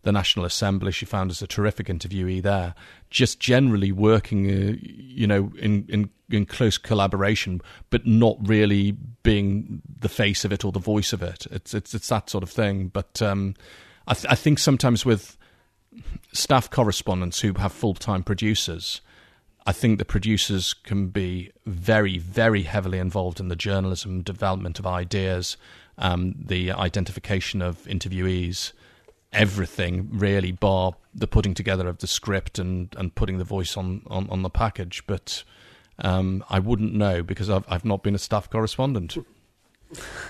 the 0.04 0.12
National 0.12 0.46
Assembly. 0.46 0.92
She 0.92 1.06
found 1.06 1.32
us 1.32 1.42
a 1.42 1.48
terrific 1.48 1.88
interviewee 1.88 2.42
there. 2.42 2.76
Just 3.10 3.40
generally 3.40 3.92
working, 3.92 4.50
uh, 4.50 4.78
you 4.82 5.28
know, 5.28 5.52
in, 5.58 5.86
in 5.90 6.10
in 6.30 6.46
close 6.46 6.78
collaboration, 6.78 7.62
but 7.90 8.06
not 8.06 8.38
really 8.42 8.92
being 9.24 9.82
the 10.00 10.10
face 10.10 10.46
of 10.46 10.52
it 10.52 10.66
or 10.66 10.72
the 10.72 10.80
voice 10.80 11.14
of 11.14 11.22
it. 11.22 11.48
It's 11.52 11.74
it's 11.74 11.94
it's 11.94 12.10
that 12.10 12.30
sort 12.30 12.44
of 12.44 12.50
thing. 12.50 12.88
But 12.88 13.22
um, 13.22 13.56
I, 14.08 14.14
th- 14.14 14.28
I 14.30 14.36
think 14.36 14.60
sometimes 14.60 15.06
with 15.06 15.38
staff 16.32 16.70
correspondents 16.70 17.42
who 17.42 17.54
have 17.54 17.72
full 17.72 17.94
time 17.94 18.24
producers. 18.24 19.02
I 19.66 19.72
think 19.72 19.98
the 19.98 20.06
producers 20.06 20.74
can 20.74 21.08
be 21.08 21.52
very, 21.66 22.18
very 22.18 22.64
heavily 22.64 23.00
involved 23.00 23.40
in 23.40 23.48
the 23.48 23.56
journalism 23.56 24.22
development 24.22 24.78
of 24.78 24.86
ideas, 24.86 25.56
um, 25.98 26.36
the 26.38 26.74
identification 26.74 27.62
of 27.62 27.82
interviewees, 27.86 28.74
everything 29.34 30.10
really, 30.12 30.52
bar 30.52 30.94
the 31.14 31.28
putting 31.28 31.54
together 31.54 31.88
of 31.88 32.00
the 32.00 32.08
script 32.08 32.60
and, 32.60 32.94
and 32.98 33.14
putting 33.16 33.38
the 33.38 33.44
voice 33.44 33.78
on, 33.78 34.02
on, 34.08 34.30
on 34.30 34.42
the 34.42 34.50
package. 34.50 35.04
But 35.06 35.44
um, 36.00 36.44
I 36.50 36.60
wouldn't 36.60 36.94
know 36.94 37.24
because 37.24 37.50
I've, 37.50 37.66
I've 37.68 37.86
not 37.86 38.04
been 38.04 38.16
a 38.16 38.20
staff 38.20 38.50
correspondent. 38.50 39.18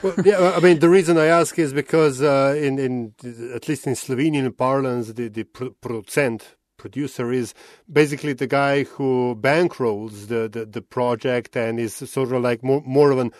well, 0.02 0.14
yeah, 0.26 0.54
I 0.56 0.60
mean, 0.60 0.80
the 0.80 0.90
reason 0.90 1.18
I 1.18 1.26
ask 1.26 1.58
is 1.58 1.74
because 1.74 2.22
uh, 2.22 2.56
in, 2.58 2.80
in 2.80 3.14
at 3.54 3.68
least 3.70 3.88
in 3.88 3.94
Slovenian 3.94 4.56
parlance, 4.58 5.14
the, 5.14 5.30
the 5.30 5.44
producent 5.44 6.56
producer 6.78 7.32
is 7.32 7.54
basically 7.92 8.34
the 8.34 8.48
guy 8.48 8.84
who 8.84 9.38
bankrolls 9.40 10.28
the, 10.28 10.50
the, 10.50 10.66
the 10.66 10.82
project 10.82 11.56
and 11.56 11.80
is 11.80 11.96
sort 11.96 12.34
of 12.34 12.42
like 12.42 12.62
more, 12.62 12.82
more 12.86 13.12
of 13.12 13.20
an 13.20 13.32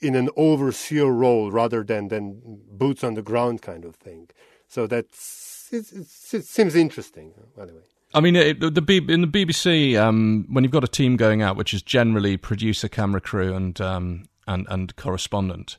in 0.00 0.14
an 0.14 0.28
overseer 0.36 1.10
role 1.10 1.50
rather 1.50 1.82
than, 1.82 2.08
than 2.08 2.40
boots 2.70 3.02
on 3.02 3.14
the 3.14 3.22
ground 3.22 3.62
kind 3.62 3.84
of 3.84 3.96
thing. 3.96 4.28
So 4.68 4.86
that's 4.86 5.68
it, 5.72 5.92
it 5.92 6.44
seems 6.44 6.74
interesting. 6.74 7.32
Anyway. 7.60 7.80
I 8.14 8.20
mean, 8.20 8.36
it, 8.36 8.60
the 8.60 9.04
in 9.08 9.20
the 9.22 9.26
BBC, 9.26 9.98
um, 10.00 10.46
when 10.48 10.62
you've 10.62 10.72
got 10.72 10.84
a 10.84 10.88
team 10.88 11.16
going 11.16 11.42
out, 11.42 11.56
which 11.56 11.74
is 11.74 11.82
generally 11.82 12.36
producer, 12.36 12.88
camera 12.88 13.20
crew, 13.20 13.54
and 13.54 13.80
um, 13.80 14.28
and 14.46 14.66
and 14.70 14.94
correspondent, 14.96 15.76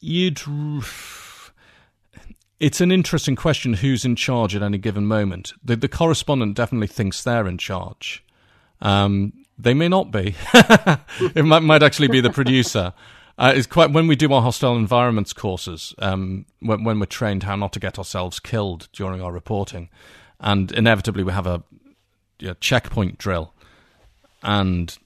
you'd. 0.00 0.40
It's 2.60 2.80
an 2.80 2.90
interesting 2.90 3.36
question 3.36 3.74
who's 3.74 4.04
in 4.04 4.16
charge 4.16 4.56
at 4.56 4.64
any 4.64 4.78
given 4.78 5.06
moment. 5.06 5.52
The, 5.62 5.76
the 5.76 5.88
correspondent 5.88 6.56
definitely 6.56 6.88
thinks 6.88 7.22
they're 7.22 7.46
in 7.46 7.56
charge. 7.56 8.24
Um, 8.80 9.32
they 9.56 9.74
may 9.74 9.86
not 9.86 10.10
be. 10.10 10.34
it 11.36 11.44
might, 11.44 11.62
might 11.62 11.84
actually 11.84 12.08
be 12.08 12.20
the 12.20 12.30
producer. 12.30 12.92
Uh, 13.38 13.52
it's 13.54 13.68
quite 13.68 13.92
when 13.92 14.08
we 14.08 14.16
do 14.16 14.32
our 14.32 14.42
hostile 14.42 14.76
environments 14.76 15.32
courses, 15.32 15.94
um, 15.98 16.44
when, 16.60 16.82
when, 16.82 16.98
we're 16.98 17.06
trained 17.06 17.44
how 17.44 17.54
not 17.54 17.72
to 17.72 17.78
get 17.78 17.96
ourselves 17.96 18.40
killed 18.40 18.88
during 18.92 19.22
our 19.22 19.30
reporting, 19.30 19.88
and 20.40 20.72
inevitably 20.72 21.22
we 21.22 21.32
have 21.32 21.46
a 21.46 21.62
checkpoint 22.60 23.16
drill, 23.16 23.54
and 24.42 24.98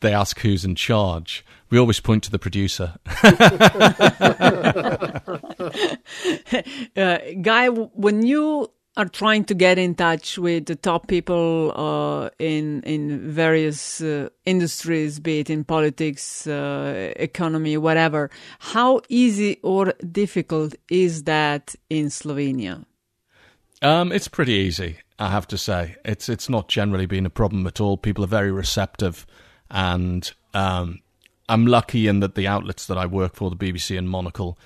they 0.00 0.12
ask 0.12 0.40
who's 0.40 0.64
in 0.64 0.74
charge. 0.74 1.44
We 1.70 1.78
always 1.78 2.00
point 2.00 2.24
to 2.24 2.30
the 2.30 2.38
producer. 2.38 2.96
uh, 6.96 7.18
Guy, 7.40 7.68
when 7.68 8.26
you 8.26 8.70
are 8.96 9.08
trying 9.08 9.44
to 9.44 9.54
get 9.54 9.78
in 9.78 9.94
touch 9.94 10.38
with 10.38 10.66
the 10.66 10.76
top 10.76 11.08
people 11.08 11.72
uh, 11.74 12.30
in 12.38 12.82
in 12.82 13.30
various 13.30 14.00
uh, 14.00 14.28
industries, 14.44 15.18
be 15.18 15.40
it 15.40 15.50
in 15.50 15.64
politics, 15.64 16.46
uh, 16.46 17.12
economy, 17.16 17.76
whatever. 17.76 18.30
How 18.58 19.00
easy 19.08 19.58
or 19.62 19.94
difficult 20.10 20.74
is 20.88 21.24
that 21.24 21.74
in 21.90 22.06
Slovenia? 22.06 22.84
Um, 23.82 24.12
it's 24.12 24.28
pretty 24.28 24.52
easy, 24.52 24.98
I 25.18 25.30
have 25.30 25.48
to 25.48 25.58
say. 25.58 25.96
It's 26.04 26.28
it's 26.28 26.48
not 26.48 26.68
generally 26.68 27.06
been 27.06 27.26
a 27.26 27.30
problem 27.30 27.66
at 27.66 27.80
all. 27.80 27.96
People 27.96 28.24
are 28.24 28.28
very 28.28 28.52
receptive, 28.52 29.26
and 29.70 30.32
um, 30.54 31.00
I'm 31.48 31.66
lucky 31.66 32.06
in 32.06 32.20
that 32.20 32.36
the 32.36 32.46
outlets 32.46 32.86
that 32.86 32.96
I 32.96 33.06
work 33.06 33.34
for, 33.34 33.50
the 33.50 33.56
BBC 33.56 33.98
and 33.98 34.08
Monocle, 34.08 34.56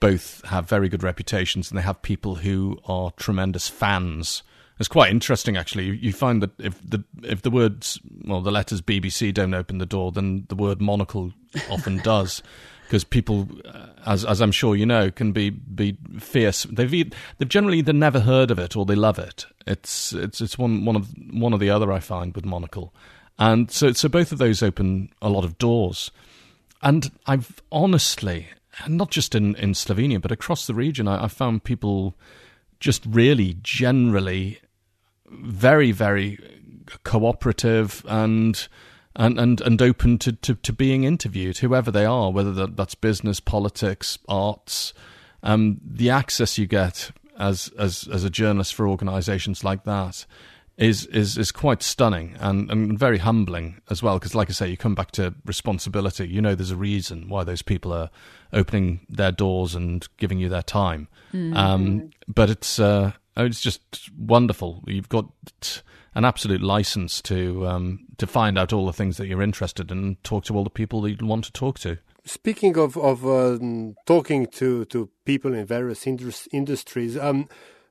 both 0.00 0.44
have 0.46 0.68
very 0.68 0.88
good 0.88 1.02
reputations 1.02 1.70
and 1.70 1.78
they 1.78 1.82
have 1.82 2.00
people 2.02 2.36
who 2.36 2.78
are 2.86 3.10
tremendous 3.12 3.68
fans 3.68 4.42
It's 4.78 4.88
quite 4.88 5.10
interesting, 5.10 5.56
actually. 5.56 5.96
You, 5.96 6.12
find 6.12 6.42
that 6.42 6.50
if 6.58 6.78
the 6.82 7.04
if 7.22 7.42
the 7.42 7.50
words, 7.50 8.00
well, 8.24 8.40
the 8.40 8.50
letters 8.50 8.82
BBC 8.82 9.32
don't 9.32 9.54
open 9.54 9.78
the 9.78 9.86
door, 9.86 10.10
then 10.10 10.46
the 10.48 10.56
word 10.56 10.80
monocle 10.80 11.32
often 11.70 11.98
does, 12.02 12.42
because 12.82 13.04
people, 13.04 13.48
uh, 13.64 13.86
as 14.04 14.24
as 14.24 14.40
I'm 14.40 14.50
sure 14.50 14.74
you 14.74 14.84
know, 14.84 15.12
can 15.12 15.30
be 15.30 15.50
be 15.50 15.96
fierce. 16.18 16.64
They've 16.64 16.90
they've 16.90 17.48
generally 17.48 17.78
either 17.78 17.92
never 17.92 18.20
heard 18.20 18.50
of 18.50 18.58
it 18.58 18.76
or 18.76 18.84
they 18.84 18.96
love 18.96 19.18
it. 19.18 19.46
It's 19.64 20.12
it's 20.12 20.40
it's 20.40 20.58
one 20.58 20.84
one 20.84 20.96
of 20.96 21.08
one 21.30 21.52
or 21.52 21.58
the 21.58 21.70
other. 21.70 21.92
I 21.92 22.00
find 22.00 22.34
with 22.34 22.44
monocle, 22.44 22.92
and 23.38 23.70
so 23.70 23.92
so 23.92 24.08
both 24.08 24.32
of 24.32 24.38
those 24.38 24.60
open 24.60 25.10
a 25.22 25.28
lot 25.28 25.44
of 25.44 25.56
doors. 25.56 26.10
And 26.82 27.12
I've 27.26 27.62
honestly, 27.70 28.48
not 28.88 29.10
just 29.10 29.34
in, 29.34 29.54
in 29.56 29.72
Slovenia, 29.72 30.20
but 30.20 30.32
across 30.32 30.66
the 30.66 30.74
region, 30.74 31.08
I, 31.08 31.24
I 31.24 31.28
found 31.28 31.64
people 31.64 32.16
just 32.80 33.04
really 33.06 33.58
generally 33.62 34.60
very, 35.26 35.92
very 35.92 36.38
cooperative 37.04 38.04
and 38.08 38.68
and 39.16 39.38
and, 39.38 39.60
and 39.60 39.80
open 39.80 40.18
to, 40.18 40.32
to, 40.32 40.56
to 40.56 40.72
being 40.72 41.04
interviewed, 41.04 41.58
whoever 41.58 41.90
they 41.90 42.04
are, 42.04 42.32
whether 42.32 42.52
that, 42.52 42.76
that's 42.76 42.96
business, 42.96 43.38
politics, 43.38 44.18
arts. 44.28 44.92
Um, 45.42 45.80
the 45.84 46.10
access 46.10 46.58
you 46.58 46.66
get 46.66 47.12
as 47.38 47.70
as 47.78 48.08
as 48.12 48.24
a 48.24 48.30
journalist 48.30 48.74
for 48.74 48.88
organisations 48.88 49.62
like 49.64 49.84
that 49.84 50.26
is 50.76 51.06
is 51.06 51.38
is 51.38 51.52
quite 51.52 51.82
stunning 51.82 52.36
and, 52.40 52.70
and 52.70 52.98
very 52.98 53.18
humbling 53.18 53.80
as 53.90 54.02
well. 54.02 54.18
Because, 54.18 54.34
like 54.34 54.50
I 54.50 54.52
say, 54.52 54.68
you 54.68 54.76
come 54.76 54.94
back 54.94 55.12
to 55.12 55.34
responsibility. 55.44 56.26
You 56.26 56.40
know, 56.40 56.54
there's 56.54 56.70
a 56.70 56.76
reason 56.76 57.28
why 57.28 57.44
those 57.44 57.62
people 57.62 57.92
are 57.92 58.10
opening 58.52 59.06
their 59.08 59.32
doors 59.32 59.74
and 59.74 60.06
giving 60.16 60.38
you 60.38 60.48
their 60.48 60.62
time. 60.62 61.08
Mm. 61.32 61.56
Um, 61.56 62.10
but 62.26 62.50
it's 62.50 62.78
uh, 62.78 63.12
it's 63.36 63.60
just 63.60 64.10
wonderful. 64.18 64.82
You've 64.86 65.08
got 65.08 65.26
an 66.14 66.24
absolute 66.24 66.62
license 66.62 67.22
to 67.22 67.66
um, 67.68 68.06
to 68.18 68.26
find 68.26 68.58
out 68.58 68.72
all 68.72 68.86
the 68.86 68.92
things 68.92 69.16
that 69.18 69.26
you're 69.28 69.42
interested 69.42 69.90
in, 69.92 69.98
and 69.98 70.24
talk 70.24 70.44
to 70.44 70.56
all 70.56 70.64
the 70.64 70.70
people 70.70 71.00
that 71.02 71.10
you 71.20 71.26
want 71.26 71.44
to 71.44 71.52
talk 71.52 71.78
to. 71.80 71.98
Speaking 72.24 72.76
of 72.78 72.96
of 72.96 73.24
um, 73.24 73.94
talking 74.06 74.46
to 74.46 74.86
to 74.86 75.08
people 75.24 75.54
in 75.54 75.66
various 75.66 76.04
industries. 76.06 77.16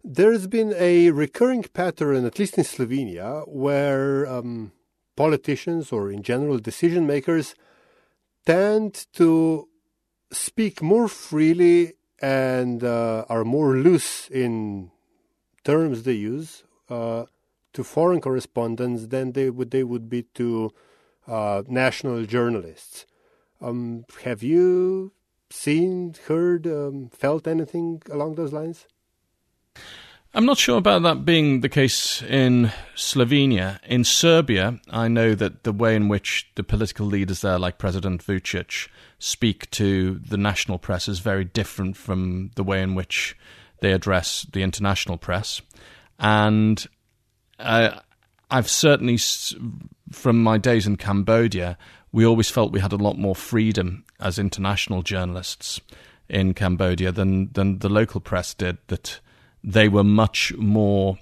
There's 0.06 0.47
been 0.47 0.74
a 0.78 1.12
recurring 1.12 1.64
pattern, 1.64 2.26
at 2.26 2.38
least 2.38 2.58
in 2.58 2.66
Slovenia, 2.66 3.47
where 3.47 4.28
um, 4.28 4.74
politicians 5.16 5.93
or 5.93 6.12
in 6.12 6.24
general 6.24 6.58
decision 6.58 7.08
makers 7.08 7.56
tend 8.45 9.06
to 9.14 9.70
speak 10.30 10.82
more 10.82 11.08
freely 11.08 11.93
and 12.22 12.84
uh, 12.84 13.24
are 13.30 13.45
more 13.45 13.78
loose 13.78 14.28
in 14.30 14.91
terms 15.64 16.04
they 16.04 16.14
use 16.14 16.66
uh, 16.89 17.24
to 17.72 17.84
foreign 17.84 18.20
correspondents 18.20 19.08
than 19.08 19.32
they 19.32 19.49
would 19.49 19.72
they 19.72 19.86
would 19.86 20.10
be 20.10 20.24
to 20.34 20.74
uh, 21.28 21.64
national 21.68 22.26
journalists. 22.26 23.06
Um, 23.62 24.04
have 24.26 24.43
you 24.43 25.14
seen, 25.49 26.14
heard, 26.28 26.68
um, 26.68 27.10
felt 27.10 27.47
anything 27.47 28.01
along 28.12 28.36
those 28.36 28.51
lines? 28.51 28.86
I'm 30.36 30.45
not 30.47 30.57
sure 30.57 30.80
about 30.80 31.03
that 31.03 31.26
being 31.26 31.61
the 31.61 31.69
case 31.69 32.24
in 32.24 32.71
Slovenia. 32.95 33.80
In 33.84 34.03
Serbia, 34.03 34.80
I 34.89 35.07
know 35.07 35.36
that 35.36 35.63
the 35.63 35.71
way 35.71 35.95
in 35.95 36.07
which 36.07 36.49
the 36.55 36.63
political 36.63 37.05
leaders 37.05 37.41
there, 37.41 37.59
like 37.59 37.78
President 37.78 38.26
Vucic, 38.26 38.88
speak 39.19 39.69
to 39.71 40.19
the 40.28 40.38
national 40.38 40.80
press 40.80 41.07
is 41.07 41.19
very 41.19 41.45
different 41.45 41.97
from 41.97 42.49
the 42.55 42.63
way 42.63 42.82
in 42.82 42.95
which 42.95 43.38
they 43.82 43.91
address 43.91 44.47
the 44.51 44.63
international 44.63 45.19
press. 45.19 45.61
And 46.17 46.84
uh, 47.59 47.99
I've 48.49 48.69
certainly, 48.69 49.19
from 50.11 50.41
my 50.41 50.57
days 50.57 50.88
in 50.88 50.95
Cambodia, 50.95 51.78
we 52.11 52.26
always 52.26 52.49
felt 52.49 52.71
we 52.71 52.80
had 52.80 52.91
a 52.91 52.97
lot 52.97 53.19
more 53.19 53.36
freedom 53.36 54.03
as 54.19 54.39
international 54.39 55.03
journalists 55.03 55.80
in 56.28 56.55
Cambodia 56.55 57.11
than, 57.11 57.51
than 57.53 57.80
the 57.80 57.89
local 57.89 58.19
press 58.19 58.55
did. 58.55 58.80
That 58.88 59.19
they 59.64 59.88
were 59.88 60.03
much 60.03 60.53
more 60.57 61.18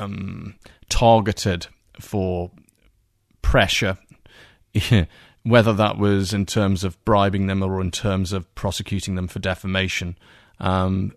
um, 0.00 0.54
targeted 0.88 1.68
for 2.00 2.50
pressure, 3.42 3.98
whether 5.42 5.72
that 5.72 5.98
was 5.98 6.34
in 6.34 6.46
terms 6.46 6.84
of 6.84 7.02
bribing 7.04 7.46
them 7.46 7.62
or 7.62 7.80
in 7.80 7.90
terms 7.90 8.32
of 8.32 8.52
prosecuting 8.54 9.14
them 9.14 9.28
for 9.28 9.38
defamation. 9.38 10.18
Um, 10.58 11.12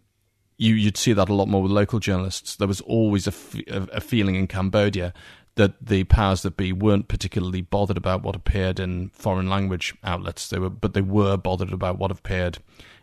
you, 0.58 0.86
would 0.86 0.98
see 0.98 1.14
that 1.14 1.30
a 1.30 1.34
lot 1.34 1.48
more 1.48 1.62
with 1.62 1.72
local 1.72 2.00
journalists. 2.00 2.56
There 2.56 2.68
was 2.68 2.82
always 2.82 3.28
a, 3.28 3.32
f- 3.32 3.56
a 3.68 4.02
feeling 4.02 4.36
in 4.36 4.48
Cambodia 4.48 5.14
that 5.56 5.74
the 5.84 6.04
powers 6.06 6.44
that 6.44 6.58
be 6.58 6.72
weren't 6.72 7.08
particularly 7.08 7.62
bothered 7.62 7.98
about 7.98 8.22
what 8.22 8.36
appeared 8.36 8.80
in 8.80 9.10
foreign 9.10 9.50
language 9.50 9.96
outlets. 10.04 10.50
They 10.50 10.60
were, 10.60 10.70
but 10.70 10.94
they 10.94 11.02
were 11.02 11.38
bothered 11.38 11.74
about 11.74 11.98
what 11.98 12.12
appeared 12.12 12.60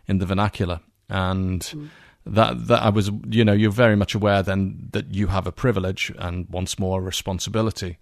in 0.07 0.19
the 0.19 0.25
vernacular. 0.25 0.79
And 1.09 1.61
mm 1.61 1.89
that 2.25 2.67
that 2.67 2.81
I 2.81 2.89
was, 2.89 3.11
you 3.29 3.45
know, 3.45 3.53
you're 3.53 3.71
very 3.71 3.95
much 3.95 4.15
aware 4.15 4.41
then 4.41 4.89
that 4.91 5.13
you 5.13 5.27
have 5.27 5.47
a 5.47 5.51
privilege 5.51 6.11
and 6.17 6.47
once 6.49 6.79
more 6.79 6.99
a 6.99 7.03
responsibility. 7.03 7.97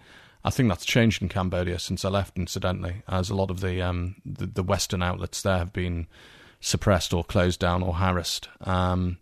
I 0.46 0.50
think 0.50 0.70
that's 0.70 0.86
changed 0.86 1.22
in 1.22 1.30
Cambodia 1.30 1.80
since 1.80 2.04
I 2.04 2.10
left, 2.10 2.38
incidentally, 2.38 3.04
as 3.08 3.30
a 3.30 3.36
lot 3.36 3.50
of 3.50 3.62
the 3.62 3.82
um, 3.82 4.16
the, 4.26 4.46
the, 4.46 4.64
Western 4.64 5.02
outlets 5.02 5.42
there 5.42 5.58
have 5.58 5.72
been 5.72 6.08
suppressed 6.60 7.14
or 7.14 7.24
closed 7.24 7.60
down 7.60 7.82
or 7.84 7.96
harassed. 7.96 8.50
Um, 8.62 9.18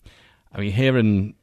I 0.54 0.60
mean, 0.60 0.72
here 0.72 0.98
in 0.98 1.36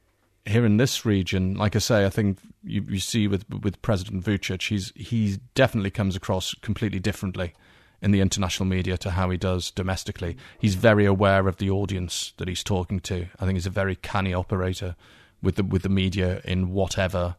here 0.45 0.65
in 0.65 0.77
this 0.77 1.05
region, 1.05 1.55
like 1.55 1.75
I 1.75 1.79
say, 1.79 2.05
I 2.05 2.09
think 2.09 2.39
you, 2.63 2.85
you 2.89 2.99
see 2.99 3.27
with 3.27 3.45
with 3.49 3.81
President 3.81 4.23
Vucic, 4.23 4.67
he's 4.67 4.91
he 4.95 5.37
definitely 5.53 5.91
comes 5.91 6.15
across 6.15 6.53
completely 6.55 6.99
differently 6.99 7.53
in 8.01 8.11
the 8.11 8.21
international 8.21 8.67
media 8.67 8.97
to 8.97 9.11
how 9.11 9.29
he 9.29 9.37
does 9.37 9.71
domestically. 9.71 10.37
He's 10.59 10.75
very 10.75 11.05
aware 11.05 11.47
of 11.47 11.57
the 11.57 11.69
audience 11.69 12.33
that 12.37 12.47
he's 12.47 12.63
talking 12.63 12.99
to. 13.01 13.27
I 13.39 13.45
think 13.45 13.55
he's 13.55 13.65
a 13.65 13.71
very 13.71 13.95
canny 13.95 14.33
operator 14.33 14.95
with 15.41 15.55
the 15.55 15.63
with 15.63 15.83
the 15.83 15.89
media 15.89 16.41
in 16.45 16.71
whatever 16.71 17.35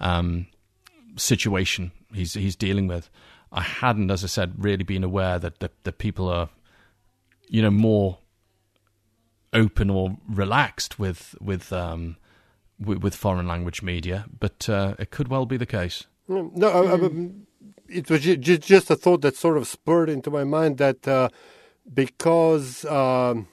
um, 0.00 0.46
situation 1.16 1.92
he's 2.12 2.34
he's 2.34 2.56
dealing 2.56 2.86
with. 2.86 3.10
I 3.52 3.62
hadn't, 3.62 4.10
as 4.10 4.24
I 4.24 4.26
said, 4.26 4.54
really 4.58 4.82
been 4.82 5.04
aware 5.04 5.38
that 5.38 5.60
the, 5.60 5.70
the 5.84 5.92
people 5.92 6.28
are, 6.28 6.48
you 7.48 7.62
know, 7.62 7.70
more 7.70 8.18
open 9.52 9.90
or 9.90 10.16
relaxed 10.28 10.98
with 10.98 11.36
with 11.40 11.72
um, 11.72 12.16
with, 12.80 12.98
with 12.98 13.14
foreign 13.14 13.46
language 13.46 13.82
media, 13.82 14.26
but 14.38 14.68
uh, 14.68 14.94
it 14.98 15.10
could 15.10 15.28
well 15.28 15.46
be 15.46 15.56
the 15.56 15.66
case. 15.66 16.04
No, 16.26 16.68
I, 16.68 16.94
I, 16.94 17.10
it 17.94 18.10
was 18.10 18.22
just 18.22 18.90
a 18.90 18.96
thought 18.96 19.22
that 19.22 19.36
sort 19.36 19.56
of 19.56 19.66
spurred 19.68 20.10
into 20.10 20.30
my 20.30 20.44
mind 20.44 20.78
that 20.78 21.06
uh, 21.08 21.28
because 21.92 22.84
um, 22.86 23.48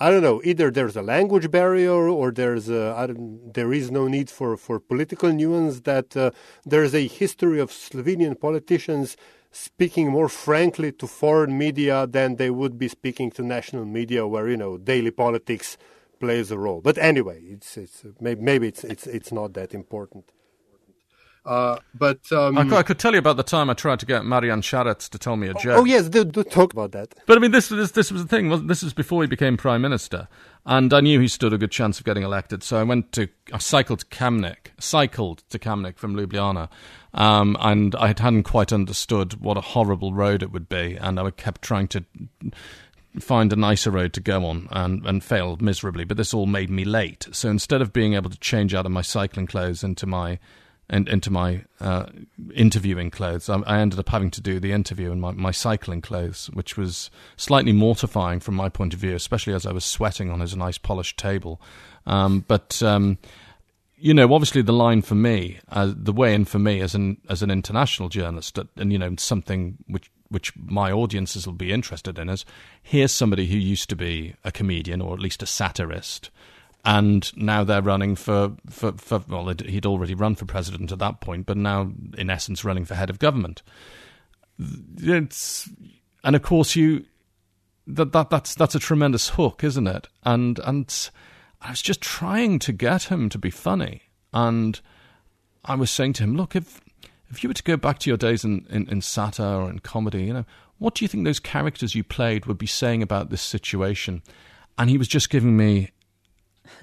I 0.00 0.10
don't 0.10 0.22
know, 0.22 0.42
either 0.44 0.70
there's 0.70 0.96
a 0.96 1.02
language 1.02 1.50
barrier 1.50 2.08
or 2.08 2.32
there's 2.32 2.66
there 2.66 3.72
is 3.72 3.90
no 3.92 4.08
need 4.08 4.30
for, 4.30 4.56
for 4.56 4.80
political 4.80 5.32
nuance. 5.32 5.80
That 5.82 6.16
uh, 6.16 6.32
there 6.64 6.84
is 6.84 6.94
a 6.94 7.06
history 7.06 7.60
of 7.60 7.70
Slovenian 7.70 8.40
politicians 8.40 9.16
speaking 9.52 10.10
more 10.10 10.28
frankly 10.28 10.92
to 10.92 11.06
foreign 11.06 11.56
media 11.56 12.06
than 12.08 12.36
they 12.36 12.50
would 12.50 12.78
be 12.78 12.88
speaking 12.88 13.30
to 13.32 13.42
national 13.42 13.84
media, 13.84 14.26
where 14.26 14.48
you 14.48 14.56
know 14.56 14.78
daily 14.78 15.12
politics 15.12 15.78
plays 16.20 16.50
a 16.50 16.58
role. 16.58 16.80
But 16.80 16.98
anyway, 16.98 17.40
it's 17.42 17.76
it's 17.76 18.04
maybe, 18.20 18.42
maybe 18.42 18.68
it's 18.68 18.84
it's 18.84 19.06
it's 19.06 19.32
not 19.32 19.54
that 19.54 19.72
important. 19.74 20.24
Uh, 21.44 21.76
but 21.92 22.30
um, 22.30 22.56
I, 22.56 22.62
could, 22.62 22.72
I, 22.74 22.82
could, 22.84 23.00
tell 23.00 23.12
you 23.12 23.18
about 23.18 23.36
the 23.36 23.42
time 23.42 23.68
I 23.68 23.74
tried 23.74 23.98
to 24.00 24.06
get 24.06 24.22
Marjan 24.22 24.62
Šarec 24.62 25.08
to 25.08 25.18
tell 25.18 25.34
me 25.34 25.48
a 25.48 25.54
joke. 25.54 25.76
Oh, 25.76 25.80
oh 25.80 25.84
yes, 25.84 26.08
do, 26.08 26.24
do, 26.24 26.44
talk 26.44 26.72
about 26.72 26.92
that. 26.92 27.14
But 27.26 27.36
I 27.36 27.40
mean, 27.40 27.50
this, 27.50 27.68
this 27.68 27.90
this 27.90 28.12
was 28.12 28.22
the 28.22 28.28
thing. 28.28 28.68
This 28.68 28.82
was 28.84 28.92
before 28.92 29.22
he 29.22 29.26
became 29.26 29.56
prime 29.56 29.82
minister, 29.82 30.28
and 30.64 30.94
I 30.94 31.00
knew 31.00 31.18
he 31.18 31.26
stood 31.26 31.52
a 31.52 31.58
good 31.58 31.72
chance 31.72 31.98
of 31.98 32.04
getting 32.04 32.22
elected. 32.22 32.62
So 32.62 32.78
I 32.78 32.84
went 32.84 33.10
to 33.12 33.28
I 33.52 33.58
cycled 33.58 34.00
to 34.00 34.06
Kamnik, 34.06 34.70
cycled 34.78 35.42
to 35.50 35.58
Kamnik 35.58 35.98
from 35.98 36.14
Ljubljana, 36.14 36.68
um, 37.12 37.56
and 37.58 37.96
I 37.96 38.08
hadn't 38.08 38.44
quite 38.44 38.72
understood 38.72 39.40
what 39.40 39.56
a 39.56 39.62
horrible 39.62 40.14
road 40.14 40.44
it 40.44 40.52
would 40.52 40.68
be, 40.68 40.96
and 40.96 41.18
I 41.18 41.28
kept 41.32 41.62
trying 41.62 41.88
to 41.88 42.04
find 43.18 43.52
a 43.52 43.56
nicer 43.56 43.90
road 43.90 44.12
to 44.12 44.20
go 44.20 44.46
on 44.46 44.68
and, 44.70 45.04
and 45.04 45.24
failed 45.24 45.60
miserably. 45.60 46.04
But 46.04 46.16
this 46.16 46.32
all 46.32 46.46
made 46.46 46.70
me 46.70 46.84
late. 46.84 47.26
So 47.32 47.50
instead 47.50 47.82
of 47.82 47.92
being 47.92 48.14
able 48.14 48.30
to 48.30 48.38
change 48.38 48.74
out 48.74 48.86
of 48.86 48.92
my 48.92 49.02
cycling 49.02 49.46
clothes 49.46 49.84
into 49.84 50.06
my 50.06 50.38
and 50.90 51.08
into 51.08 51.30
my 51.30 51.64
uh, 51.80 52.06
interviewing 52.54 53.10
clothes. 53.10 53.48
I, 53.48 53.60
I, 53.60 53.78
ended 53.78 53.98
up 53.98 54.08
having 54.10 54.30
to 54.32 54.40
do 54.40 54.60
the 54.60 54.72
interview 54.72 55.10
in 55.10 55.20
my, 55.20 55.30
my 55.32 55.50
cycling 55.50 56.02
clothes, 56.02 56.50
which 56.52 56.76
was 56.76 57.10
slightly 57.36 57.72
mortifying 57.72 58.40
from 58.40 58.56
my 58.56 58.68
point 58.68 58.92
of 58.92 59.00
view, 59.00 59.14
especially 59.14 59.54
as 59.54 59.64
I 59.64 59.72
was 59.72 59.84
sweating 59.84 60.30
on 60.30 60.40
his 60.40 60.54
nice 60.56 60.78
polished 60.78 61.18
table. 61.18 61.60
Um, 62.06 62.44
but 62.46 62.82
um, 62.82 63.18
you 63.96 64.12
know, 64.12 64.34
obviously, 64.34 64.62
the 64.62 64.72
line 64.72 65.00
for 65.00 65.14
me, 65.14 65.60
uh, 65.70 65.92
the 65.94 66.12
way 66.12 66.34
in 66.34 66.44
for 66.44 66.58
me 66.58 66.80
as 66.80 66.94
an 66.94 67.18
as 67.28 67.42
an 67.42 67.50
international 67.50 68.08
journalist, 68.08 68.58
and 68.76 68.92
you 68.92 68.98
know, 68.98 69.14
something 69.16 69.78
which 69.86 70.10
which 70.28 70.56
my 70.56 70.90
audiences 70.90 71.46
will 71.46 71.54
be 71.54 71.72
interested 71.72 72.18
in 72.18 72.28
is 72.28 72.44
here's 72.82 73.12
somebody 73.12 73.46
who 73.46 73.56
used 73.56 73.88
to 73.90 73.96
be 73.96 74.34
a 74.44 74.50
comedian 74.50 75.00
or 75.00 75.14
at 75.14 75.20
least 75.20 75.42
a 75.42 75.46
satirist 75.46 76.30
and 76.84 77.30
now 77.36 77.62
they're 77.62 77.82
running 77.82 78.16
for, 78.16 78.52
for, 78.68 78.92
for 78.92 79.22
well, 79.28 79.48
he'd 79.48 79.86
already 79.86 80.14
run 80.14 80.34
for 80.34 80.46
president 80.46 80.90
at 80.90 80.98
that 80.98 81.20
point, 81.20 81.46
but 81.46 81.56
now, 81.56 81.92
in 82.18 82.28
essence, 82.28 82.64
running 82.64 82.84
for 82.84 82.94
head 82.94 83.10
of 83.10 83.18
government. 83.18 83.62
It's, 84.98 85.68
and 86.24 86.34
of 86.34 86.42
course, 86.42 86.74
you 86.74 87.04
that, 87.86 88.12
that 88.12 88.30
that's 88.30 88.54
that's 88.54 88.74
a 88.74 88.80
tremendous 88.80 89.30
hook, 89.30 89.64
isn't 89.64 89.86
it? 89.86 90.08
And 90.24 90.58
and 90.60 91.10
I 91.60 91.70
was 91.70 91.82
just 91.82 92.00
trying 92.00 92.58
to 92.60 92.72
get 92.72 93.04
him 93.04 93.28
to 93.30 93.38
be 93.38 93.50
funny, 93.50 94.02
and 94.32 94.80
I 95.64 95.74
was 95.74 95.90
saying 95.90 96.14
to 96.14 96.24
him, 96.24 96.36
look, 96.36 96.56
if 96.56 96.80
if 97.30 97.42
you 97.42 97.48
were 97.48 97.54
to 97.54 97.62
go 97.62 97.76
back 97.76 97.98
to 98.00 98.10
your 98.10 98.16
days 98.16 98.44
in, 98.44 98.66
in, 98.68 98.88
in 98.88 99.00
satire 99.00 99.62
or 99.62 99.70
in 99.70 99.78
comedy, 99.78 100.24
you 100.24 100.34
know, 100.34 100.44
what 100.78 100.94
do 100.94 101.04
you 101.04 101.08
think 101.08 101.24
those 101.24 101.40
characters 101.40 101.94
you 101.94 102.04
played 102.04 102.46
would 102.46 102.58
be 102.58 102.66
saying 102.66 103.02
about 103.02 103.30
this 103.30 103.40
situation? 103.40 104.22
And 104.76 104.90
he 104.90 104.98
was 104.98 105.08
just 105.08 105.30
giving 105.30 105.56
me 105.56 105.90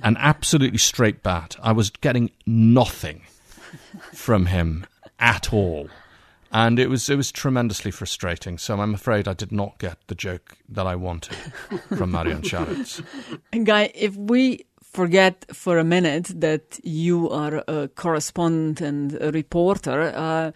an 0.04 0.18
absolutely 0.18 0.78
straight 0.78 1.24
bat. 1.24 1.56
I 1.62 1.72
was 1.72 1.90
getting 1.90 2.32
nothing 2.46 3.22
from 4.14 4.48
him 4.48 4.86
at 5.20 5.54
all. 5.54 5.90
And 6.52 6.80
it 6.80 6.88
was 6.90 7.10
it 7.10 7.16
was 7.16 7.32
tremendously 7.32 7.92
frustrating. 7.92 8.58
So 8.58 8.80
I'm 8.80 8.96
afraid 8.96 9.28
I 9.28 9.34
did 9.34 9.52
not 9.52 9.78
get 9.78 9.98
the 10.08 10.16
joke 10.16 10.58
that 10.70 10.88
I 10.88 10.96
wanted 10.96 11.36
from 11.90 12.12
Marjan 12.12 12.42
Šarec. 12.42 13.66
Guy, 13.66 13.92
if 13.94 14.16
we 14.16 14.66
forget 14.82 15.46
for 15.54 15.78
a 15.78 15.84
minute 15.84 16.32
that 16.42 16.80
you 16.84 17.30
are 17.30 17.64
a 17.68 17.88
correspondent 17.90 18.82
and 18.82 19.22
a 19.22 19.32
reporter, 19.32 20.12
uh, 20.16 20.52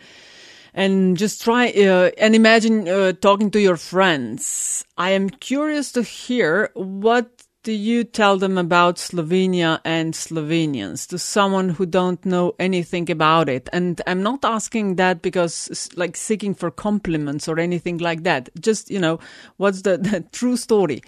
and 0.74 1.18
just 1.18 1.44
try 1.44 1.70
uh, 1.70 2.10
and 2.18 2.36
imagine 2.36 2.88
uh, 2.88 3.14
talking 3.14 3.52
to 3.52 3.62
your 3.62 3.78
friends. 3.78 4.84
I 4.98 5.12
am 5.12 5.30
curious 5.30 5.92
to 5.94 6.02
hear 6.02 6.72
what 6.74 7.33
do 7.64 7.72
you 7.72 8.04
tell 8.04 8.38
them 8.38 8.58
about 8.58 8.98
Slovenia 8.98 9.80
and 9.86 10.14
Slovenians 10.14 11.08
to 11.08 11.18
someone 11.18 11.70
who 11.70 11.86
don't 11.86 12.24
know 12.26 12.56
anything 12.60 13.10
about 13.10 13.48
it? 13.48 13.70
And 13.72 14.02
I'm 14.06 14.22
not 14.22 14.44
asking 14.44 14.98
that 14.98 15.22
because 15.22 15.90
like 15.96 16.18
seeking 16.18 16.54
for 16.54 16.70
compliments 16.70 17.48
or 17.48 17.60
anything 17.60 18.00
like 18.00 18.24
that. 18.24 18.50
Just, 18.60 18.92
you 18.92 19.00
know, 19.00 19.20
what's 19.58 19.84
the, 19.84 19.98
the 20.12 20.22
true 20.34 20.58
story 20.58 21.02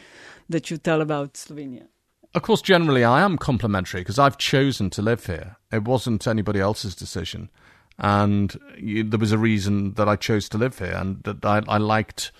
that 0.47 0.71
you 0.71 0.77
tell 0.77 1.01
about 1.01 1.33
Slovenia? 1.33 1.87
Of 2.33 2.41
course, 2.41 2.61
generally 2.61 3.03
I 3.03 3.21
am 3.21 3.37
complimentary 3.37 4.01
because 4.01 4.19
I've 4.19 4.37
chosen 4.37 4.89
to 4.91 5.01
live 5.01 5.25
here. 5.25 5.57
It 5.73 5.83
wasn't 5.83 6.25
anybody 6.25 6.61
else's 6.61 6.95
decision. 6.95 7.49
And 7.97 8.57
you, 8.77 9.03
there 9.03 9.19
was 9.19 9.31
a 9.31 9.37
reason 9.37 9.93
that 9.93 10.07
I 10.07 10.15
chose 10.15 10.47
to 10.49 10.57
live 10.57 10.79
here 10.79 10.93
and 10.93 11.21
that 11.23 11.45
I, 11.45 11.61
I 11.67 11.77
liked 11.77 12.31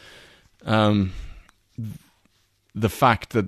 um, 0.66 1.14
the 2.74 2.90
fact 2.90 3.32
that 3.32 3.48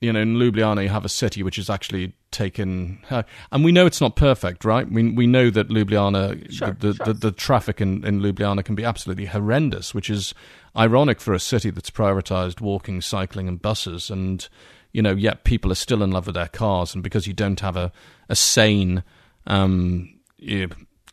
you 0.00 0.12
know, 0.12 0.20
in 0.20 0.36
Ljubljana, 0.36 0.82
you 0.82 0.88
have 0.88 1.04
a 1.04 1.10
city 1.10 1.42
which 1.42 1.58
is 1.58 1.68
actually 1.68 2.14
taken, 2.30 3.00
uh, 3.10 3.22
and 3.52 3.64
we 3.64 3.72
know 3.72 3.84
it's 3.84 4.00
not 4.00 4.16
perfect, 4.16 4.64
right? 4.64 4.90
We 4.90 5.12
we 5.12 5.26
know 5.26 5.50
that 5.50 5.68
Ljubljana, 5.68 6.50
sure, 6.50 6.72
the, 6.72 6.94
sure. 6.94 7.06
the, 7.06 7.12
the 7.12 7.32
traffic 7.32 7.80
in 7.80 8.04
in 8.04 8.20
Ljubljana 8.20 8.64
can 8.64 8.74
be 8.74 8.84
absolutely 8.84 9.26
horrendous, 9.26 9.94
which 9.94 10.08
is 10.08 10.32
ironic 10.74 11.20
for 11.20 11.34
a 11.34 11.40
city 11.40 11.70
that's 11.70 11.90
prioritized 11.90 12.62
walking, 12.62 13.02
cycling, 13.02 13.46
and 13.46 13.60
buses, 13.60 14.10
and 14.10 14.48
you 14.92 15.02
know, 15.02 15.12
yet 15.12 15.44
people 15.44 15.70
are 15.70 15.76
still 15.76 16.02
in 16.02 16.10
love 16.10 16.26
with 16.26 16.34
their 16.34 16.48
cars, 16.48 16.94
and 16.94 17.04
because 17.04 17.26
you 17.26 17.34
don't 17.34 17.60
have 17.60 17.76
a 17.76 17.92
a 18.30 18.36
sane 18.36 19.04
um, 19.46 20.18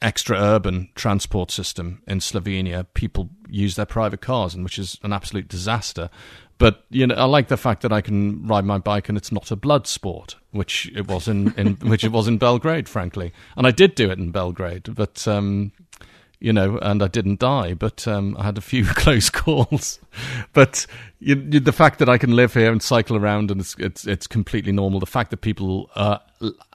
extra 0.02 0.38
urban 0.38 0.90
transport 0.96 1.52
system 1.52 2.02
in 2.08 2.20
Slovenia, 2.20 2.86
people 2.94 3.30
use 3.50 3.76
their 3.76 3.86
private 3.86 4.22
cars, 4.22 4.54
and 4.54 4.64
which 4.64 4.80
is 4.80 4.98
an 5.04 5.14
absolute 5.14 5.48
disaster. 5.48 6.10
But 6.58 6.84
you 6.90 7.06
know, 7.06 7.16
I 7.16 7.26
like 7.26 7.50
the 7.50 7.58
fact 7.58 7.82
that 7.84 7.94
I 7.94 8.02
can 8.02 8.46
ride 8.48 8.66
my 8.66 8.78
bike 8.78 9.10
and 9.10 9.18
it's 9.18 9.32
not 9.32 9.52
a 9.52 9.56
blood 9.56 9.88
sport, 9.88 10.36
which 10.52 10.92
it 10.96 11.08
was 11.08 11.28
in, 11.28 11.54
in 11.54 11.74
which 11.90 12.04
it 12.04 12.12
was 12.12 12.28
in 12.28 12.38
Belgrade, 12.38 12.90
frankly. 12.90 13.32
And 13.56 13.68
I 13.68 13.72
did 13.72 13.96
do 13.96 14.10
it 14.10 14.18
in 14.18 14.32
Belgrade, 14.32 14.96
but 14.96 15.28
um, 15.28 15.72
you 16.40 16.54
know, 16.54 16.78
and 16.82 17.02
I 17.04 17.08
didn't 17.08 17.40
die, 17.40 17.74
but 17.74 18.08
um, 18.08 18.36
I 18.40 18.44
had 18.44 18.58
a 18.58 18.62
few 18.62 18.86
close 18.96 19.30
calls. 19.30 20.00
but 20.54 20.86
you, 21.20 21.36
you, 21.50 21.60
the 21.60 21.72
fact 21.72 22.00
that 22.00 22.10
I 22.10 22.18
can 22.18 22.36
live 22.36 22.54
here 22.54 22.72
and 22.72 22.82
cycle 22.82 23.18
around 23.18 23.52
and 23.52 23.62
it's 23.62 23.76
it's, 23.78 24.08
it's 24.08 24.28
completely 24.28 24.72
normal. 24.72 25.00
The 25.00 25.06
fact 25.06 25.30
that 25.32 25.38
people 25.38 25.92
uh, 25.96 26.20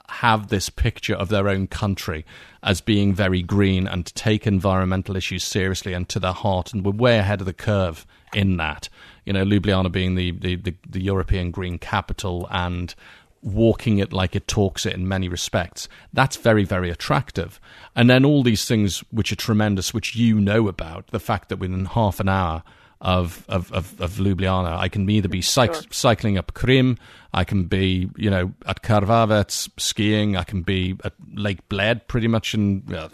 have 0.07 0.47
this 0.47 0.69
picture 0.69 1.15
of 1.15 1.27
their 1.27 1.49
own 1.49 1.67
country 1.67 2.25
as 2.61 2.79
being 2.79 3.13
very 3.13 3.41
green 3.41 3.87
and 3.87 4.05
take 4.15 4.47
environmental 4.47 5.17
issues 5.17 5.43
seriously 5.43 5.91
and 5.91 6.07
to 6.07 6.19
their 6.19 6.33
heart, 6.33 6.71
and 6.71 6.85
we're 6.85 6.91
way 6.91 7.17
ahead 7.17 7.41
of 7.41 7.45
the 7.45 7.53
curve 7.53 8.05
in 8.33 8.57
that 8.57 8.87
you 9.25 9.33
know, 9.33 9.45
Ljubljana 9.45 9.91
being 9.91 10.15
the, 10.15 10.31
the, 10.31 10.55
the, 10.55 10.75
the 10.89 11.01
European 11.01 11.51
green 11.51 11.77
capital 11.77 12.47
and 12.51 12.93
walking 13.41 13.97
it 13.97 14.13
like 14.13 14.35
it 14.35 14.47
talks 14.47 14.85
it 14.85 14.93
in 14.93 15.07
many 15.07 15.27
respects. 15.27 15.89
That's 16.13 16.37
very, 16.37 16.63
very 16.63 16.89
attractive. 16.89 17.59
And 17.95 18.09
then 18.09 18.25
all 18.25 18.41
these 18.41 18.65
things 18.65 19.03
which 19.11 19.31
are 19.31 19.35
tremendous, 19.37 19.93
which 19.93 20.15
you 20.15 20.39
know 20.39 20.67
about, 20.67 21.07
the 21.07 21.19
fact 21.19 21.49
that 21.49 21.57
within 21.57 21.85
half 21.85 22.19
an 22.19 22.29
hour 22.29 22.63
of, 23.01 23.43
of, 23.49 23.71
of, 23.73 23.99
of 23.99 24.11
Ljubljana, 24.13 24.77
I 24.77 24.87
can 24.87 25.09
either 25.09 25.27
be 25.27 25.41
cyc- 25.41 25.73
sure. 25.73 25.83
cycling 25.91 26.37
up 26.37 26.53
Krim, 26.53 26.97
I 27.33 27.43
can 27.43 27.65
be, 27.65 28.09
you 28.15 28.29
know, 28.29 28.53
at 28.65 28.81
Krvavec 28.81 29.69
skiing, 29.77 30.37
I 30.37 30.43
can 30.43 30.61
be 30.61 30.95
at 31.03 31.13
Lake 31.33 31.67
Bled 31.67 32.07
pretty 32.07 32.29
much 32.29 32.53
in 32.53 32.83
uh, 32.95 33.09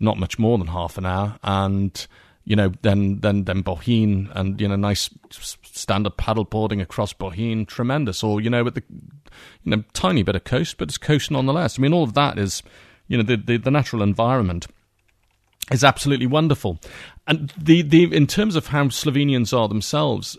not 0.00 0.18
much 0.18 0.38
more 0.38 0.56
than 0.56 0.68
half 0.68 0.96
an 0.96 1.04
hour. 1.04 1.38
And 1.42 2.06
you 2.44 2.56
know, 2.56 2.72
then 2.82 3.20
then 3.20 3.44
then 3.44 3.62
Bohinj 3.62 4.30
and 4.34 4.60
you 4.60 4.68
know, 4.68 4.76
nice 4.76 5.10
stand-up 5.30 6.16
paddleboarding 6.16 6.80
across 6.80 7.12
Bohinj, 7.12 7.68
tremendous. 7.68 8.22
Or 8.22 8.40
you 8.40 8.50
know, 8.50 8.64
with 8.64 8.74
the 8.74 8.82
you 9.64 9.76
know, 9.76 9.84
tiny 9.92 10.22
bit 10.22 10.36
of 10.36 10.44
coast, 10.44 10.78
but 10.78 10.88
it's 10.88 10.98
coast 10.98 11.30
nonetheless. 11.30 11.78
I 11.78 11.82
mean, 11.82 11.92
all 11.92 12.04
of 12.04 12.14
that 12.14 12.38
is, 12.38 12.62
you 13.08 13.16
know, 13.16 13.22
the 13.22 13.36
the, 13.36 13.56
the 13.58 13.70
natural 13.70 14.02
environment 14.02 14.66
is 15.70 15.84
absolutely 15.84 16.26
wonderful. 16.26 16.80
And 17.26 17.52
the 17.56 17.82
the 17.82 18.04
in 18.04 18.26
terms 18.26 18.56
of 18.56 18.68
how 18.68 18.84
Slovenians 18.86 19.56
are 19.56 19.68
themselves, 19.68 20.36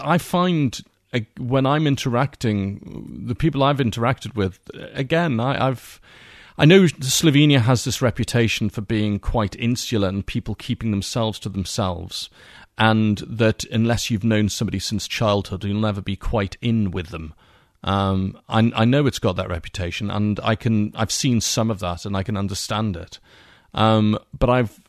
I 0.00 0.18
find 0.18 0.80
when 1.38 1.66
I'm 1.66 1.86
interacting, 1.86 3.24
the 3.26 3.34
people 3.34 3.62
I've 3.62 3.78
interacted 3.78 4.34
with, 4.34 4.58
again, 4.92 5.40
I, 5.40 5.68
I've 5.68 6.00
I 6.58 6.64
know 6.64 6.84
Slovenia 6.84 7.60
has 7.60 7.84
this 7.84 8.00
reputation 8.00 8.70
for 8.70 8.80
being 8.80 9.18
quite 9.18 9.54
insular 9.56 10.08
and 10.08 10.26
people 10.26 10.54
keeping 10.54 10.90
themselves 10.90 11.38
to 11.40 11.50
themselves, 11.50 12.30
and 12.78 13.18
that 13.18 13.64
unless 13.64 14.10
you've 14.10 14.24
known 14.24 14.48
somebody 14.48 14.78
since 14.78 15.06
childhood, 15.06 15.64
you'll 15.64 15.80
never 15.80 16.00
be 16.00 16.16
quite 16.16 16.56
in 16.62 16.90
with 16.90 17.08
them. 17.08 17.34
Um, 17.84 18.38
I, 18.48 18.72
I, 18.74 18.84
know 18.86 19.06
it's 19.06 19.18
got 19.18 19.36
that 19.36 19.50
reputation, 19.50 20.10
and 20.10 20.40
I 20.42 20.54
can 20.54 20.92
I've 20.96 21.12
seen 21.12 21.42
some 21.42 21.70
of 21.70 21.78
that, 21.80 22.06
and 22.06 22.16
I 22.16 22.22
can 22.22 22.36
understand 22.38 22.96
it. 22.96 23.18
Um, 23.74 24.18
but 24.36 24.48
I've 24.48 24.80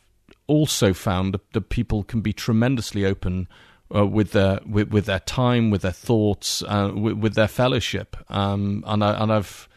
also 0.46 0.94
found 0.94 1.34
that, 1.34 1.52
that, 1.52 1.68
people 1.68 2.02
can 2.02 2.22
be 2.22 2.32
tremendously 2.32 3.04
open 3.04 3.46
uh, 3.94 4.06
with 4.06 4.32
their 4.32 4.60
with, 4.66 4.88
with, 4.88 5.04
their 5.04 5.20
time, 5.20 5.70
with 5.70 5.82
their 5.82 5.92
thoughts, 5.92 6.62
uh, 6.62 6.90
with, 6.94 7.18
with, 7.18 7.34
their 7.34 7.46
fellowship, 7.46 8.16
um, 8.30 8.82
and 8.86 9.04
I, 9.04 9.22
and 9.22 9.30
I've 9.30 9.67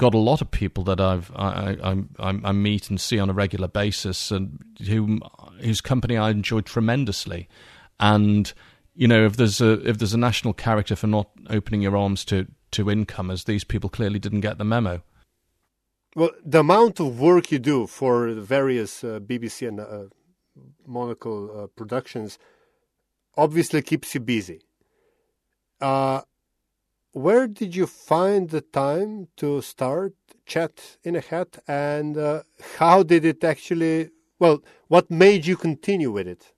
got 0.00 0.14
a 0.14 0.18
lot 0.18 0.40
of 0.40 0.50
people 0.50 0.82
that 0.84 0.98
I've 0.98 1.30
I, 1.36 1.76
I, 2.18 2.40
I, 2.42 2.52
meet 2.52 2.88
and 2.88 2.98
see 2.98 3.18
on 3.18 3.28
a 3.28 3.34
regular 3.34 3.68
basis, 3.68 4.30
and 4.30 4.58
who 4.86 5.20
whose 5.60 5.80
company 5.82 6.16
I 6.16 6.30
enjoy 6.30 6.62
tremendously. 6.62 7.48
And 8.00 8.52
you 8.94 9.06
know, 9.06 9.26
if 9.26 9.36
there's 9.36 9.60
a 9.60 9.72
if 9.86 9.98
there's 9.98 10.14
a 10.14 10.18
national 10.18 10.54
character 10.54 10.96
for 10.96 11.06
not 11.06 11.28
opening 11.50 11.82
your 11.82 11.96
arms 11.96 12.24
to 12.26 12.46
to 12.72 12.88
incomers, 12.88 13.44
these 13.44 13.62
people 13.62 13.90
clearly 13.90 14.18
didn't 14.18 14.40
get 14.40 14.56
the 14.56 14.64
memo. 14.64 15.02
Well, 16.16 16.30
the 16.44 16.60
amount 16.60 16.98
of 16.98 17.20
work 17.20 17.52
you 17.52 17.58
do 17.58 17.86
for 17.86 18.32
various 18.32 19.04
uh, 19.04 19.20
BBC 19.20 19.68
and 19.68 19.80
uh, 19.80 20.04
Monocle 20.86 21.62
uh, 21.62 21.66
productions 21.68 22.38
obviously 23.36 23.82
keeps 23.82 24.14
you 24.14 24.20
busy. 24.20 24.62
Uh, 25.80 26.22
where 27.12 27.46
did 27.46 27.74
you 27.74 27.86
find 27.86 28.50
the 28.50 28.60
time 28.60 29.28
to 29.36 29.60
start 29.62 30.14
Chat 30.46 30.96
in 31.04 31.14
a 31.14 31.20
Hat, 31.20 31.58
and 31.68 32.16
uh, 32.16 32.42
how 32.78 33.02
did 33.02 33.24
it 33.24 33.44
actually? 33.44 34.10
Well, 34.38 34.62
what 34.88 35.10
made 35.10 35.46
you 35.46 35.56
continue 35.56 36.10
with 36.10 36.26
it? 36.26 36.52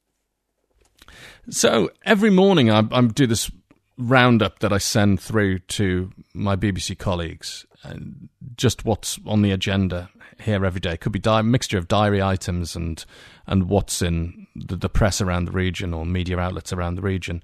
So 1.50 1.90
every 2.04 2.30
morning 2.30 2.70
I, 2.70 2.84
I 2.90 3.02
do 3.02 3.26
this 3.26 3.50
roundup 3.98 4.60
that 4.60 4.72
I 4.72 4.78
send 4.78 5.20
through 5.20 5.58
to 5.58 6.10
my 6.32 6.56
BBC 6.56 6.98
colleagues, 6.98 7.66
and 7.82 8.30
just 8.56 8.84
what's 8.86 9.18
on 9.26 9.42
the 9.42 9.50
agenda 9.50 10.08
here 10.40 10.64
every 10.64 10.80
day. 10.80 10.94
It 10.94 11.00
could 11.00 11.12
be 11.12 11.20
a 11.24 11.42
mixture 11.42 11.76
of 11.76 11.88
diary 11.88 12.22
items 12.22 12.74
and 12.74 13.04
and 13.46 13.68
what's 13.68 14.00
in 14.00 14.46
the, 14.56 14.76
the 14.76 14.88
press 14.88 15.20
around 15.20 15.46
the 15.46 15.52
region 15.52 15.92
or 15.92 16.06
media 16.06 16.38
outlets 16.38 16.72
around 16.72 16.94
the 16.94 17.02
region 17.02 17.42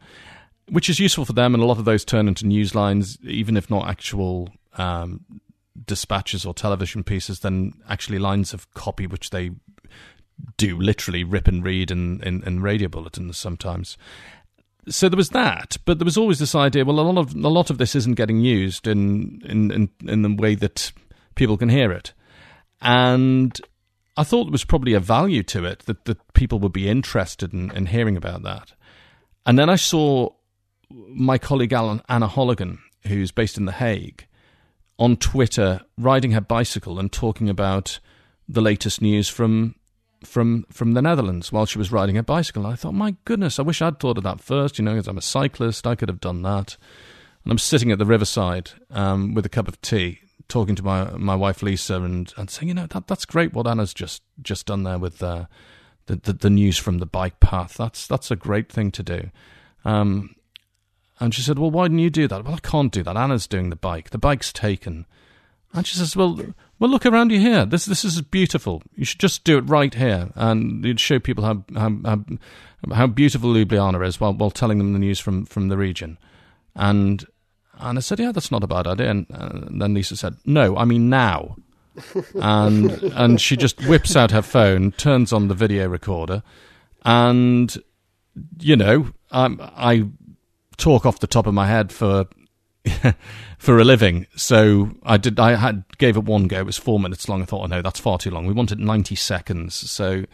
which 0.71 0.89
is 0.89 1.01
useful 1.01 1.25
for 1.25 1.33
them, 1.33 1.55
and 1.55 1.63
a 1.63 1.67
lot 1.67 1.79
of 1.79 1.85
those 1.85 2.05
turn 2.05 2.29
into 2.29 2.47
news 2.47 2.75
lines, 2.75 3.19
even 3.23 3.57
if 3.57 3.71
not 3.71 3.89
actual 3.89 4.51
um, 4.77 5.25
dispatches 5.87 6.45
or 6.45 6.55
television 6.55 7.05
pieces, 7.05 7.41
then 7.41 7.73
actually 7.89 8.19
lines 8.19 8.53
of 8.53 8.73
copy 8.75 9.07
which 9.07 9.31
they 9.31 9.51
do 10.57 10.79
literally 10.79 11.25
rip 11.25 11.49
and 11.49 11.65
read 11.65 11.91
in, 11.91 12.23
in, 12.23 12.43
in 12.45 12.63
radio 12.63 12.89
bulletins 12.89 13.37
sometimes. 13.37 13.97
so 14.89 15.09
there 15.09 15.17
was 15.17 15.31
that, 15.31 15.77
but 15.85 15.99
there 15.99 16.05
was 16.05 16.17
always 16.17 16.39
this 16.39 16.55
idea. 16.55 16.85
Well, 16.85 17.01
a 17.01 17.03
lot 17.03 17.19
of 17.19 17.35
a 17.35 17.49
lot 17.49 17.71
of 17.71 17.79
this 17.79 17.95
isn't 17.95 18.15
getting 18.15 18.41
used 18.41 18.87
in 18.87 19.43
in 19.45 19.71
in, 19.71 19.89
in 20.07 20.23
the 20.23 20.35
way 20.35 20.55
that 20.55 20.93
people 21.35 21.57
can 21.57 21.69
hear 21.69 21.93
it, 21.93 22.13
and 22.81 23.59
I 24.17 24.25
thought 24.25 24.45
there 24.45 24.53
was 24.53 24.65
probably 24.65 24.95
a 24.95 25.01
value 25.01 25.43
to 25.45 25.65
it 25.65 25.81
that 25.81 26.05
that 26.05 26.33
people 26.35 26.59
would 26.61 26.73
be 26.73 26.89
interested 26.89 27.53
in, 27.53 27.71
in 27.73 27.87
hearing 27.87 28.17
about 28.17 28.43
that. 28.43 28.73
And 29.45 29.59
then 29.59 29.71
I 29.71 29.77
saw 29.77 30.31
my 30.91 31.39
colleague 31.39 31.73
Alan, 31.73 32.03
Anna 32.09 32.29
Holligan, 32.29 32.79
who's 33.07 33.31
based 33.31 33.57
in 33.57 33.65
The 33.65 33.73
Hague, 33.73 34.27
on 34.99 35.17
Twitter 35.17 35.81
riding 35.97 36.33
her 36.33 36.41
bicycle 36.41 36.99
and 36.99 37.13
talking 37.13 37.49
about 37.49 38.01
the 38.49 38.61
latest 38.61 39.01
news 39.03 39.29
from 39.29 39.75
from 40.25 40.65
from 40.73 40.93
the 40.93 41.03
Netherlands 41.03 41.53
while 41.53 41.67
she 41.67 41.79
was 41.79 41.93
riding 41.93 42.17
her 42.17 42.23
bicycle. 42.23 42.67
I 42.67 42.75
thought, 42.75 42.95
my 42.95 43.15
goodness, 43.25 43.59
I 43.59 43.63
wish 43.63 43.81
I'd 43.81 44.01
thought 44.01 44.19
of 44.19 44.25
that 44.25 44.41
first. 44.41 44.79
You 44.79 44.85
know, 44.85 44.95
because 44.95 45.09
I'm 45.09 45.19
a 45.19 45.23
cyclist, 45.23 45.87
I 45.87 45.95
could 45.95 46.09
have 46.09 46.21
done 46.21 46.43
that. 46.43 46.77
And 47.45 47.53
I'm 47.53 47.59
sitting 47.59 47.93
at 47.93 47.99
the 47.99 48.07
riverside 48.07 48.73
um, 48.91 49.35
with 49.35 49.47
a 49.47 49.51
cup 49.51 49.69
of 49.69 49.81
tea, 49.81 50.21
talking 50.49 50.75
to 50.75 50.83
my 50.83 51.05
my 51.13 51.37
wife 51.37 51.63
Lisa, 51.63 52.03
and, 52.03 52.33
and 52.37 52.51
saying, 52.51 52.69
you 52.69 52.75
know, 52.75 52.87
that 52.87 53.07
that's 53.07 53.25
great 53.25 53.53
what 53.53 53.67
Anna's 53.67 53.95
just 53.95 54.23
just 54.43 54.67
done 54.67 54.83
there 54.83 54.99
with 54.99 55.23
uh, 55.23 55.47
the, 56.07 56.17
the, 56.17 56.33
the 56.33 56.51
news 56.51 56.79
from 56.79 56.99
the 56.99 57.07
bike 57.07 57.39
path. 57.39 57.75
That's 57.75 58.07
that's 58.07 58.31
a 58.31 58.37
great 58.37 58.73
thing 58.73 58.91
to 58.93 59.03
do. 59.03 59.31
Um, 59.85 60.35
and 61.21 61.35
she 61.35 61.43
said, 61.43 61.59
well, 61.59 61.71
why 61.71 61.85
didn't 61.85 61.99
you 61.99 62.11
do 62.11 62.29
that? 62.29 62.45
Well, 62.45 62.55
I 62.55 62.61
can't 62.61 62.93
do 62.93 63.03
that. 63.03 63.17
Anna's 63.17 63.47
doing 63.47 63.71
the 63.71 63.77
bike. 63.77 64.11
The 64.11 64.19
bike's 64.19 64.53
taken. 64.53 65.07
And 65.73 65.87
she 65.87 65.97
says, 65.97 66.17
well, 66.17 66.39
well, 66.79 66.91
look 66.91 67.05
around 67.05 67.31
you 67.31 67.41
here. 67.41 67.67
This 67.67 67.85
this 67.85 68.05
is 68.05 68.23
beautiful. 68.23 68.83
You 68.95 69.05
should 69.05 69.21
just 69.21 69.45
do 69.45 69.59
it 69.59 69.63
right 69.63 69.93
here, 69.93 70.31
and 70.35 70.85
you'd 70.85 71.01
show 71.01 71.19
people 71.19 71.45
how 71.45 71.65
how 71.75 71.91
how, 72.05 72.25
how 72.95 73.07
beautiful 73.07 73.53
Ljubljana 73.53 74.07
is 74.07 74.19
while 74.19 74.33
while 74.33 74.51
telling 74.51 74.79
them 74.79 74.95
the 74.95 74.99
news 74.99 75.21
from 75.21 75.45
from 75.45 75.69
the 75.69 75.77
region. 75.77 76.17
And 76.75 77.27
and 77.79 77.99
I 77.99 78.01
said, 78.01 78.19
yeah, 78.19 78.33
that's 78.33 78.51
not 78.51 78.65
a 78.65 78.67
bad 78.67 78.87
idea. 78.87 79.11
And, 79.11 79.27
and 79.31 79.81
then 79.81 79.95
Lisa 79.95 80.17
said, 80.17 80.37
no, 80.45 80.77
I 80.77 80.85
mean 80.85 81.11
now. 81.11 81.57
and 82.35 82.91
and 83.03 83.41
she 83.41 83.57
just 83.57 83.87
whips 83.87 84.17
out 84.17 84.31
her 84.31 84.43
phone, 84.43 84.93
turns 84.93 85.33
on 85.33 85.49
the 85.49 85.55
video 85.55 85.89
recorder, 85.89 86.43
and 87.05 87.77
you 88.61 88.77
know, 88.77 89.11
um, 89.33 89.61
I, 89.61 89.93
I 89.95 90.05
talk 90.79 91.05
off 91.05 91.19
the 91.19 91.27
top 91.27 91.47
of 91.47 91.53
my 91.53 91.67
head 91.67 91.93
for 91.93 92.27
for 93.59 93.79
a 93.79 93.85
living. 93.85 94.27
So 94.37 94.93
I 95.03 95.19
did. 95.19 95.39
I 95.39 95.57
had 95.57 95.85
gave 95.99 96.17
it 96.17 96.25
one 96.25 96.49
go. 96.49 96.61
It 96.61 96.67
was 96.67 96.79
four 96.79 96.99
minutes 96.99 97.29
long. 97.29 97.43
I 97.43 97.45
thought, 97.45 97.65
oh 97.65 97.67
no, 97.67 97.83
that's 97.83 98.01
far 98.01 98.19
too 98.19 98.31
long. 98.31 98.47
We 98.47 98.55
wanted 98.55 98.79
ninety 98.79 99.15
seconds. 99.15 99.75
So 99.75 100.25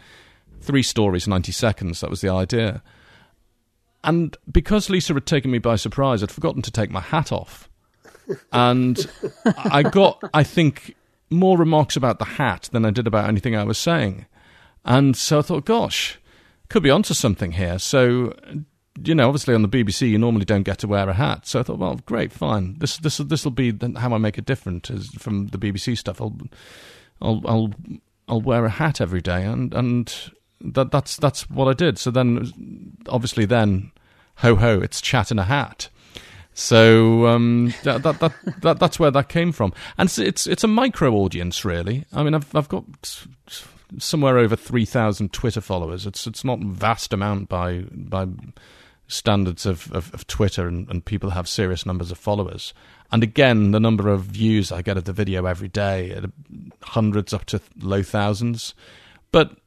three 0.61 0.83
stories, 0.83 1.27
ninety 1.27 1.51
seconds. 1.51 2.01
That 2.01 2.09
was 2.09 2.21
the 2.21 2.29
idea. 2.29 2.81
And 4.03 4.37
because 4.51 4.89
Lisa 4.89 5.15
had 5.15 5.25
taken 5.25 5.49
me 5.49 5.57
by 5.57 5.75
surprise, 5.75 6.21
I'd 6.21 6.31
forgotten 6.31 6.61
to 6.61 6.71
take 6.71 6.91
my 6.91 6.99
hat 7.01 7.31
off, 7.31 7.67
and 8.51 9.09
I 9.55 9.81
got, 9.81 10.21
I 10.31 10.43
think, 10.43 10.95
more 11.31 11.57
remarks 11.57 11.95
about 11.95 12.19
the 12.19 12.25
hat 12.25 12.69
than 12.71 12.85
I 12.85 12.91
did 12.91 13.07
about 13.07 13.27
anything 13.27 13.55
I 13.55 13.63
was 13.63 13.79
saying. 13.79 14.27
And 14.83 15.17
so 15.17 15.39
I 15.39 15.41
thought, 15.41 15.65
gosh, 15.65 16.19
could 16.69 16.83
be 16.83 16.91
onto 16.91 17.15
something 17.15 17.53
here. 17.53 17.79
So 17.79 18.35
you 19.03 19.15
know, 19.15 19.27
obviously 19.27 19.53
on 19.53 19.61
the 19.61 19.69
BBC, 19.69 20.09
you 20.09 20.17
normally 20.17 20.45
don't 20.45 20.63
get 20.63 20.79
to 20.79 20.87
wear 20.87 21.09
a 21.09 21.13
hat. 21.13 21.45
So 21.47 21.59
I 21.59 21.63
thought, 21.63 21.79
well, 21.79 21.99
great, 22.05 22.31
fine. 22.31 22.77
This 22.79 22.97
this 22.97 23.17
this 23.17 23.43
will 23.43 23.51
be 23.51 23.73
how 23.97 24.13
I 24.13 24.17
make 24.17 24.37
it 24.37 24.45
different 24.45 24.87
from 25.19 25.47
the 25.47 25.57
BBC 25.57 25.97
stuff. 25.97 26.21
I'll 26.21 26.37
I'll 27.21 27.41
I'll 27.45 27.73
I'll 28.27 28.41
wear 28.41 28.65
a 28.65 28.69
hat 28.69 29.01
every 29.01 29.21
day, 29.21 29.43
and 29.43 29.73
and 29.73 30.31
that 30.61 30.91
that's 30.91 31.17
that's 31.17 31.49
what 31.49 31.67
I 31.67 31.73
did. 31.73 31.97
So 31.97 32.11
then, 32.11 32.95
obviously, 33.07 33.45
then 33.45 33.91
ho 34.37 34.55
ho, 34.55 34.79
it's 34.79 35.01
chat 35.01 35.31
in 35.31 35.39
a 35.39 35.43
hat. 35.43 35.89
So 36.53 37.27
um, 37.27 37.73
that, 37.83 38.03
that, 38.03 38.19
that 38.19 38.33
that 38.61 38.79
that's 38.79 38.97
where 38.97 39.11
that 39.11 39.27
came 39.27 39.51
from, 39.51 39.73
and 39.97 40.07
it's 40.07 40.17
it's, 40.17 40.47
it's 40.47 40.63
a 40.63 40.69
micro 40.69 41.13
audience, 41.13 41.65
really. 41.65 42.05
I 42.13 42.23
mean, 42.23 42.33
I've 42.33 42.55
I've 42.55 42.69
got 42.69 42.85
somewhere 43.99 44.37
over 44.37 44.55
three 44.55 44.85
thousand 44.85 45.33
Twitter 45.33 45.59
followers. 45.59 46.05
It's 46.05 46.25
it's 46.25 46.45
not 46.45 46.61
a 46.61 46.65
vast 46.65 47.11
amount 47.11 47.49
by 47.49 47.81
by 47.91 48.27
standards 49.07 49.65
of, 49.65 49.91
of, 49.91 50.13
of 50.13 50.27
Twitter, 50.27 50.67
and, 50.67 50.89
and, 50.89 51.05
people 51.05 51.31
have 51.31 51.47
serious 51.47 51.85
numbers 51.85 52.11
of 52.11 52.17
followers. 52.17 52.73
And 53.11 53.21
again, 53.21 53.71
the 53.71 53.79
number 53.79 54.09
of 54.09 54.23
views 54.23 54.71
I 54.71 54.81
get 54.81 54.97
of 54.97 55.03
the 55.03 55.13
video 55.13 55.45
every 55.45 55.67
day, 55.67 56.13
uh, 56.13 56.27
hundreds 56.81 57.33
up 57.33 57.45
to 57.45 57.61
low 57.79 58.01
thousands. 58.01 58.73
But 59.31 59.57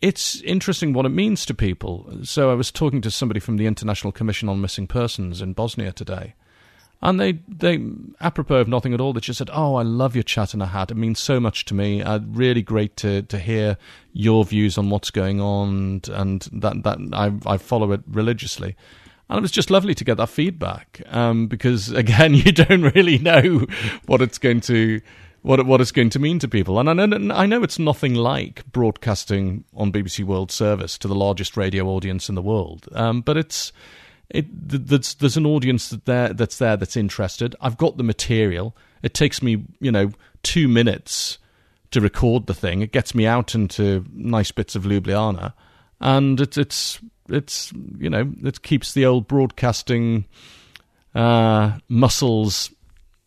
it's 0.00 0.40
interesting 0.42 0.92
what 0.92 1.06
it 1.06 1.10
means 1.10 1.46
to 1.46 1.54
people. 1.54 2.10
So 2.22 2.50
I 2.50 2.54
was 2.54 2.70
talking 2.70 3.00
to 3.00 3.10
somebody 3.10 3.40
from 3.40 3.56
the 3.56 3.66
International 3.66 4.12
Commission 4.12 4.48
on 4.48 4.60
Missing 4.60 4.86
Persons 4.86 5.40
in 5.40 5.52
Bosnia 5.54 5.92
today, 5.92 6.34
and 7.04 7.20
they, 7.20 7.32
they, 7.46 7.84
apropos 8.22 8.56
of 8.56 8.68
nothing 8.68 8.94
at 8.94 9.00
all, 9.00 9.12
they 9.12 9.20
just 9.20 9.36
said, 9.36 9.50
"Oh, 9.52 9.74
I 9.74 9.82
love 9.82 10.16
your 10.16 10.22
chat 10.22 10.54
in 10.54 10.62
a 10.62 10.66
hat. 10.66 10.90
It 10.90 10.96
means 10.96 11.20
so 11.20 11.38
much 11.38 11.66
to 11.66 11.74
me. 11.74 12.02
Uh, 12.02 12.20
really 12.26 12.62
great 12.62 12.96
to 12.98 13.20
to 13.22 13.38
hear 13.38 13.76
your 14.14 14.44
views 14.46 14.78
on 14.78 14.88
what's 14.88 15.10
going 15.10 15.38
on, 15.38 16.00
and 16.08 16.48
that 16.50 16.82
that 16.82 16.98
I 17.12 17.32
I 17.46 17.58
follow 17.58 17.92
it 17.92 18.00
religiously." 18.10 18.74
And 19.28 19.38
it 19.38 19.42
was 19.42 19.50
just 19.50 19.70
lovely 19.70 19.94
to 19.94 20.04
get 20.04 20.16
that 20.16 20.28
feedback 20.28 21.00
um, 21.06 21.46
because, 21.46 21.90
again, 21.92 22.34
you 22.34 22.52
don't 22.52 22.94
really 22.94 23.18
know 23.18 23.66
what 24.06 24.22
it's 24.22 24.38
going 24.38 24.60
to 24.62 25.00
what 25.42 25.66
what 25.66 25.82
it's 25.82 25.92
going 25.92 26.10
to 26.10 26.18
mean 26.18 26.38
to 26.38 26.48
people. 26.48 26.78
And 26.78 26.88
I 26.88 26.94
know, 26.94 27.34
I 27.34 27.44
know 27.44 27.62
it's 27.62 27.78
nothing 27.78 28.14
like 28.14 28.64
broadcasting 28.72 29.64
on 29.74 29.92
BBC 29.92 30.24
World 30.24 30.50
Service 30.50 30.96
to 30.98 31.08
the 31.08 31.14
largest 31.14 31.54
radio 31.54 31.86
audience 31.88 32.30
in 32.30 32.34
the 32.34 32.42
world, 32.42 32.88
um, 32.92 33.20
but 33.20 33.36
it's 33.36 33.72
it, 34.34 34.46
there's, 34.50 35.14
there's 35.14 35.36
an 35.36 35.46
audience 35.46 35.90
that 35.90 36.04
there, 36.06 36.32
that's 36.32 36.58
there 36.58 36.76
that's 36.76 36.96
interested. 36.96 37.54
I've 37.60 37.76
got 37.76 37.96
the 37.96 38.02
material. 38.02 38.76
It 39.02 39.14
takes 39.14 39.42
me, 39.42 39.64
you 39.80 39.92
know, 39.92 40.10
two 40.42 40.66
minutes 40.66 41.38
to 41.92 42.00
record 42.00 42.46
the 42.46 42.54
thing. 42.54 42.82
It 42.82 42.90
gets 42.90 43.14
me 43.14 43.26
out 43.26 43.54
into 43.54 44.04
nice 44.12 44.50
bits 44.50 44.74
of 44.74 44.82
Ljubljana, 44.82 45.52
and 46.00 46.40
it's 46.40 46.58
it's 46.58 46.98
it's 47.28 47.72
you 47.98 48.10
know 48.10 48.32
it 48.42 48.62
keeps 48.62 48.92
the 48.92 49.06
old 49.06 49.28
broadcasting 49.28 50.24
uh, 51.14 51.78
muscles 51.88 52.70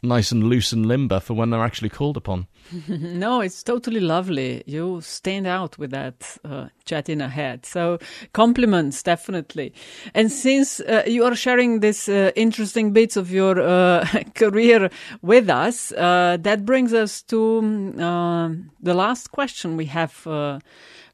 nice 0.03 0.32
and 0.32 0.43
loose 0.43 0.74
and 0.74 0.86
limber 0.86 1.20
for 1.22 1.34
when 1.34 1.49
they're 1.49 1.64
actually 1.64 1.89
called 1.89 2.18
upon. 2.18 2.47
no, 2.88 3.41
it's 3.41 3.63
totally 3.63 3.99
lovely. 3.99 4.63
You 4.65 5.01
stand 5.01 5.47
out 5.47 5.78
with 5.78 5.91
that 5.91 6.38
uh, 6.43 6.68
chat 6.86 7.09
in 7.09 7.22
a 7.22 7.30
head. 7.30 7.65
So 7.65 7.99
compliments, 8.34 9.03
definitely. 9.03 9.74
And 10.13 10.32
since 10.32 10.80
uh, 10.82 11.03
you 11.07 11.24
are 11.24 11.36
sharing 11.36 11.80
this 11.80 12.09
uh, 12.09 12.32
interesting 12.36 12.91
bits 12.91 13.15
of 13.15 13.32
your 13.32 13.61
uh, 13.61 14.05
career 14.36 14.89
with 15.22 15.49
us, 15.49 15.91
uh, 15.93 16.38
that 16.41 16.65
brings 16.65 16.93
us 16.93 17.22
to 17.24 17.59
um, 17.99 18.72
the 18.82 18.93
last 18.93 19.32
question 19.32 19.78
we 19.78 19.86
have 19.86 20.26
uh, 20.28 20.59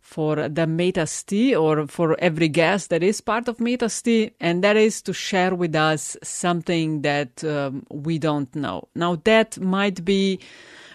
for 0.01 0.35
the 0.35 0.67
Metasty 0.67 1.59
or 1.59 1.87
for 1.87 2.15
every 2.19 2.47
guest 2.47 2.89
that 2.89 3.01
is 3.01 3.21
part 3.21 3.47
of 3.47 3.57
Metasty, 3.57 4.31
and 4.39 4.63
that 4.63 4.77
is 4.77 5.01
to 5.01 5.13
share 5.13 5.55
with 5.55 5.75
us 5.75 6.17
something 6.21 7.01
that 7.01 7.43
um, 7.43 7.85
we 7.89 8.19
don't 8.19 8.53
know. 8.55 8.87
Now, 8.93 9.15
that 9.23 9.59
might 9.59 10.05
be 10.05 10.39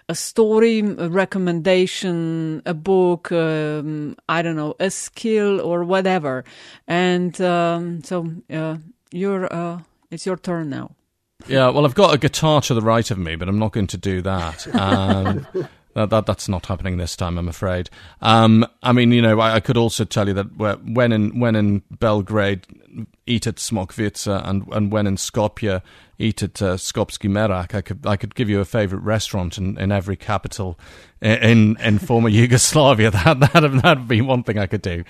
a 0.08 0.14
story, 0.14 0.80
a 0.80 1.08
recommendation, 1.08 2.62
a 2.64 2.74
book, 2.74 3.30
um, 3.30 4.16
I 4.28 4.42
don't 4.42 4.56
know, 4.56 4.74
a 4.80 4.90
skill 4.90 5.60
or 5.60 5.84
whatever. 5.84 6.44
And 6.86 7.38
um, 7.40 8.02
so 8.02 8.30
uh, 8.50 8.78
you're, 9.12 9.52
uh, 9.52 9.80
it's 10.10 10.24
your 10.24 10.36
turn 10.36 10.70
now. 10.70 10.92
Yeah, 11.46 11.68
well, 11.68 11.84
I've 11.84 11.94
got 11.94 12.14
a 12.14 12.18
guitar 12.18 12.60
to 12.62 12.74
the 12.74 12.80
right 12.80 13.08
of 13.10 13.18
me, 13.18 13.36
but 13.36 13.48
I'm 13.48 13.58
not 13.58 13.72
going 13.72 13.86
to 13.88 13.98
do 13.98 14.22
that. 14.22 14.66
Um, 14.74 15.46
that, 15.98 16.10
that, 16.10 16.26
that's 16.26 16.48
not 16.48 16.66
happening 16.66 16.96
this 16.96 17.16
time, 17.16 17.38
I'm 17.38 17.48
afraid. 17.48 17.90
Um, 18.20 18.64
I 18.82 18.92
mean, 18.92 19.10
you 19.10 19.20
know, 19.20 19.40
I, 19.40 19.56
I, 19.56 19.60
could 19.60 19.76
also 19.76 20.04
tell 20.04 20.28
you 20.28 20.34
that 20.34 20.56
when 20.56 21.12
in 21.12 21.40
when 21.40 21.56
in 21.56 21.82
Belgrade, 21.90 22.66
eat 23.26 23.46
at 23.46 23.56
Smokvica, 23.56 24.48
and 24.48 24.66
and 24.72 24.92
when 24.92 25.06
in 25.06 25.16
Skopje, 25.16 25.82
eat 26.18 26.42
at 26.42 26.60
uh, 26.62 26.76
Skopski 26.76 27.28
Merak. 27.28 27.74
I 27.74 27.80
could 27.80 28.06
I 28.06 28.16
could 28.16 28.34
give 28.34 28.48
you 28.48 28.60
a 28.60 28.64
favourite 28.64 29.04
restaurant 29.04 29.58
in, 29.58 29.78
in 29.78 29.90
every 29.90 30.16
capital 30.16 30.78
in 31.20 31.76
in 31.80 31.98
former 31.98 32.28
Yugoslavia. 32.40 33.10
That 33.10 33.40
that 33.40 33.80
that'd 33.82 34.08
be 34.08 34.20
one 34.20 34.42
thing 34.42 34.58
I 34.58 34.66
could 34.66 34.82
do. 34.82 35.04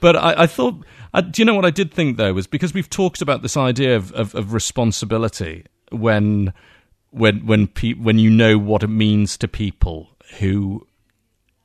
But 0.00 0.16
I, 0.16 0.42
I 0.42 0.46
thought, 0.46 0.84
I, 1.14 1.20
do 1.20 1.42
you 1.42 1.46
know 1.46 1.54
what 1.54 1.64
I 1.64 1.70
did 1.70 1.92
think 1.92 2.16
though 2.16 2.32
was 2.32 2.46
because 2.46 2.74
we've 2.74 2.90
talked 2.90 3.22
about 3.22 3.42
this 3.42 3.56
idea 3.56 3.96
of 3.96 4.12
of, 4.12 4.34
of 4.34 4.52
responsibility 4.52 5.66
when 5.90 6.52
when 7.10 7.46
when 7.46 7.66
pe- 7.66 7.94
when 7.94 8.18
you 8.18 8.30
know 8.30 8.58
what 8.58 8.82
it 8.82 8.88
means 8.88 9.36
to 9.38 9.48
people 9.48 10.08
who 10.38 10.86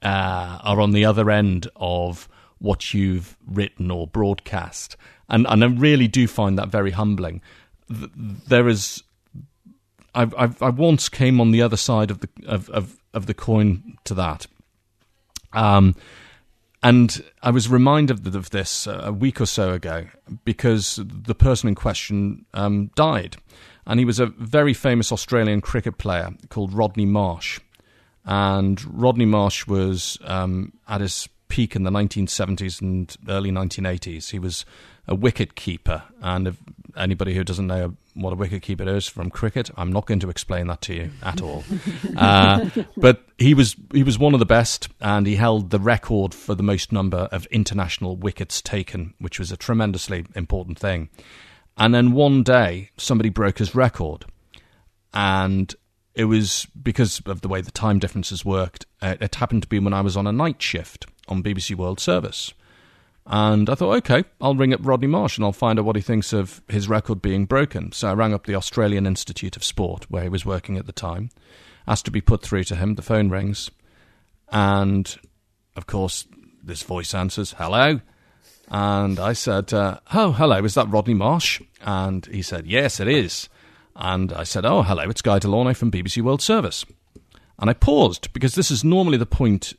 uh, 0.01 0.59
are 0.63 0.81
on 0.81 0.91
the 0.91 1.05
other 1.05 1.29
end 1.29 1.67
of 1.75 2.27
what 2.59 2.93
you've 2.93 3.37
written 3.45 3.91
or 3.91 4.07
broadcast, 4.07 4.97
and 5.29 5.45
and 5.47 5.63
I 5.63 5.67
really 5.67 6.07
do 6.07 6.27
find 6.27 6.57
that 6.57 6.69
very 6.69 6.91
humbling. 6.91 7.41
There 7.89 8.67
is, 8.67 9.03
I've, 10.13 10.33
I've 10.37 10.61
I 10.61 10.69
once 10.69 11.09
came 11.09 11.39
on 11.39 11.51
the 11.51 11.61
other 11.61 11.77
side 11.77 12.11
of 12.11 12.19
the 12.19 12.29
of 12.45 12.69
of, 12.69 12.99
of 13.13 13.25
the 13.25 13.33
coin 13.33 13.97
to 14.05 14.13
that, 14.13 14.47
um, 15.53 15.95
and 16.83 17.23
I 17.41 17.51
was 17.51 17.69
reminded 17.69 18.35
of 18.35 18.49
this 18.51 18.87
a 18.87 19.11
week 19.11 19.41
or 19.41 19.45
so 19.45 19.73
ago 19.73 20.07
because 20.45 20.99
the 21.03 21.35
person 21.35 21.69
in 21.69 21.75
question 21.75 22.45
um, 22.53 22.91
died. 22.95 23.37
And 23.85 23.99
he 23.99 24.05
was 24.05 24.19
a 24.19 24.25
very 24.25 24.73
famous 24.73 25.13
Australian 25.13 25.61
cricket 25.61 25.97
player 25.97 26.31
called 26.49 26.73
Rodney 26.73 27.05
Marsh. 27.05 27.61
And 28.27 28.83
Rodney 28.93 29.25
Marsh 29.25 29.65
was 29.67 30.17
um, 30.25 30.73
at 30.87 30.99
his 30.99 31.29
peak 31.47 31.77
in 31.77 31.83
the 31.83 31.89
1970s 31.89 32.81
and 32.81 33.15
early 33.29 33.51
1980s. 33.51 34.31
He 34.31 34.37
was 34.37 34.65
a 35.07 35.15
wicket 35.15 35.55
keeper. 35.55 36.03
And 36.21 36.49
if 36.49 36.57
anybody 36.97 37.33
who 37.33 37.45
doesn't 37.45 37.67
know 37.67 37.95
what 38.15 38.33
a 38.33 38.35
wicket 38.35 38.63
keeper 38.63 38.87
is 38.87 39.07
from 39.07 39.29
cricket, 39.29 39.69
I'm 39.77 39.93
not 39.93 40.05
going 40.05 40.19
to 40.19 40.29
explain 40.29 40.67
that 40.67 40.81
to 40.81 40.93
you 40.93 41.11
at 41.23 41.41
all. 41.41 41.63
uh, 42.17 42.69
but 42.97 43.23
he 43.37 43.53
was 43.53 43.77
he 43.93 44.03
was 44.03 44.19
one 44.19 44.33
of 44.33 44.39
the 44.39 44.45
best, 44.45 44.89
and 44.99 45.25
he 45.25 45.35
held 45.35 45.69
the 45.69 45.79
record 45.79 46.33
for 46.33 46.53
the 46.53 46.63
most 46.63 46.91
number 46.91 47.29
of 47.31 47.45
international 47.47 48.17
wickets 48.17 48.61
taken, 48.61 49.13
which 49.19 49.39
was 49.39 49.51
a 49.51 49.57
tremendously 49.57 50.25
important 50.35 50.77
thing. 50.77 51.09
And 51.77 51.93
then 51.93 52.11
one 52.11 52.43
day, 52.43 52.89
somebody 52.97 53.29
broke 53.29 53.59
his 53.59 53.73
record, 53.73 54.25
and 55.13 55.73
it 56.17 56.25
was 56.25 56.65
because 56.81 57.21
of 57.27 57.41
the 57.41 57.47
way 57.47 57.61
the 57.61 57.69
time 57.69 57.99
differences 57.99 58.43
worked. 58.43 58.87
It 59.03 59.35
happened 59.35 59.61
to 59.61 59.67
be 59.67 59.77
when 59.77 59.93
I 59.93 60.01
was 60.01 60.17
on 60.17 60.25
a 60.25 60.31
night 60.31 60.59
shift 60.59 61.05
on 61.27 61.43
BBC 61.43 61.75
World 61.75 61.99
Service. 61.99 62.55
And 63.27 63.69
I 63.69 63.75
thought, 63.75 63.97
okay, 63.97 64.23
I'll 64.41 64.55
ring 64.55 64.73
up 64.73 64.79
Rodney 64.81 65.05
Marsh 65.05 65.37
and 65.37 65.45
I'll 65.45 65.51
find 65.51 65.77
out 65.77 65.85
what 65.85 65.95
he 65.95 66.01
thinks 66.01 66.33
of 66.33 66.63
his 66.69 66.89
record 66.89 67.21
being 67.21 67.45
broken. 67.45 67.91
So 67.91 68.07
I 68.07 68.13
rang 68.13 68.33
up 68.33 68.47
the 68.47 68.55
Australian 68.55 69.05
Institute 69.05 69.55
of 69.55 69.63
Sport, 69.63 70.09
where 70.09 70.23
he 70.23 70.29
was 70.29 70.43
working 70.43 70.75
at 70.75 70.87
the 70.87 70.91
time, 70.91 71.29
asked 71.87 72.05
to 72.05 72.11
be 72.11 72.21
put 72.21 72.41
through 72.41 72.63
to 72.63 72.75
him. 72.75 72.95
The 72.95 73.03
phone 73.03 73.29
rings. 73.29 73.69
And, 74.51 75.15
of 75.75 75.85
course, 75.85 76.25
this 76.63 76.81
voice 76.81 77.13
answers, 77.13 77.53
hello. 77.59 78.01
And 78.69 79.19
I 79.19 79.33
said, 79.33 79.71
uh, 79.71 79.99
oh, 80.15 80.31
hello, 80.31 80.65
is 80.65 80.73
that 80.73 80.89
Rodney 80.89 81.13
Marsh? 81.13 81.61
And 81.81 82.25
he 82.25 82.41
said, 82.41 82.65
yes, 82.65 82.99
it 82.99 83.07
is. 83.07 83.49
And 83.97 84.31
I 84.31 84.43
said, 84.43 84.63
oh, 84.63 84.83
hello, 84.83 85.09
it's 85.09 85.23
Guy 85.23 85.39
De 85.39 85.47
Launey 85.47 85.73
from 85.73 85.91
BBC 85.91 86.21
World 86.21 86.41
Service. 86.41 86.85
And 87.59 87.69
I 87.69 87.73
paused 87.73 88.31
because 88.31 88.53
this 88.53 88.69
is 88.69 88.83
normally 88.83 89.17
the 89.17 89.25
point 89.25 89.73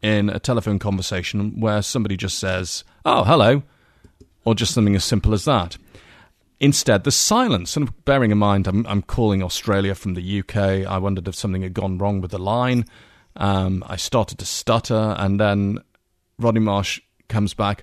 in 0.00 0.30
a 0.30 0.38
telephone 0.38 0.78
conversation 0.78 1.58
where 1.60 1.82
somebody 1.82 2.16
just 2.16 2.38
says, 2.38 2.84
oh, 3.04 3.24
hello, 3.24 3.64
or 4.44 4.54
just 4.54 4.74
something 4.74 4.94
as 4.94 5.04
simple 5.04 5.34
as 5.34 5.44
that. 5.46 5.76
Instead, 6.60 7.02
the 7.02 7.10
silence. 7.10 7.76
And 7.76 8.04
bearing 8.04 8.30
in 8.30 8.38
mind, 8.38 8.68
I'm, 8.68 8.86
I'm 8.86 9.02
calling 9.02 9.42
Australia 9.42 9.94
from 9.96 10.14
the 10.14 10.40
UK, 10.40 10.56
I 10.56 10.98
wondered 10.98 11.26
if 11.26 11.34
something 11.34 11.62
had 11.62 11.74
gone 11.74 11.98
wrong 11.98 12.20
with 12.20 12.30
the 12.30 12.38
line. 12.38 12.84
Um, 13.36 13.82
I 13.88 13.96
started 13.96 14.38
to 14.38 14.46
stutter, 14.46 15.16
and 15.18 15.40
then 15.40 15.78
Rodney 16.38 16.60
Marsh 16.60 17.00
comes 17.28 17.54
back. 17.54 17.82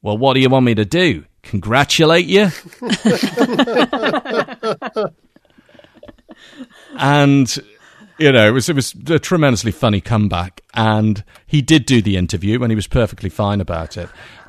Well, 0.00 0.16
what 0.16 0.34
do 0.34 0.40
you 0.40 0.48
want 0.48 0.64
me 0.64 0.74
to 0.76 0.86
do? 0.86 1.24
Congratulate 1.42 2.26
you? 2.26 2.50
and 6.98 7.58
you 8.18 8.32
know, 8.32 8.48
it 8.48 8.50
was 8.50 8.68
it 8.68 8.76
was 8.76 8.94
a 9.08 9.18
tremendously 9.18 9.70
funny 9.70 10.00
comeback, 10.00 10.62
and 10.74 11.24
he 11.46 11.62
did 11.62 11.86
do 11.86 12.02
the 12.02 12.16
interview, 12.16 12.62
and 12.62 12.70
he 12.70 12.76
was 12.76 12.86
perfectly 12.86 13.30
fine 13.30 13.60
about 13.60 13.96
it. 13.96 14.08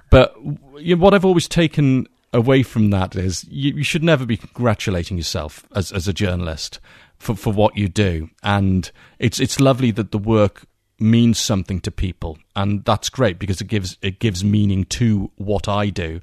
But 0.10 0.36
you 0.78 0.96
know, 0.96 1.02
what 1.02 1.14
I've 1.14 1.26
always 1.26 1.48
taken 1.48 2.08
away 2.34 2.64
from 2.64 2.90
that 2.92 3.16
is 3.16 3.46
you, 3.50 3.74
you, 3.76 3.84
should 3.84 4.04
never 4.04 4.26
be 4.26 4.38
congratulating 4.38 5.18
yourself 5.18 5.66
as 5.76 5.92
as 5.92 6.08
a 6.08 6.14
journalist 6.14 6.80
for 7.18 7.36
for 7.36 7.54
what 7.54 7.78
you 7.78 7.88
do, 7.88 8.30
and 8.44 8.92
it's 9.20 9.40
it's 9.40 9.60
lovely 9.60 9.92
that 9.92 10.12
the 10.12 10.18
work 10.18 10.64
means 11.00 11.38
something 11.40 11.80
to 11.82 11.92
people, 11.92 12.40
and 12.56 12.84
that's 12.86 13.10
great 13.10 13.38
because 13.38 13.62
it 13.62 13.68
gives 13.68 13.98
it 14.02 14.20
gives 14.20 14.44
meaning 14.44 14.86
to 14.86 15.32
what 15.36 15.68
I 15.68 15.90
do. 15.90 16.22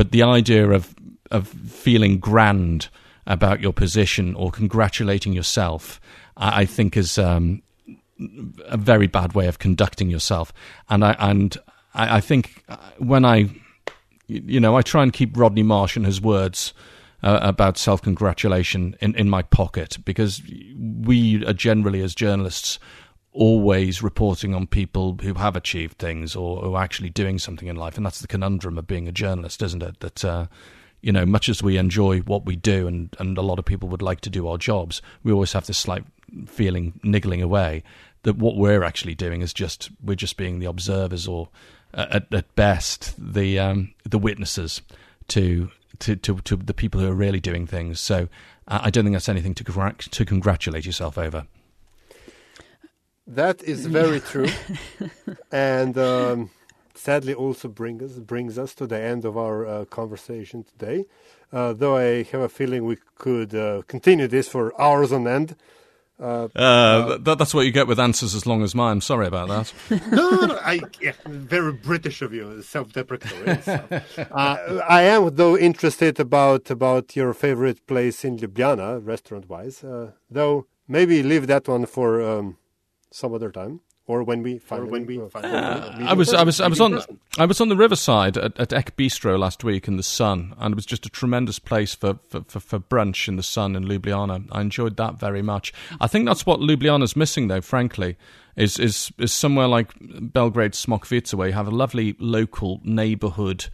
But 0.00 0.12
the 0.12 0.22
idea 0.22 0.70
of 0.70 0.94
of 1.30 1.46
feeling 1.46 2.20
grand 2.20 2.88
about 3.26 3.60
your 3.60 3.74
position 3.74 4.34
or 4.34 4.50
congratulating 4.50 5.34
yourself 5.34 6.00
I, 6.38 6.62
I 6.62 6.64
think 6.64 6.96
is 6.96 7.18
um, 7.18 7.60
a 8.64 8.78
very 8.78 9.08
bad 9.08 9.34
way 9.34 9.46
of 9.46 9.58
conducting 9.58 10.08
yourself. 10.08 10.54
And 10.88 11.04
I 11.04 11.16
and 11.18 11.54
I, 11.92 12.16
I, 12.16 12.20
think 12.22 12.64
when 12.96 13.26
I, 13.26 13.50
you 14.26 14.58
know, 14.58 14.74
I 14.74 14.80
try 14.80 15.02
and 15.02 15.12
keep 15.12 15.36
Rodney 15.36 15.64
Marsh 15.64 15.98
and 15.98 16.06
his 16.06 16.18
words. 16.22 16.72
Uh, 17.22 17.38
about 17.42 17.76
self 17.76 18.00
congratulation 18.00 18.96
in, 19.02 19.14
in 19.14 19.28
my 19.28 19.42
pocket 19.42 19.98
because 20.06 20.40
we 21.04 21.44
are 21.44 21.52
generally, 21.52 22.00
as 22.00 22.14
journalists, 22.14 22.78
always 23.32 24.02
reporting 24.02 24.54
on 24.54 24.66
people 24.66 25.16
who 25.22 25.34
have 25.34 25.56
achieved 25.56 25.98
things 25.98 26.34
or 26.34 26.62
who 26.62 26.74
are 26.74 26.82
actually 26.82 27.10
doing 27.10 27.38
something 27.38 27.68
in 27.68 27.76
life. 27.76 27.96
And 27.96 28.04
that's 28.04 28.20
the 28.20 28.26
conundrum 28.26 28.76
of 28.76 28.86
being 28.86 29.06
a 29.06 29.12
journalist, 29.12 29.62
isn't 29.62 29.82
it? 29.82 30.00
That 30.00 30.24
uh, 30.24 30.46
you 31.00 31.12
know, 31.12 31.24
much 31.24 31.48
as 31.48 31.62
we 31.62 31.76
enjoy 31.76 32.20
what 32.20 32.44
we 32.44 32.56
do 32.56 32.86
and, 32.86 33.14
and 33.18 33.38
a 33.38 33.42
lot 33.42 33.58
of 33.58 33.64
people 33.64 33.88
would 33.88 34.02
like 34.02 34.20
to 34.22 34.30
do 34.30 34.48
our 34.48 34.58
jobs, 34.58 35.00
we 35.22 35.32
always 35.32 35.52
have 35.52 35.66
this 35.66 35.78
slight 35.78 36.04
feeling 36.46 36.98
niggling 37.02 37.42
away 37.42 37.82
that 38.22 38.36
what 38.36 38.56
we're 38.56 38.84
actually 38.84 39.14
doing 39.14 39.40
is 39.40 39.52
just 39.52 39.90
we're 40.02 40.14
just 40.14 40.36
being 40.36 40.58
the 40.58 40.66
observers 40.66 41.26
or 41.26 41.48
uh, 41.94 42.06
at, 42.10 42.32
at, 42.32 42.54
best 42.54 43.14
the 43.18 43.58
um, 43.58 43.92
the 44.04 44.18
witnesses 44.18 44.82
to, 45.28 45.70
to 45.98 46.16
to 46.16 46.36
to 46.40 46.56
the 46.56 46.74
people 46.74 47.00
who 47.00 47.08
are 47.08 47.14
really 47.14 47.40
doing 47.40 47.66
things. 47.66 47.98
So 47.98 48.28
uh, 48.68 48.80
I 48.82 48.90
don't 48.90 49.04
think 49.04 49.14
that's 49.14 49.28
anything 49.28 49.54
to 49.54 49.94
to 50.10 50.24
congratulate 50.24 50.84
yourself 50.84 51.16
over. 51.16 51.46
That 53.30 53.62
is 53.62 53.86
very 53.86 54.20
true, 54.20 54.48
and. 55.52 55.96
Um, 55.96 56.50
sadly 57.00 57.34
also 57.34 57.66
bring 57.66 58.02
us, 58.02 58.12
brings 58.18 58.58
us 58.58 58.74
to 58.74 58.86
the 58.86 59.00
end 59.00 59.24
of 59.24 59.36
our 59.36 59.66
uh, 59.66 59.84
conversation 59.86 60.64
today. 60.64 61.06
Uh, 61.52 61.72
though 61.72 61.96
I 61.96 62.22
have 62.24 62.42
a 62.42 62.48
feeling 62.48 62.84
we 62.84 62.98
could 63.16 63.54
uh, 63.54 63.82
continue 63.88 64.28
this 64.28 64.48
for 64.48 64.78
hours 64.80 65.10
on 65.10 65.26
end. 65.26 65.56
Uh, 66.20 66.48
uh, 66.54 67.16
that, 67.16 67.38
that's 67.38 67.54
what 67.54 67.64
you 67.64 67.72
get 67.72 67.86
with 67.86 67.98
answers 67.98 68.34
as 68.34 68.46
long 68.46 68.62
as 68.62 68.74
mine. 68.74 69.00
Sorry 69.00 69.26
about 69.26 69.48
that. 69.48 69.72
no, 70.12 70.30
no, 70.30 70.46
no, 70.48 70.58
I, 70.62 70.80
yeah, 71.00 71.12
very 71.24 71.72
British 71.72 72.20
of 72.20 72.34
you, 72.34 72.60
self-deprecatory. 72.60 73.62
so. 73.62 74.02
Uh, 74.30 74.82
I 74.86 75.02
am 75.02 75.34
though 75.34 75.56
interested 75.56 76.20
about 76.20 76.70
about 76.70 77.16
your 77.16 77.32
favorite 77.32 77.86
place 77.86 78.22
in 78.22 78.36
Ljubljana, 78.36 79.00
restaurant-wise. 79.04 79.82
though 80.30 80.66
maybe 80.86 81.22
leave 81.22 81.46
that 81.46 81.66
one 81.66 81.86
for 81.86 82.20
um, 82.20 82.58
some 83.10 83.34
other 83.34 83.50
time 83.50 83.80
or 84.10 84.24
when 84.24 84.42
we 84.42 84.58
finally, 84.58 84.90
when 84.90 85.06
we 85.06 85.20
finally 85.28 85.54
uh, 85.54 86.10
I 86.10 86.14
was 86.14 86.34
I 86.34 86.42
was 86.42 86.60
I 86.60 86.66
was 86.66 86.80
on 86.80 87.00
I 87.38 87.46
was 87.46 87.60
on 87.60 87.68
the 87.68 87.76
riverside 87.76 88.36
at, 88.36 88.58
at 88.58 88.72
Ek 88.72 88.96
Bistro 88.96 89.38
last 89.38 89.62
week 89.62 89.86
in 89.86 89.96
the 89.96 90.02
sun, 90.02 90.52
and 90.58 90.72
it 90.72 90.74
was 90.74 90.84
just 90.84 91.06
a 91.06 91.08
tremendous 91.08 91.60
place 91.60 91.94
for, 91.94 92.18
for, 92.28 92.42
for, 92.48 92.58
for 92.58 92.80
brunch 92.80 93.28
in 93.28 93.36
the 93.36 93.42
sun 93.44 93.76
in 93.76 93.84
Ljubljana. 93.84 94.48
I 94.50 94.62
enjoyed 94.62 94.96
that 94.96 95.20
very 95.20 95.42
much. 95.42 95.72
I 96.00 96.08
think 96.08 96.26
that's 96.26 96.44
what 96.44 96.58
Ljubljana's 96.58 97.14
missing, 97.14 97.46
though. 97.46 97.60
Frankly, 97.60 98.16
is 98.56 98.80
is 98.80 99.12
is 99.18 99.32
somewhere 99.32 99.68
like 99.68 99.94
Belgrade 100.00 100.72
Smokvica, 100.72 101.34
where 101.34 101.48
you 101.48 101.54
have 101.54 101.68
a 101.68 101.76
lovely 101.82 102.16
local 102.18 102.80
neighbourhood 102.82 103.66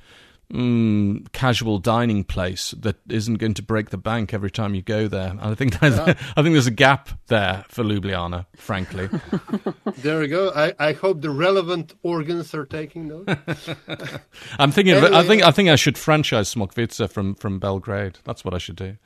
mm, 0.53 1.31
casual 1.33 1.79
dining 1.79 2.25
place 2.25 2.73
that 2.73 2.97
isn't 3.09 3.37
going 3.37 3.55
to 3.55 3.63
break 3.63 3.91
the 3.91 3.99
bank 3.99 4.33
every 4.33 4.51
time 4.51 4.75
you 4.75 4.83
go 4.83 5.09
there. 5.09 5.29
And 5.29 5.41
I 5.41 5.55
think 5.55 5.81
yeah. 5.81 6.15
I 6.37 6.43
think 6.43 6.55
there's 6.55 6.67
a 6.67 6.73
gap 6.73 7.11
there 7.27 7.65
for 7.69 7.85
Ljubljana, 7.85 8.47
frankly. 8.57 9.09
there 9.99 10.21
we 10.21 10.29
go. 10.29 10.53
I, 10.55 10.75
I 10.79 10.93
hope 10.93 11.21
the 11.21 11.31
relevant 11.31 11.95
organs 12.03 12.55
are 12.55 12.65
taking 12.65 13.09
note. 13.09 13.29
I'm 14.59 14.71
thinking. 14.73 14.95
Anyway, 14.95 15.17
I 15.17 15.23
think 15.25 15.45
I 15.45 15.51
think 15.51 15.69
I 15.69 15.77
should 15.77 15.99
franchise 15.99 16.55
Smokvica 16.55 17.11
from 17.11 17.35
from 17.35 17.59
Belgrade. 17.59 18.19
That's 18.25 18.45
what 18.45 18.55
I 18.55 18.59
should 18.59 18.77
do. 18.77 18.97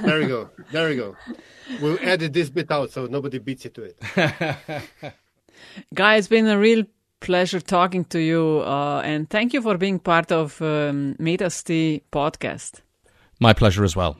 there 0.00 0.18
we 0.18 0.26
go. 0.26 0.50
There 0.72 0.88
we 0.88 0.96
go. 0.96 1.16
We'll 1.80 1.98
edit 2.00 2.32
this 2.32 2.50
bit 2.50 2.70
out 2.70 2.90
so 2.90 3.06
nobody 3.06 3.38
beats 3.38 3.64
you 3.64 3.70
to 3.70 3.82
it. 3.82 4.82
Guy, 5.94 6.16
it's 6.16 6.28
been 6.28 6.46
a 6.46 6.58
real 6.58 6.84
pleasure 7.20 7.60
talking 7.60 8.04
to 8.06 8.18
you, 8.18 8.62
uh, 8.64 9.02
and 9.04 9.28
thank 9.28 9.52
you 9.52 9.62
for 9.62 9.76
being 9.78 9.98
part 9.98 10.32
of 10.32 10.60
um, 10.62 11.14
Metasti 11.18 12.02
podcast. 12.12 12.80
My 13.38 13.52
pleasure 13.52 13.84
as 13.84 13.94
well. 13.94 14.16